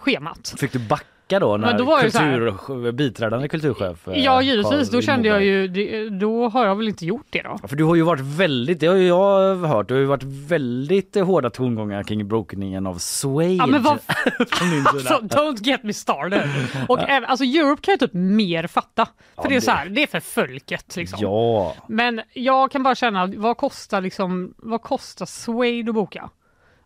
[0.00, 0.54] schemat?
[0.58, 5.02] Fick du backa då när Men då var kultur, biträdande kulturchef eh, Ja, givetvis, då
[5.02, 5.68] kände jag ju,
[6.10, 7.68] då har jag väl inte gjort det då.
[7.68, 11.16] För du har ju varit väldigt, det har jag hört, du har ju varit väldigt
[11.16, 13.54] eh, hårda tongångar kring brokningen av Suede.
[13.54, 13.98] Ja men vad
[14.86, 16.42] Alltså, don't get me started.
[16.88, 19.06] Och även, alltså Europe kan jag typ mer fatta.
[19.06, 21.18] För Ja, det är så här, det är för folket liksom.
[21.22, 26.30] Ja, Men jag kan bara känna, vad kostar liksom, vad kostar Suede att boka?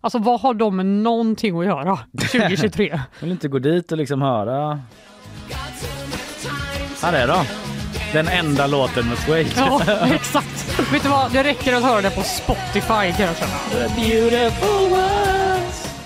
[0.04, 1.98] Alltså vad har de med någonting att göra
[2.32, 3.00] 2023?
[3.20, 4.80] vill inte gå dit och liksom höra.
[7.02, 7.42] Här är då.
[8.12, 9.50] Den enda låten med Suede.
[9.56, 9.80] ja,
[10.14, 10.92] exakt.
[10.92, 13.88] Vet du vad, det räcker att höra det på Spotify kan jag känna.
[13.96, 14.98] Beautiful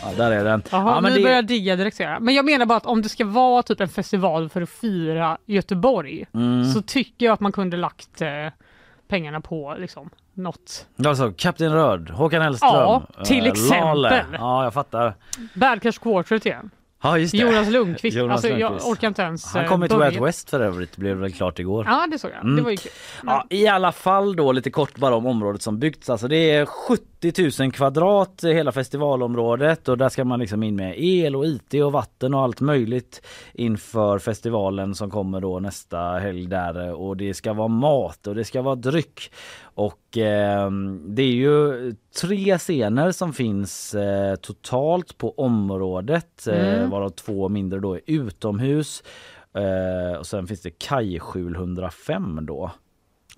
[0.02, 0.62] Ja, där är den.
[0.70, 1.98] Jaha, ja, men nu det, börjar jag digga direkt.
[2.20, 5.38] Men jag menar bara att om det ska vara typ en festival för att fira
[5.46, 6.64] Göteborg Mm.
[6.72, 8.28] så tycker jag att man kunde lagt eh,
[9.08, 10.86] pengarna på liksom något.
[11.04, 12.70] Alltså Kapten Röd, Håkan Hellström.
[12.72, 14.02] Ja, till eh, exempel.
[14.02, 14.24] Lale.
[14.32, 15.14] Ja, jag fattar.
[15.54, 16.70] Bad Cash Quarteret igen.
[17.02, 17.38] Ja, just det.
[17.38, 18.16] Jonas Lundqvist.
[18.16, 18.86] Jonas alltså, jag Lundqvist.
[18.86, 19.96] orkar inte ens Han eh, kom ju till.
[19.96, 21.84] Out West för övrigt, det blev väl klart igår.
[21.88, 22.40] Ja, det såg jag.
[22.44, 22.56] Mm.
[22.56, 22.92] Det var ju kul.
[23.26, 26.10] Ja, I alla fall då lite kort bara om området som byggts.
[26.10, 30.76] Alltså det är 70 000 kvadrat eh, hela festivalområdet och där ska man liksom in
[30.76, 35.98] med el och IT och vatten och allt möjligt inför festivalen som kommer då nästa
[35.98, 39.30] helg där och det ska vara mat och det ska vara dryck
[39.76, 40.70] och eh,
[41.06, 46.90] det är ju tre scener som finns eh, totalt på området eh, Mm.
[46.90, 49.02] varav två mindre då är utomhus
[49.54, 52.70] eh, och sen finns det Kajskjul 105 då.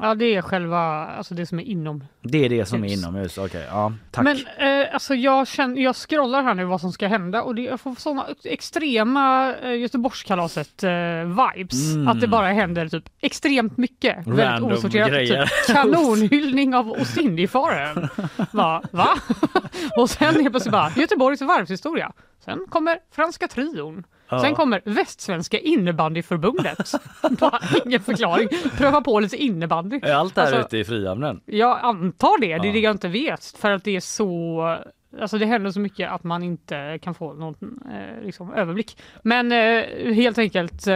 [0.01, 2.05] Ja, det är själva, alltså det som är inom.
[2.22, 2.99] Det är det som är Hus.
[2.99, 3.66] inomhus, okej.
[3.70, 4.24] Ja, tack.
[4.24, 7.62] Men eh, alltså jag, känner, jag scrollar här nu vad som ska hända och det,
[7.62, 11.94] jag får såna extrema eh, Göteborgskalaset-vibes.
[11.94, 12.09] Mm.
[12.09, 14.16] Att det bara händer typ extremt mycket.
[14.16, 15.09] Random väldigt osorterat.
[15.11, 15.46] grejer.
[15.46, 18.09] Typ, kanonhyllning av Ostindiefararen.
[18.51, 18.82] Va?
[18.90, 19.09] Va?
[19.96, 22.12] och sen helt plötsligt bara Göteborgs varvshistoria.
[22.44, 24.05] Sen kommer Franska trion.
[24.30, 24.40] Ja.
[24.40, 26.90] Sen kommer Västsvenska innebandyförbundet.
[27.86, 28.48] Ingen förklaring.
[28.76, 30.00] Pröva på lite innebandy.
[30.02, 31.40] Är allt det här Alltså, ute i Frihamnen?
[31.46, 32.72] Jag antar det, det är Ja.
[32.72, 33.44] det jag inte vet.
[33.58, 34.76] För att det är så
[35.20, 37.54] Alltså det händer så mycket att man inte kan få någon
[37.92, 38.96] eh, liksom, överblick.
[39.22, 40.94] Men eh, helt enkelt, eh,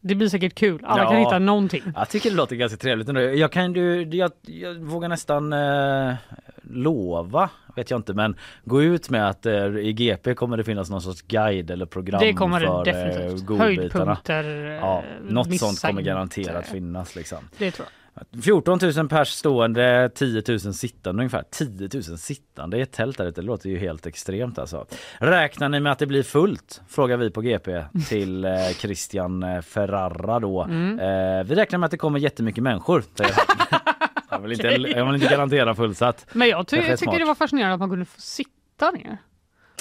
[0.00, 0.80] det blir säkert kul.
[0.84, 1.18] Alla kan Ja.
[1.18, 1.82] hitta någonting.
[1.96, 3.20] Jag tycker det låter ganska trevligt ändå.
[3.20, 6.14] Jag kan ju, jag, jag vågar nästan eh,
[6.62, 10.90] lova, vet jag inte, men gå ut med att eh, i GP kommer det finnas
[10.90, 13.40] någon sorts guide eller program Det kommer det för definitivt.
[13.40, 13.64] eh, godbitarna.
[13.64, 14.44] Höjdpunkter,
[14.80, 16.02] Ja, eh, något sånt kommer inte.
[16.02, 17.38] garanterat finnas liksom.
[17.58, 17.92] Det tror jag.
[18.44, 21.44] 14 000 pers stående, 10 000 sittande ungefär.
[21.50, 24.86] 10 000 sittande i ett tält där det låter ju helt extremt alltså.
[25.18, 26.80] Räknar ni med att det blir fullt?
[26.88, 30.62] Frågar vi på GP till eh, Christian Ferrara då.
[30.62, 30.98] Mm.
[31.00, 33.02] Eh, vi räknar med att det kommer jättemycket människor.
[34.36, 34.66] jag, vill inte,
[34.98, 36.26] jag vill inte garantera fullsatt.
[36.32, 39.18] Men jag ty- är tycker det var fascinerande att man kunde få sitta ner.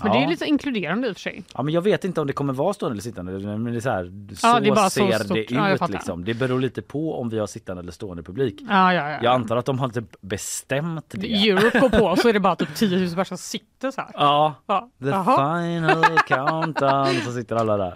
[0.04, 0.20] Men Ja.
[0.20, 1.44] det är lite inkluderande i och för sig.
[1.54, 3.32] Ja, men jag vet inte om det kommer vara stående eller sittande.
[3.32, 4.04] Men det är så, här,
[4.36, 5.30] så, Ja, det så ser stort.
[5.38, 5.80] det Ja, jag ut.
[5.80, 5.94] fattar.
[5.94, 6.26] liksom.
[6.26, 8.62] Det beror lite på om vi har sittande eller stående publik.
[8.70, 9.18] Ja, ja, ja.
[9.22, 11.50] Jag antar att de har typ bestämt det.
[11.50, 14.10] Europe går på så är det bara typ 10 000 personer som sitter så här.
[14.14, 14.90] Ja, Ja.
[15.04, 15.62] the Jaha.
[15.62, 17.96] final countdown så sitter alla där.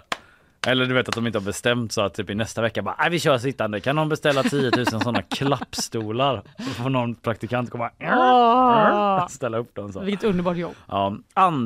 [0.66, 2.94] Eller du vet att de inte har bestämt så att typ i nästa vecka bara
[2.98, 3.80] "Nej, vi kör sittande.
[3.80, 6.42] Kan någon beställa 10 000 sådana klappstolar?
[6.58, 9.28] Så får någon praktikant komma Ah.
[9.28, 10.00] ställa upp dem så.
[10.00, 10.74] Vilket underbart jobb.
[10.88, 11.16] Ja,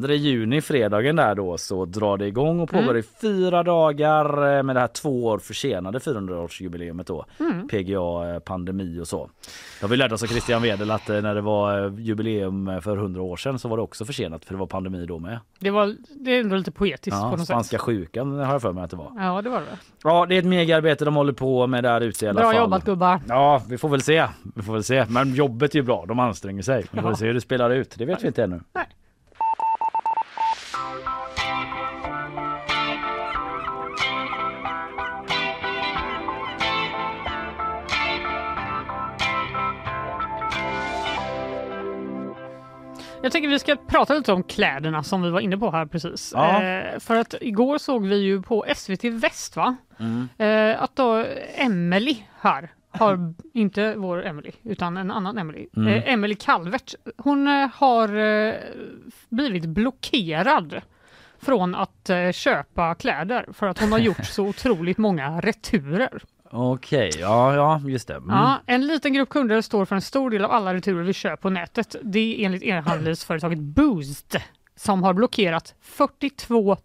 [0.02, 2.96] 2 juni, fredagen där då, så drar det igång och pågår Mm.
[2.96, 7.24] i fyra dagar eh, med det här två år försenade 400-årsjubileumet då.
[7.40, 7.68] Mm.
[7.68, 9.30] PGA, pandemi och så.
[9.80, 12.80] Då har vi lärt oss av Christian Wedel att eh, när det var eh, jubileum
[12.82, 15.38] för 100 år sedan så var det också försenat för det var pandemi då med.
[15.58, 17.80] Det, var, det är ändå lite poetiskt Ja, på något spanska sätt.
[17.80, 19.12] sjukan har jag för mig att det var.
[19.18, 19.66] Ja, det var det.
[20.04, 22.56] Ja, det är ett megaarbete de håller på med där ute i alla Bra fall.
[22.62, 23.20] jobbat gubbar.
[23.28, 24.26] Ja, vi får väl se.
[24.56, 25.06] Vi får väl se.
[25.08, 26.04] Men jobbet är ju bra.
[26.08, 26.84] De anstränger sig.
[26.90, 27.16] Vi får Ja.
[27.16, 27.94] se hur det spelar ut.
[27.98, 28.60] Det vet vi inte ännu.
[28.72, 28.84] Nej.
[43.24, 46.32] Jag tänker vi ska prata lite om kläderna som vi var inne på här precis.
[46.36, 46.62] Ja.
[46.62, 49.76] Eh, för att igår såg vi ju på SVT Väst va?
[49.98, 50.28] Mm.
[50.38, 55.88] Eh, att då Emily här har, inte vår Emily utan en annan Emily, Mm.
[55.94, 58.54] eh, Emily Calvert, hon eh, har eh,
[59.28, 60.80] blivit blockerad
[61.40, 66.22] från att eh, köpa kläder för att hon har gjort så otroligt många returer.
[66.56, 68.14] Okej, ja, ja, just det.
[68.14, 68.30] Mm.
[68.30, 71.36] Ja, en liten grupp kunder står för en stor del av alla returer vi köper
[71.36, 71.96] på nätet.
[72.02, 74.36] Det är enligt e-handelsföretaget Boozt
[74.76, 76.76] som har blockerat 42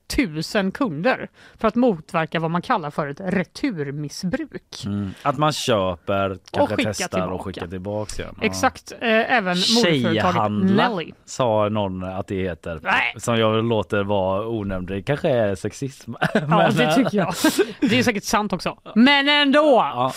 [0.56, 4.86] 000 kunder för att motverka vad man kallar för ett returmissbruk.
[4.86, 5.12] Mm.
[5.24, 7.34] Att man köper, kanske skickar testar tillbaka.
[7.34, 8.24] och skickar tillbaka.
[8.24, 8.46] Ja.
[8.46, 11.12] Exakt, eh, även modeföretaget Tjejhandla Nelly.
[11.26, 12.80] sa någon att det heter.
[12.84, 13.14] Nej.
[13.18, 14.88] Som jag låter vara onämnd.
[14.88, 16.14] Det kanske är sexism.
[16.34, 17.34] Ja, det tycker jag.
[17.80, 18.78] Det är säkert sant också.
[18.96, 19.60] Men ändå!
[19.60, 20.14] Ja.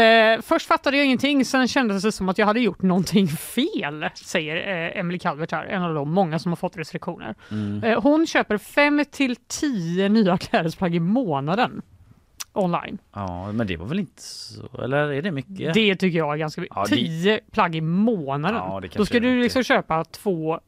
[0.00, 4.08] Eh, först fattade jag ingenting, sen kändes det som att jag hade gjort någonting fel,
[4.14, 7.13] säger eh, Emily Calvert här, en av de många som har fått restriktioner.
[7.50, 7.84] Mm.
[7.84, 11.82] Eh, hon köper 5 till 10 nya klädesplagg i månaden
[12.52, 12.98] online.
[13.14, 15.74] Ja, men det var väl inte så, eller är det mycket?
[15.74, 16.76] Det tycker jag är ganska mycket.
[16.76, 18.60] Ja, det- 10 plagg i månaden.
[18.64, 20.60] Ja, Då ska du liksom köpa två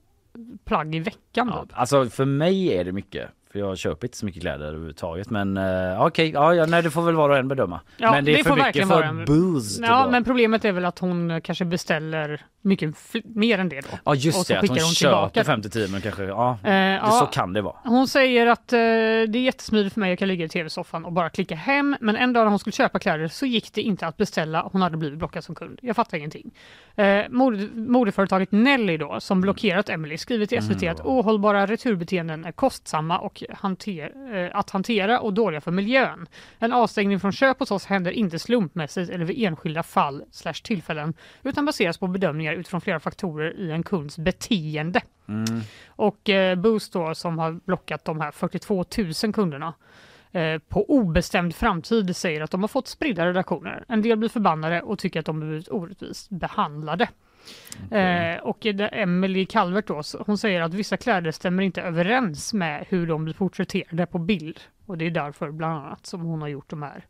[0.64, 1.48] plagg i veckan.
[1.54, 1.78] Ja, typ.
[1.78, 3.30] alltså för mig är det mycket.
[3.52, 5.30] För jag köper inte så mycket kläder överhuvudtaget.
[5.30, 7.80] Men uh, okej, ja, ja, nej det får väl var och en bedöma.
[7.96, 9.80] Ja, men det är det för mycket för en- boost.
[9.82, 12.94] Ja, men problemet är väl att hon kanske beställer mycket
[13.24, 13.88] mer än det då.
[13.90, 15.68] Ja Och just så det, att hon hon köper tillbaka.
[15.68, 17.10] 5-10 men kanske, ja, Eh, det, ja.
[17.10, 17.76] så kan det vara.
[17.84, 18.82] Hon säger att eh, det
[19.36, 21.96] är jättesmidigt för mig, jag kan ligga i tv-soffan och bara klicka hem.
[22.00, 24.82] Men en dag när hon skulle köpa kläder så gick det inte att beställa, hon
[24.82, 25.78] hade blivit blockad som kund.
[25.82, 26.50] Jag fattar ingenting.
[26.96, 32.52] Eh, mode, modeföretaget Nelly då, som blockerat Emily, skriver till SVT att ohållbara returbeteenden är
[32.52, 36.26] kostsamma och hanter, eh, att hantera och dåliga för miljön.
[36.58, 41.14] En avstängning från köp hos oss händer inte slumpmässigt eller vid enskilda fall slash tillfällen
[41.42, 45.00] utan baseras på bedömningar utifrån flera faktorer i en kunds beteende.
[45.28, 45.60] Mm.
[45.86, 48.84] Och eh, Boost då som har blockat de här 42
[49.24, 49.74] 000 kunderna
[50.32, 53.84] eh, på obestämd framtid säger att de har fått spridda redaktioner.
[53.88, 57.08] En del blir förbannade och tycker att de blivit orättvist behandlade.
[57.90, 63.06] Eh, och Emily Calvert då, hon säger att vissa kläder stämmer inte överens med hur
[63.06, 64.60] de blir porträtterade på bild.
[64.86, 67.04] Och det är därför bland annat som hon har gjort de här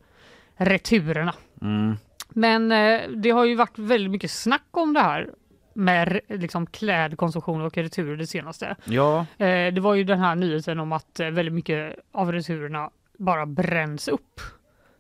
[0.56, 1.34] returerna.
[1.62, 1.96] Mm.
[2.38, 5.30] Men eh, det har ju varit väldigt mycket snack om det här
[5.74, 8.76] med liksom, klädkonsumtion och returer det senaste.
[8.84, 12.90] Ja, Eh, det var ju den här nyheten om att eh, väldigt mycket av returerna
[13.18, 14.40] bara bränns upp.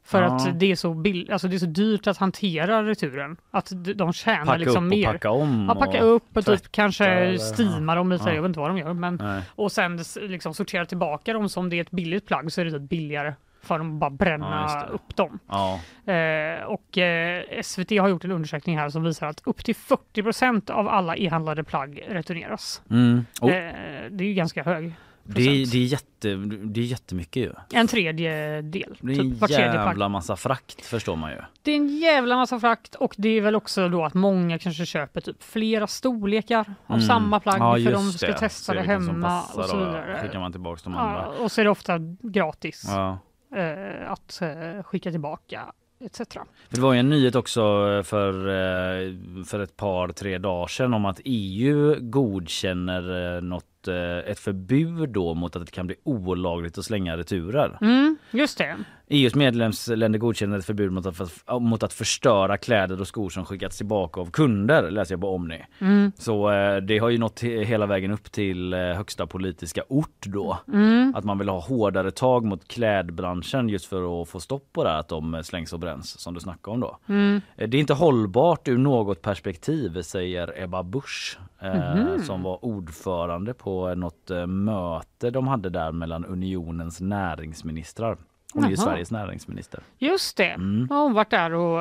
[0.04, 0.36] För Ja.
[0.36, 3.36] att det är, så bill- alltså det är så dyrt att hantera returen.
[3.50, 6.72] Att de tjänar Packa liksom upp och packa om Ja, packa och upp och typ
[6.72, 8.24] kanske eller- steama dem lite.
[8.28, 8.34] Ja.
[8.34, 8.92] Jag vet inte vad de gör.
[8.92, 9.42] Men, Nej.
[9.48, 11.48] och sen liksom sortera tillbaka dem.
[11.48, 13.34] Så om det är ett billigt plagg så är det typ billigare
[13.66, 14.92] för att bara Ja, bränna det.
[14.92, 15.38] upp dem.
[15.48, 15.80] Ja.
[16.12, 20.70] Eh, och eh, SVT har gjort en undersökning här som visar att upp till 40%
[20.70, 22.82] av alla e-handlade plagg returneras.
[22.90, 23.26] Mm.
[23.40, 23.72] Och Eh,
[24.10, 24.92] det är ju ganska hög
[25.28, 26.34] det, är, det, är jätte,
[26.64, 27.52] det är jättemycket ju.
[27.72, 28.96] En tredjedel.
[29.00, 29.50] Det är Typ en plagg.
[29.50, 31.38] jävla massa frakt förstår man ju.
[31.62, 34.86] Det är en jävla massa frakt och det är väl också då att många kanske
[34.86, 37.00] köper typ flera storlekar av Mm.
[37.06, 38.32] samma plagg Ja, för de ska det.
[38.32, 40.18] testa det vilken som hemma och så vidare.
[40.22, 41.26] Skickar man tillbaks de Ja, andra.
[41.26, 43.18] och så är det ofta gratis Ja.
[43.54, 46.18] Eh, att eh, skicka tillbaka etc.
[46.18, 47.60] För det var ju en nyhet också
[48.04, 49.14] för, eh,
[49.44, 53.88] för ett par, tre dagar sedan om att EU godkänner något,
[54.26, 57.78] ett förbud då mot att det kan bli olagligt att slänga returer.
[57.80, 58.76] Mm, just det.
[59.08, 63.76] EUs medlemsländer godkänner ett förbud mot att, mot att förstöra kläder och skor som skickats
[63.76, 65.64] tillbaka av kunder, läser jag på Omni.
[65.78, 66.12] Mm.
[66.18, 70.26] Så eh, det har ju nått he- hela vägen upp till eh, högsta politiska ort
[70.26, 70.58] då.
[70.72, 71.12] Mm.
[71.16, 74.90] Att man vill ha hårdare tag mot klädbranschen just för att få stopp på det
[74.90, 76.98] här att de eh, slängs och bränns som du snackade om då.
[77.08, 77.40] Mm.
[77.56, 82.22] Eh, Det är inte hållbart ur något perspektiv säger Ebba Busch eh, Mhm.
[82.22, 88.16] som var ordförande på något möte de hade där mellan unionens näringsministrar.
[88.56, 88.84] Hon är ju Jaha.
[88.84, 89.80] Sveriges näringsminister.
[89.98, 90.44] Just det.
[90.50, 90.88] Mm.
[90.90, 91.80] Har hon varit där och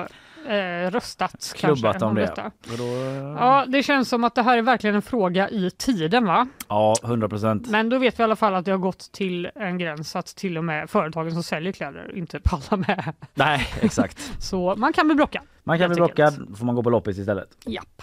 [0.51, 2.51] eh, röstat Klubbat kanske, om det.
[2.83, 6.47] eh, Ja, det känns som att det här är verkligen en fråga i tiden va?
[6.67, 7.67] ja, 100 procent.
[7.69, 10.25] Men då vet vi i alla fall att det har gått till en gräns att
[10.27, 13.13] till och med företagen som säljer kläder inte pallar med.
[13.33, 14.31] Nej, exakt.
[14.43, 15.41] Så man kan bli blockad.
[15.63, 17.49] Man kan bli blockad, får man gå på loppis istället.
[17.65, 18.01] Japp.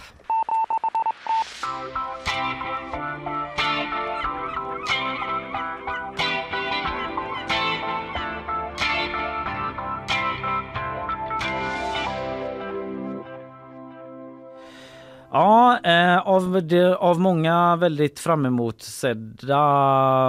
[15.35, 19.59] Ja, eh, av, det, av många väldigt fram emot sedda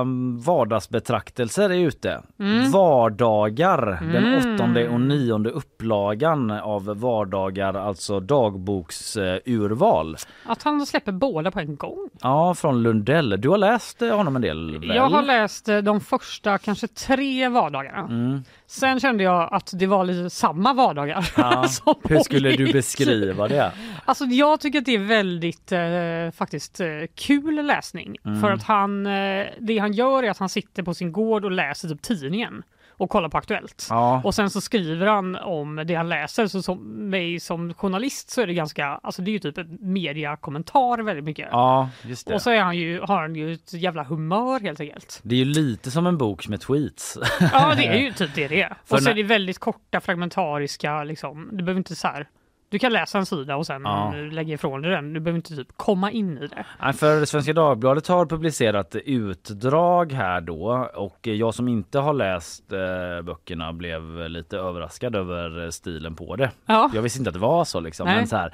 [0.02, 2.22] mm, vardagsbetraktelser är ute.
[2.40, 2.72] Mm.
[2.72, 4.56] Vardagar, den Mm.
[4.56, 10.16] åttonde och nionde upplagan av vardagar, alltså dagboksurval.
[10.46, 12.10] Att han släpper båda på en gång.
[12.22, 13.42] Ja, från Lundell.
[13.42, 14.90] Du har läst eh, honom en del väl?
[14.96, 18.00] Jag har läst eh, de första kanske tre vardagarna.
[18.00, 18.44] Mm.
[18.68, 21.32] Sen kände jag att det var lite samma vardagar.
[21.38, 21.68] Ja.
[22.04, 23.72] Hur skulle du beskriva det?
[24.06, 28.18] Alltså jag tycker att det är väldigt eh, faktiskt eh, kul läsning.
[28.26, 28.42] Mm.
[28.42, 31.52] För att han, eh, det han gör är att han sitter på sin gård och
[31.52, 32.64] läser typ tidningen
[32.98, 33.88] och kollar på Aktuellt.
[33.90, 34.22] Ja.
[34.24, 36.48] Och sen så skriver han om det han läser.
[36.48, 39.78] Så som mig som journalist så är det ganska, alltså det är ju typ en
[39.82, 41.48] mediakommentar väldigt mycket.
[41.52, 42.34] Ja, just det.
[42.34, 45.20] Och så är han ju, har han ju ett jävla humör helt enkelt.
[45.24, 47.18] Det är ju lite som en bok med tweets.
[47.54, 48.78] Ja det är ju typ det det är.
[48.90, 51.50] Och så är det väldigt korta fragmentariska liksom.
[51.52, 52.28] Du behöver inte så här.
[52.74, 54.14] Du kan läsa en sida och sen Ja.
[54.32, 55.14] lägga ifrån dig den.
[55.14, 56.66] Du behöver inte typ komma in i det.
[56.82, 62.72] Nej, för Svenska Dagbladet har publicerat utdrag här då och jag som inte har läst
[62.74, 66.52] eh, böckerna blev lite överraskad över stilen på det.
[66.66, 66.92] Ja.
[66.94, 68.08] Jag visste inte att det var så liksom.
[68.08, 68.16] Nej.
[68.16, 68.54] Men så här.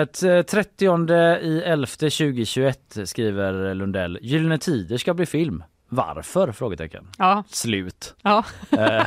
[0.00, 0.84] Eh, t- 30
[1.42, 4.18] i 11 2021 skriver Lundell.
[4.22, 5.64] Gyllene Tider ska bli film.
[5.94, 6.52] Varför?
[6.52, 7.08] Frågetecken.
[7.18, 7.44] Ja.
[7.48, 8.14] Slut.
[8.22, 8.44] Ja.
[8.70, 8.78] Eh,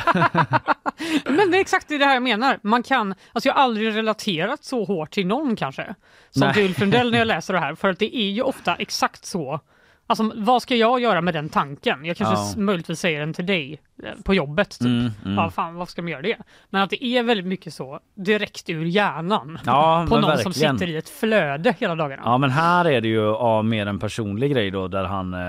[1.25, 2.59] Men det är exakt det här jag menar.
[2.61, 5.95] Man kan, alltså jag har aldrig relaterat så hårt till någon kanske.
[6.31, 6.53] Som Nej.
[6.53, 7.75] till Ulf Lundell när jag läser det här.
[7.75, 9.59] För att det är ju ofta exakt så.
[10.07, 12.05] Alltså vad ska jag göra med den tanken?
[12.05, 12.63] Jag kanske Ja.
[12.65, 14.69] möjligtvis säger den till dig eh, på jobbet.
[14.69, 14.81] Typ.
[14.81, 15.37] Mm, mm.
[15.37, 16.37] Ja, fan, varför ska man göra det?
[16.69, 19.59] Men att det är väldigt mycket så direkt ur hjärnan.
[19.65, 20.77] Ja, på någon som verkligen.
[20.77, 22.21] sitter i ett flöde hela dagarna.
[22.25, 25.39] Ja men här är det ju av mer en personlig grej då där han eh,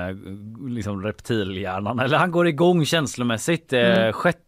[0.68, 3.72] liksom reptilhjärnan eller han går igång känslomässigt.
[3.72, 4.12] Eh, Mm.
[4.22, 4.38] 6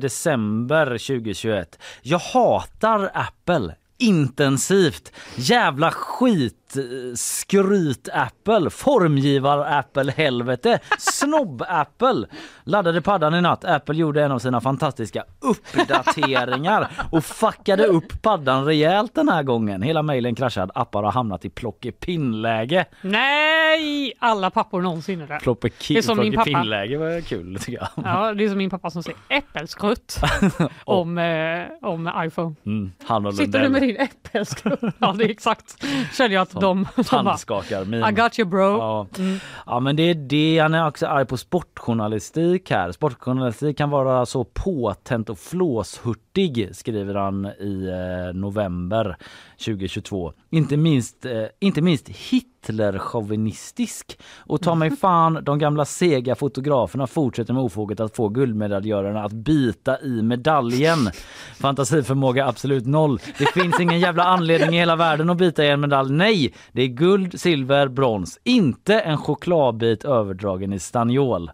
[0.00, 1.78] december 2021.
[2.02, 5.12] Jag hatar Apple intensivt.
[5.36, 6.82] Jävla skit eh,
[7.14, 12.26] skryt Apple, formgivar Apple helvete, snobb Apple.
[12.64, 13.64] Laddade paddan i natt.
[13.64, 19.82] Apple gjorde en av sina fantastiska uppdateringar och fuckade upp paddan rejält den här gången.
[19.82, 20.70] Hela mejlen kraschad.
[20.74, 22.84] Appar har hamnat i plockepinn-läge.
[23.02, 24.12] Nej!
[24.18, 25.34] Alla pappor någonsin är det.
[25.38, 26.44] Ploppekin- Det är som min pappa.
[26.44, 27.88] Plockepinn-läge var kul tycker jag.
[28.04, 30.20] Ja, det är som min pappa som säger äppelskrutt
[30.84, 32.54] om, eh, om iPhone.
[32.66, 32.92] Mm,
[33.32, 34.80] Sitter du med din äppelskrutt?
[34.98, 35.84] Ja, det är exakt.
[36.12, 38.04] Känner jag att de, handskakar min.
[38.04, 38.78] I got you bro.
[38.78, 39.06] Ja.
[39.18, 39.38] Mm.
[39.66, 42.92] ja men det är det, han är också arg på sportjournalistik här.
[42.92, 49.16] Sportjournalistik kan vara så påtänt och flåshurtig skriver han i eh, november.
[49.58, 50.32] 2022.
[50.50, 54.18] Inte minst, eh, inte minst Hitlerchauvinistisk.
[54.38, 59.32] Och ta mig fan, de gamla sega fotograferna fortsätter med ofoget att få guldmedaljörerna att
[59.32, 61.10] bita i medaljen.
[61.60, 63.20] Fantasiförmåga absolut noll.
[63.38, 66.12] Det finns ingen jävla anledning i hela världen att bita i en medalj.
[66.12, 68.38] Nej, det är guld, silver, brons.
[68.44, 71.50] Inte en chokladbit överdragen i staniol.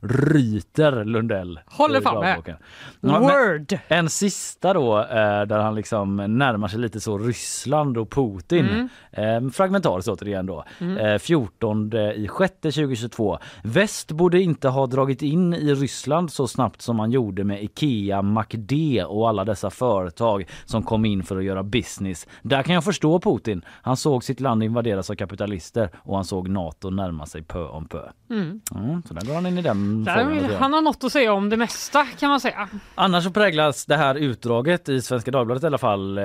[0.00, 1.60] Ryter Lundell.
[1.66, 2.56] Håller fan med.
[3.00, 3.78] men Word!
[3.88, 8.88] En sista då eh, där han liksom närmar sig lite så Ryssland och Putin.
[9.10, 10.64] Eh, fragmentariskt återigen då.
[10.78, 10.96] Mm.
[10.96, 13.38] Eh, 14 i sjätte 2022.
[13.62, 18.22] Väst borde inte ha dragit in i Ryssland så snabbt som man gjorde med Ikea,
[18.22, 18.72] MacD
[19.06, 22.26] och alla dessa företag som kom in för att göra business.
[22.42, 23.64] Där kan jag förstå Putin.
[23.68, 27.88] Han såg sitt land invaderas av kapitalister och han såg NATO närma sig pö om
[27.88, 28.02] pö.
[28.30, 28.60] Mm.
[28.74, 30.54] Mm, så där går han in i den Där, grann.
[30.58, 32.68] han har något att säga om det mesta kan man säga.
[32.94, 36.24] Annars så präglas det här utdraget i Svenska Dagbladet i alla fall eh,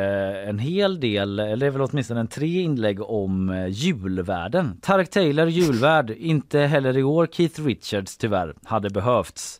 [0.49, 4.77] en hel del, eller väl åtminstone en tre inlägg om eh, julvärden.
[4.81, 9.59] Tarek Taylor julvärd, inte heller i år Keith Richards tyvärr, hade behövts.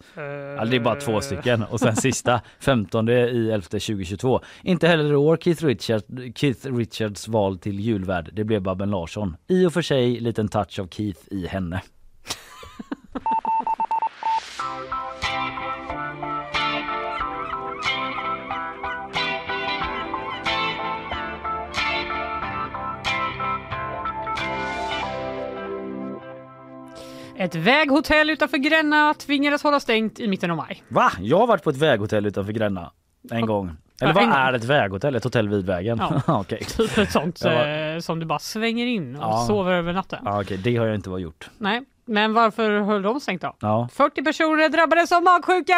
[0.60, 3.12] Alltså det är bara två stycken och sen sista 15 i
[3.54, 4.42] 11 2022.
[4.64, 6.06] Inte heller i år Keith Richards,
[6.36, 8.30] Keith Richards val till julvärd.
[8.34, 9.36] Det blev Babben Larsson.
[9.48, 11.82] I och för sig liten touch av Keith i henne.
[27.38, 30.84] Ett väghotell utanför Gränna tvingades hålla stängt i mitten av maj.
[30.88, 31.12] Va?
[31.20, 32.92] Jag har varit på ett väghotell utanför Gränna
[33.32, 33.72] en gång.
[34.02, 35.16] Eller vad är ett väghotell?
[35.16, 35.98] Ett hotell vid vägen?
[36.02, 36.22] Ja.
[36.40, 36.60] Okej.
[36.78, 39.46] Typ ett sånt var- eh, som du bara svänger in och Ja.
[39.48, 40.20] sover över natten.
[40.26, 41.50] Ja, okej, det har jag inte gjort.
[41.58, 43.56] Nej, men varför höll de stängt då?
[43.60, 43.90] Ja.
[43.94, 45.74] 40 personer drabbades av magsjuka!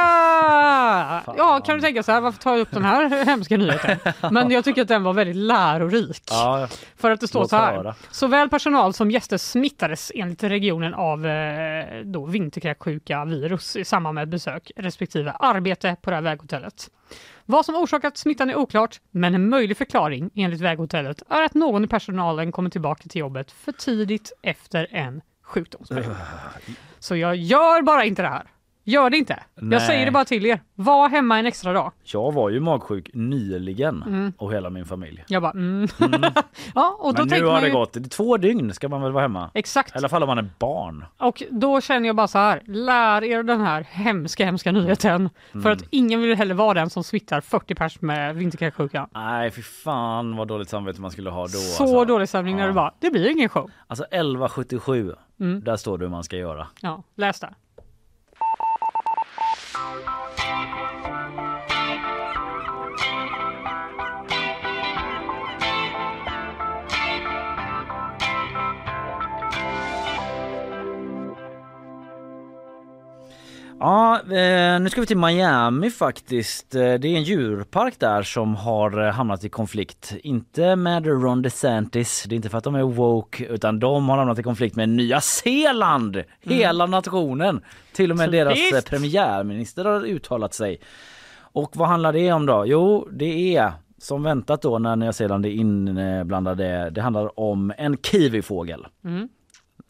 [1.38, 3.98] Ja, kan du tänka så här, varför tar jag upp den här hemska nyheten?
[4.32, 6.24] Men jag tycker att den var väldigt lärorik.
[6.32, 6.68] Ja,
[6.98, 7.74] För att det står Låt så här.
[7.76, 7.96] höra.
[8.12, 14.30] Såväl personal som gäster smittades enligt regionen av eh, då vinterkräksjuka virus i samband med
[14.30, 16.88] besök respektive arbete på det här väghotellet.
[17.50, 21.84] Vad som orsakat smittan är oklart, men en möjlig förklaring enligt väghotellet är att någon
[21.84, 26.16] i personalen kommer tillbaka till jobbet för tidigt efter en sjukdomsperiod.
[27.00, 28.48] Så jag gör bara inte det här.
[28.90, 29.44] Gör det inte.
[29.56, 29.74] Nej.
[29.74, 30.62] Jag säger det bara till er.
[30.76, 31.92] Var hemma en extra dag.
[32.04, 34.34] Jag var ju magsjuk nyligen Mm.
[34.38, 35.24] och hela min familj.
[35.28, 35.88] Jag bara mm.
[36.76, 37.74] ja, och då Men nu har det ju...
[37.74, 37.94] gått.
[37.94, 39.52] Det är två dygn ska man väl vara hemma?
[39.54, 39.96] Exakt.
[39.96, 41.06] I alla fall om man är barn.
[41.18, 45.30] Och då känner jag bara så här, lär er den här hemska, hemska nyheten.
[45.52, 45.64] Mm.
[45.64, 49.08] För att ingen vill heller vara den som smittar 40 pers med vinterkräksjuka.
[49.14, 51.48] Nej fy fan vad dåligt samvete man skulle ha då.
[51.48, 52.06] Så alltså.
[52.06, 52.68] dålig när Ja.
[52.68, 53.72] det bara, det blir ingen show.
[53.88, 55.64] Alltså 1177, Mm.
[55.64, 56.68] där står det hur man ska göra.
[56.82, 57.54] Ja, läs där.
[73.80, 76.76] Ja, eh, nu ska vi till Miami faktiskt.
[76.76, 80.16] Eh, Det är en djurpark där som har eh, hamnat i konflikt.
[80.24, 84.18] Inte med Ron DeSantis, det är inte för att de är woke, utan de har
[84.18, 86.24] hamnat i konflikt med Nya Zeeland.
[86.42, 87.62] Hela nationen.
[87.94, 88.90] Till och med deras eh, Typiskt.
[88.90, 90.80] premiärminister har uttalat sig.
[91.40, 92.64] Och vad handlar det om då?
[92.68, 96.90] Jo, det är som väntat då när Nya Zeeland är inblandade.
[96.90, 98.88] Det handlar om en kiwifågel.
[99.06, 99.30] Mm.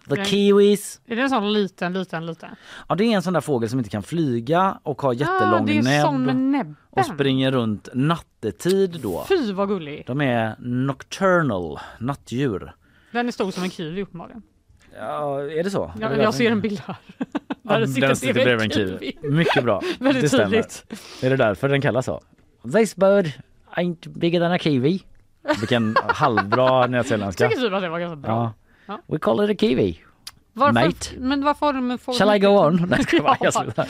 [0.09, 1.01] The kiwis.
[1.05, 2.49] Är det en sån liten, liten, liten?
[2.89, 5.65] Ja det är en sån där fågel som inte kan flyga och har jättelång ah,
[5.65, 6.75] det är sån med näbb näbben.
[6.89, 9.25] och springer runt nattetid då.
[9.29, 10.03] Fy vad gullig.
[10.07, 12.73] De är nocturnal, nattdjur.
[13.11, 14.41] Den är stor som en kiwi uppenbarligen.
[14.99, 15.91] Ja, är det så?
[15.99, 16.95] Ja, det jag ser en bild här.
[17.69, 19.17] Ja, Där det den sitter bredvid en kiwi.
[19.21, 19.81] Mycket bra.
[19.99, 20.45] Väldigt det stämmer.
[20.45, 20.85] tydligt.
[21.21, 22.21] Är det därför den kallas så?
[22.73, 23.31] This bird
[23.75, 25.03] ain't bigger than a kiwi.
[25.59, 27.49] Vilken halvbra nyzeeländska.
[27.49, 28.31] Tycker typ att det var ganska bra.
[28.31, 28.53] Ja.
[28.87, 29.01] Ja.
[29.07, 29.99] We call it a kiwi.
[30.53, 31.09] Varför, Mate.
[31.17, 32.19] Men varför har de en fågel?
[32.19, 32.85] Shall I go on?
[32.89, 33.37] Nej, ska jag
[33.75, 33.85] Ja.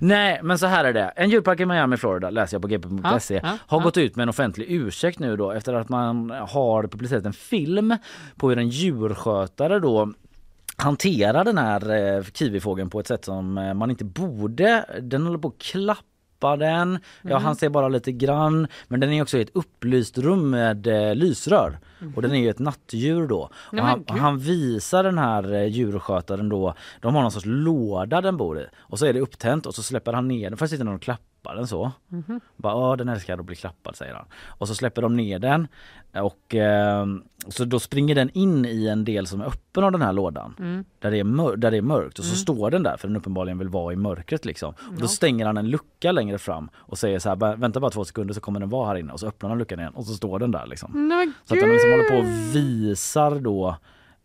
[0.00, 1.12] Nej, men så här är det.
[1.16, 3.84] En djurpark i Miami, Florida, läser jag på gp.se, Ja, ja, har ja.
[3.84, 7.96] gått ut med en offentlig ursäkt nu då efter att man har publicerat en film
[8.36, 10.12] på hur en djurskötare då
[10.76, 14.84] hanterar den här eh, kiwifågeln på ett sätt som eh, man inte borde.
[15.02, 16.02] Den håller på att klappa
[16.50, 16.98] den.
[17.22, 17.44] Ja, Mhm.
[17.44, 18.66] han ser bara lite grann.
[18.88, 21.78] Men den är också i ett upplyst rum med eh, lysrör.
[22.16, 23.50] Och den är ju ett nattdjur då.
[23.72, 26.74] Nej, han, han visar den här eh, djurskötaren då.
[27.00, 28.66] De har någon sorts låda den bor i.
[28.78, 30.56] Och så är det upptänt och så släpper han ner den.
[30.56, 31.92] Först sitter den och klappar klappa den så.
[32.08, 32.40] Mhm.
[32.56, 34.24] Bara, Åh, den älskar att bli klappad säger han.
[34.48, 35.68] Och så släpper de ner den
[36.14, 37.06] och eh,
[37.48, 40.54] så då springer den in i en del som är öppen av den här lådan.
[40.58, 40.84] Mm.
[41.00, 42.36] Där, det är där det är mörkt och så Mm.
[42.38, 44.74] står den där för den uppenbarligen vill vara i mörkret liksom.
[44.88, 47.90] Och då stänger han en lucka längre fram och säger så här, "Bara- vänta bara
[47.90, 50.04] två sekunder så kommer den vara här inne och så öppnar han luckan igen och
[50.06, 51.08] så står den där liksom.
[51.08, 53.76] Men Så att den liksom håller på och visar då.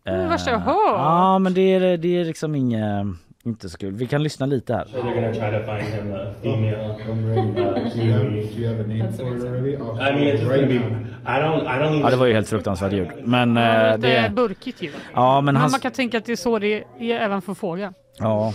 [0.04, 0.74] Är det värsta jag hört.
[0.98, 3.06] Ja men det är, det är liksom inget,
[3.44, 3.94] inte så kul.
[3.94, 4.84] Vi kan lyssna lite här.
[4.84, 6.90] So they're gonna try to find him a female.
[7.08, 9.74] Uh, Do you have, do you have a name for it already?
[9.74, 10.74] I mean, it's just gonna be.
[10.74, 11.60] I don't.
[11.66, 12.00] I don't even.
[12.00, 13.08] Ja det var ju helt fruktansvärt ljud.
[13.24, 14.32] Men Ja, eh, det...
[14.34, 14.92] burkigt ljud.
[15.14, 15.70] Ja men Men han...
[15.70, 17.92] man kan tänka att det är så det är även för fåglar.
[18.18, 18.52] Ja.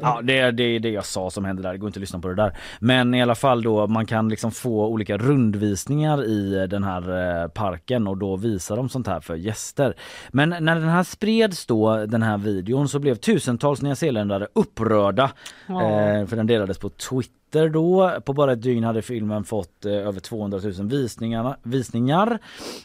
[0.00, 1.72] Ja, det är det, är det jag sa som hände där.
[1.72, 2.56] Det går inte att lyssna på det där.
[2.78, 7.48] Men i alla fall då, man kan liksom få olika rundvisningar i den här eh,
[7.48, 9.94] parken och då visar de sånt här för gäster.
[10.30, 15.30] Men när den här spreds då, den här videon, så blev tusentals nyzeeländare upprörda.
[15.66, 15.82] Ja.
[15.82, 17.36] Eh, för den delades på Twitter
[17.68, 18.20] då.
[18.24, 22.38] På bara ett dygn hade filmen fått eh, över 200 000 visningar, visningar.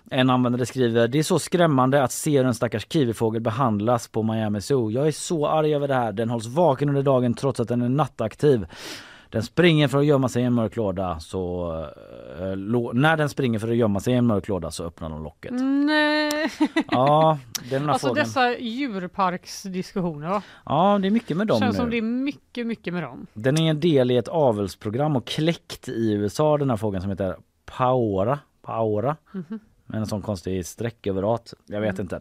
[0.10, 4.24] En användare skriver Det är så skrämmande att se hur en stackars kiwifågel behandlas på
[4.24, 4.92] Miami Zoo.
[4.92, 6.12] Jag är så arg över det här.
[6.12, 8.66] Den hålls vaken under dagen trots att den är nattaktiv.
[9.32, 11.72] Den springer för att gömma sig i en mörk låda så
[12.40, 15.10] eh, lo- när den springer för att gömma sig i en mörk låda så öppnar
[15.10, 15.52] de locket.
[15.86, 16.32] Nej.
[16.92, 17.38] Ja,
[17.70, 18.26] den Alltså fågeln.
[18.26, 20.42] dessa djurparksdiskussioner va?
[20.66, 21.80] Ja, det är mycket med dem Känns nu.
[21.82, 23.28] som det är mycket, mycket med dem.
[23.34, 27.10] Den är en del i ett avelsprogram och kläckt i USA den här fågeln som
[27.12, 27.36] heter
[27.66, 28.40] Paora.
[28.62, 29.16] Paora.
[29.32, 29.60] Mhm.
[29.86, 31.54] Med en sån konstig streck över at.
[31.66, 32.02] Jag vet Mm.
[32.02, 32.20] inte.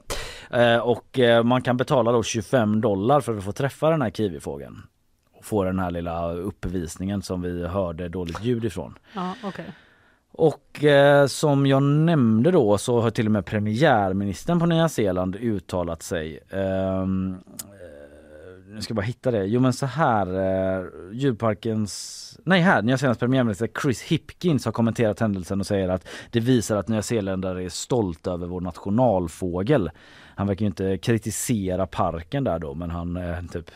[0.51, 4.11] Eh, och eh, man kan betala då 25 dollar för att få träffa den här
[4.11, 4.83] kiwifågeln.
[5.41, 8.99] Och få den här lilla uppvisningen som vi hörde dåligt ljud ifrån.
[9.15, 9.65] Ja, okej.
[10.33, 15.37] Och eh, som jag nämnde då så har till och med premiärministern på Nya Zeeland
[15.37, 16.41] uttalat sig.
[16.51, 19.45] Ehm, eh, nu ska jag bara hitta det.
[19.45, 22.39] Jo men så här, eh, djurparkens...
[22.45, 26.77] Nej här, Nya Zeelands premiärminister Chris Hipkins har kommenterat händelsen och säger att det visar
[26.77, 29.91] att Nya Zeeländare är stolta över vår nationalfågel.
[30.35, 33.71] Han verkar ju inte kritisera parken där då men han eh, typ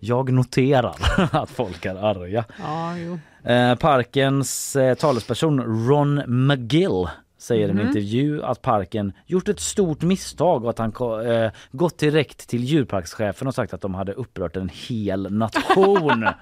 [0.00, 0.94] jag noterar
[1.32, 2.44] att folk är arga.
[2.58, 2.94] Ja.
[3.52, 7.08] Eh, parkens eh, talesperson Ron McGill
[7.38, 7.86] säger i en Mhm.
[7.86, 10.92] intervju att parken gjort ett stort misstag och att han
[11.26, 16.24] eh, gått direkt till djurparkschefen och sagt att de hade upprört en hel nation.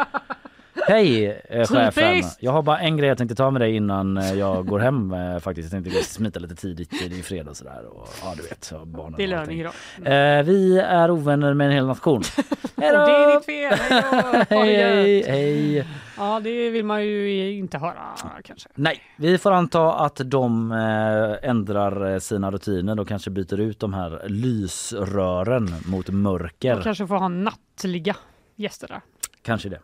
[0.87, 2.23] Hej eh, chefen!
[2.41, 5.13] Jag har bara en grej jag tänkte ta med dig innan eh, jag går hem
[5.13, 5.73] eh, faktiskt.
[5.73, 7.85] Jag tänkte smita lite tidigt, det är ju fredag och sådär.
[7.91, 9.73] Och, ja du vet, barnen Det är löning idag.
[10.05, 12.23] Eh, vi är ovänner med en hel nation.
[12.75, 13.79] Och det är ditt fel!
[14.51, 15.87] Hej hej, hej!
[16.17, 18.69] Ja, det vill man ju inte höra kanske.
[18.75, 20.73] Nej, vi får anta att de
[21.43, 26.75] ändrar sina rutiner och kanske byter ut de här lysrören mot mörker.
[26.75, 28.17] Man kanske får ha nattliga
[28.57, 29.01] gäster där.
[29.43, 29.81] Kanske det.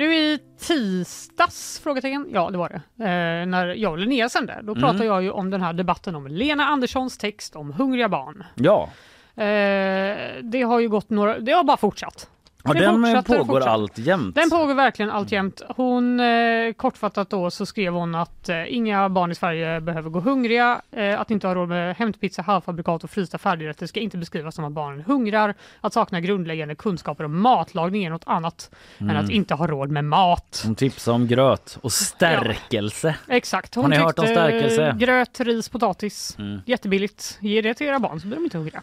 [0.00, 1.80] Nu i tisdags?
[1.84, 2.26] Frågetecken.
[2.32, 3.04] Ja, det var det.
[3.04, 4.58] Eh, när jag och Linnea sände.
[4.62, 4.82] Då Mm.
[4.82, 8.44] pratade jag ju om den här debatten om Lena Anderssons text om hungriga barn.
[8.54, 8.88] Ja,
[9.36, 11.38] Eh, det har ju gått några...
[11.38, 12.28] Det har bara fortsatt.
[12.64, 13.66] Ja den pågår fortsätter.
[13.70, 14.34] alltjämt.
[14.34, 15.62] Den pågår verkligen alltjämt.
[15.76, 20.20] Hon, eh, kortfattat då, så skrev hon att eh, inga barn i Sverige behöver gå
[20.20, 20.80] hungriga.
[20.90, 24.64] Eh, att inte ha råd med hämtpizza, halvfabrikat och frysta färdigrätter ska inte beskrivas som
[24.64, 25.54] att barnen hungrar.
[25.80, 29.24] Att sakna grundläggande kunskaper om matlagning är något annat än Mm.
[29.24, 30.62] att inte ha råd med mat.
[30.66, 33.14] Hon tipsade om gröt och stärkelse.
[33.28, 33.74] Exakt.
[33.74, 34.96] Har ni hört om stärkelse?
[34.98, 36.36] Gröt, ris, potatis.
[36.38, 36.60] Mm.
[36.66, 37.38] Jättebilligt.
[37.40, 38.82] Ge det till era barn så blir de inte hungriga.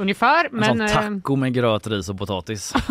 [0.00, 0.44] Ungefär.
[0.44, 2.74] En Men sån eh, taco med gröt, ris och potatis.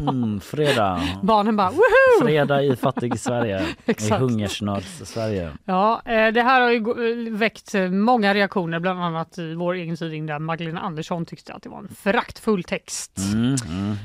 [0.00, 1.00] Mm, fredag.
[1.22, 2.22] barnen bara woho!
[2.22, 3.66] Fredag i fattig Sverige.
[3.86, 5.50] I hungersnöds-Sverige.
[5.64, 9.96] Ja, eh, det här har ju väckt eh, många reaktioner, bland annat i vår egen
[9.96, 13.18] tidning där Magdalena Andersson tyckte att det var en föraktfull text.
[13.18, 13.56] Mm,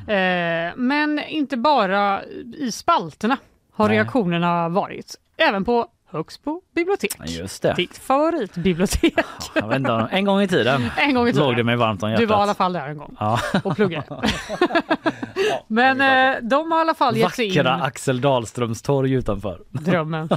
[0.07, 0.87] mm.
[0.87, 2.23] Men inte bara
[2.57, 3.37] i spalterna
[3.73, 3.97] har Nej.
[3.97, 7.15] reaktionerna varit, även på Högsbo bibliotek.
[7.19, 7.73] Ja, Just det.
[7.73, 9.13] Ditt favoritbibliotek.
[9.55, 11.47] Jag vet inte, en gång i tiden En gång i tiden.
[11.47, 12.19] låg det mig varmt om hjärtat.
[12.21, 13.39] Du var i alla fall där en gång Ja.
[13.63, 14.05] och pluggade.
[15.67, 19.61] Men eh, de har i alla fall gett sig in Vackra Axel Dahlströms torg utanför.
[19.71, 20.29] drömmen.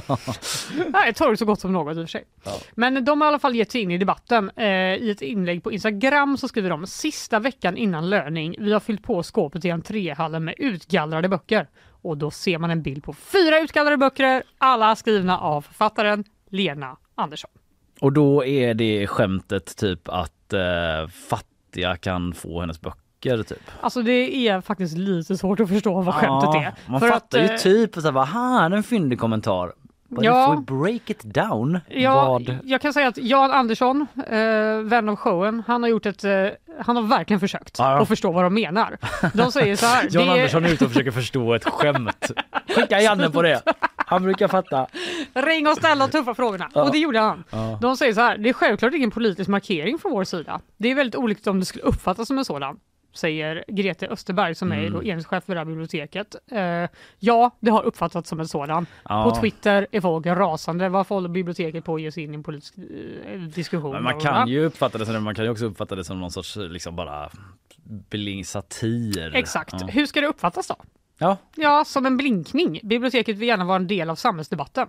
[0.89, 2.23] Nej, torg så gott som något i och för sig.
[2.75, 4.51] Men de har i alla fall gett sig in i debatten.
[4.55, 4.65] Eh,
[4.95, 8.55] I ett inlägg på Instagram så skriver de sista veckan innan löning.
[8.59, 11.67] Vi har fyllt på skåpet i entréhallen med utgallrade böcker.
[12.01, 16.97] Och då ser man en bild på fyra utgallrade böcker, alla skrivna av författaren Lena
[17.15, 17.51] Andersson.
[18.01, 23.71] Och då är det skämtet typ att eh, fattiga kan få hennes böcker typ.
[23.81, 26.91] Alltså det är faktiskt lite svårt att förstå vad skämtet är.
[26.91, 29.73] Man För fattar att, ju eh, typ så här, är en fyndig kommentar.
[30.09, 30.53] But Ja.
[30.53, 32.59] if we break it down, Ja, vad...
[32.63, 34.37] jag kan säga att Jan Andersson, eh,
[34.83, 36.31] vän av showen, han har gjort ett, eh,
[36.81, 38.01] han har verkligen försökt Ja.
[38.01, 38.97] att förstå vad de menar.
[39.33, 40.07] De säger så här.
[40.11, 42.31] Jan det Andersson är ute och försöker förstå ett skämt.
[42.75, 43.61] Skicka Janne på det.
[43.95, 44.87] Han brukar fatta.
[45.33, 46.69] Ring och ställa de tuffa frågorna.
[46.73, 46.83] Ja.
[46.83, 47.43] Och det gjorde han.
[47.49, 47.77] Ja.
[47.81, 50.59] De säger så här, det är självklart ingen politisk markering från vår sida.
[50.77, 52.77] Det är väldigt olyckligt om det skulle uppfattas som en sådan.
[53.13, 54.93] Säger Grete Österberg som är Mm.
[54.93, 56.35] då enhetschef för det här biblioteket.
[56.51, 58.85] Eh, ja, det har uppfattats som en sådan.
[59.09, 59.23] Ja.
[59.23, 60.89] På Twitter är folk rasande.
[60.89, 63.91] Varför håller biblioteket på att ge sig in i en politisk eh, diskussion?
[63.91, 66.31] Men man kan ju uppfatta det som man kan ju också uppfatta det som någon
[66.31, 67.29] sorts liksom bara
[68.09, 69.35] bling satir.
[69.35, 69.73] Exakt.
[69.79, 69.87] Ja.
[69.87, 70.75] Hur ska det uppfattas då?
[71.17, 71.37] Ja.
[71.55, 72.79] Ja, som en blinkning.
[72.83, 74.87] Biblioteket vill gärna vara en del av samhällsdebatten.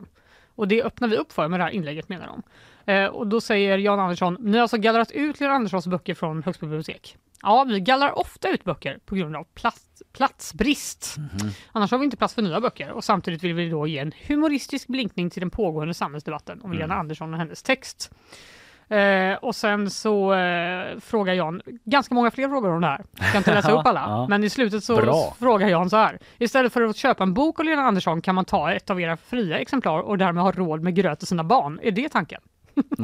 [0.55, 2.43] Och det öppnar vi upp för med det här inlägget menar de.
[2.91, 6.43] Eh, och då säger Jan Andersson, ni har alltså gallrat ut Jan Anderssons böcker från
[6.43, 7.17] Högsbo bibliotek.
[7.43, 11.15] Ja, vi gallrar ofta ut böcker på grund av plats, platsbrist.
[11.19, 11.51] Mhm.
[11.73, 14.13] Annars har vi inte plats för nya böcker och samtidigt vill vi då ge en
[14.29, 16.79] humoristisk blinkning till den pågående samhällsdebatten om Mm.
[16.79, 18.11] Lena Andersson och hennes text.
[18.89, 23.05] Eh, och sen så eh, frågar Jan ganska många fler frågor om det här.
[23.19, 24.27] Jag kan inte läsa upp alla, Ja.
[24.29, 25.35] men i slutet så Bra.
[25.39, 26.19] frågar Jan så här.
[26.39, 29.17] Istället för att köpa en bok av Lena Andersson kan man ta ett av era
[29.17, 31.81] fria exemplar och därmed ha råd med gröt till sina barn.
[31.83, 32.41] Är det tanken?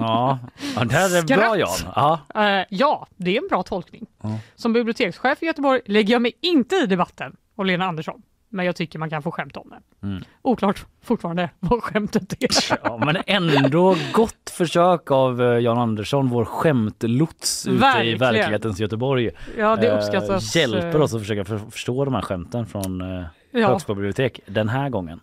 [0.00, 0.38] Ja,
[0.76, 1.40] ja det här är Skratt.
[1.40, 1.68] bra Jan.
[1.94, 2.20] Ja.
[2.34, 4.06] Eh, ja, det är en bra tolkning.
[4.22, 4.38] Ja.
[4.54, 8.22] Som bibliotekschef i Göteborg lägger jag mig inte i debatten om Lena Andersson.
[8.48, 10.06] Men jag tycker man kan få skämt om det.
[10.06, 10.22] Mm.
[10.42, 12.78] Oklart fortfarande vad skämtet är.
[12.84, 18.18] Ja, men ändå gott försök av eh, Jan Andersson, vår skämtlots ute i Verkligen.
[18.18, 19.30] verklighetens Göteborg.
[19.58, 23.24] Ja, det Eh, uppskattas, Hjälper oss att försöka för, förstå de här skämten från eh,
[23.50, 23.68] Ja.
[23.68, 25.20] Högsbo bibliotek den här gången.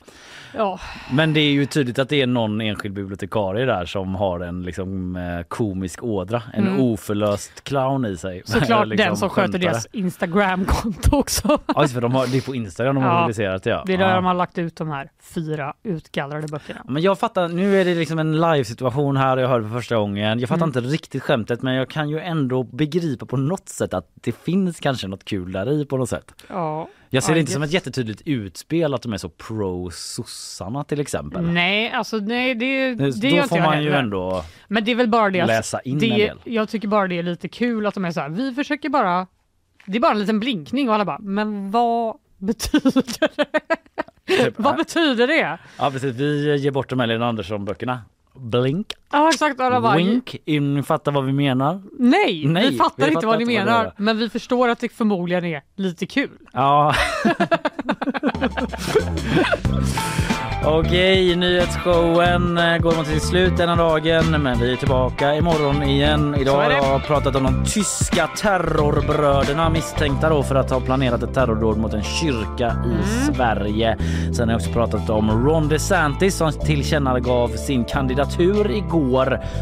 [0.56, 0.80] Ja,
[1.12, 4.64] Men det är ju tydligt att det är någon enskild bibliotekarie där som har en
[4.64, 6.80] liksom eh, komisk ådra, en Mm.
[6.80, 8.41] oförlöst clown i sig.
[8.45, 9.72] såklart Liksom den som sköter skämtare.
[9.72, 11.60] deras Instagram-konto också.
[11.76, 13.84] Ja, för de har, det är på Instagram de har Ja, mobiliserat ja.
[13.86, 14.16] Det är där ja.
[14.16, 16.82] de har lagt ut de här fyra utgallrade böckerna.
[16.88, 19.76] Men jag fattar, nu är det liksom en live-situation här och jag hör det för
[19.76, 20.40] första gången.
[20.40, 20.78] Jag fattar Mm.
[20.78, 24.80] inte riktigt skämtet men jag kan ju ändå begripa på något sätt att det finns
[24.80, 26.34] kanske något kul där i på något sätt.
[26.50, 30.84] Ja, Jag ser det inte som ett jättetydligt utspel att de är så pro sossarna
[30.84, 31.44] till exempel.
[31.44, 33.90] Nej, alltså nej, det, det, gör Då inte får jag man heller.
[33.90, 36.38] ju ändå Men det är väl bara det att läsa in en det, del.
[36.44, 39.27] jag tycker bara det är lite kul att de är så här, vi försöker bara,
[39.85, 44.38] det är bara en liten blinkning och alla bara, men vad betyder det?
[44.44, 45.57] Typ, vad betyder det?
[45.77, 48.02] Ja precis, vi ger bort de här Lena Andersson-böckerna.
[48.35, 50.35] Blink, Ja exakt, alla bara, wink,
[51.11, 51.81] vad vi menar.
[51.99, 53.94] nej, Nej, vi fattar vi inte fattar vad ni inte vad menar, är.
[53.98, 56.30] men vi förstår att det förmodligen är lite kul.
[56.53, 56.95] Ja.
[60.65, 66.35] Okej, nyhetsshowen eh, går mot sitt slut denna dagen men vi är tillbaka imorgon igen.
[66.40, 71.34] Idag har jag pratat om de tyska terrorbröderna misstänkta då för att ha planerat ett
[71.34, 73.34] terrordåd mot en kyrka i Mm.
[73.35, 73.98] Sverige.
[74.34, 79.02] Sen har jag också pratat om Ron DeSantis som tillkännagav sin kandidatur igår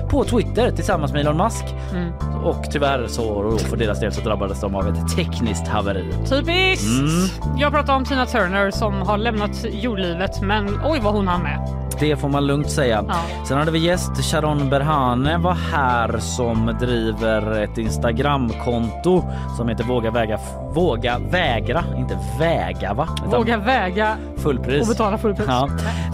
[0.09, 1.65] på Twitter tillsammans med Elon Musk.
[1.91, 2.13] Mm.
[2.43, 6.13] Och tyvärr så för deras del så drabbades de av ett tekniskt haveri.
[6.30, 6.99] Typiskt!
[6.99, 7.57] Mm.
[7.57, 11.90] Jag pratar om Tina Turner som har lämnat jordlivet, men oj vad hon hann med.
[11.99, 13.05] Det får man lugnt säga.
[13.07, 13.45] Ja.
[13.47, 19.23] Sen hade vi gäst Sharon Berhane var här som driver ett Instagramkonto
[19.57, 20.39] som heter Våga väga,
[20.73, 23.07] våga vägra, inte väga va?
[23.18, 24.81] Utan Våga väga fullpris.
[24.81, 25.47] och betala fullpris.
[25.49, 25.69] Ja.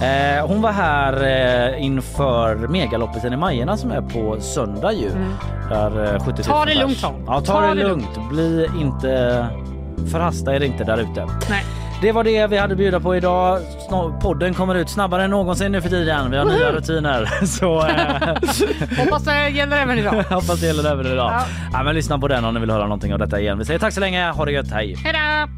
[0.05, 5.09] Eh, hon var här eh, inför megaloppet i Majorna som är på söndag ju.
[5.09, 5.29] Mm.
[5.69, 7.13] Där eh, 70 000 Ta det lugnt, Tom.
[7.27, 8.29] Ja, ta, det, lugnt.
[8.29, 9.45] Bli inte
[10.11, 11.27] förhasta er inte där ute.
[11.49, 11.63] Nej.
[12.02, 13.61] Det var det vi hade att bjuda på idag.
[14.22, 16.32] Podden kommer ut snabbare än någonsin nu för tiden.
[16.32, 17.45] Vi har nya rutiner.
[17.45, 20.14] Så eh, Hoppas det gäller även idag.
[20.30, 21.32] hoppas det gäller även idag.
[21.32, 21.45] Ja.
[21.74, 23.57] Ja, men lyssna på den om ni vill höra någonting av detta igen.
[23.60, 24.32] Vi säger tack så länge.
[24.32, 24.72] Ha det gött.
[24.72, 24.95] Hej!
[24.95, 25.52] Hejdå!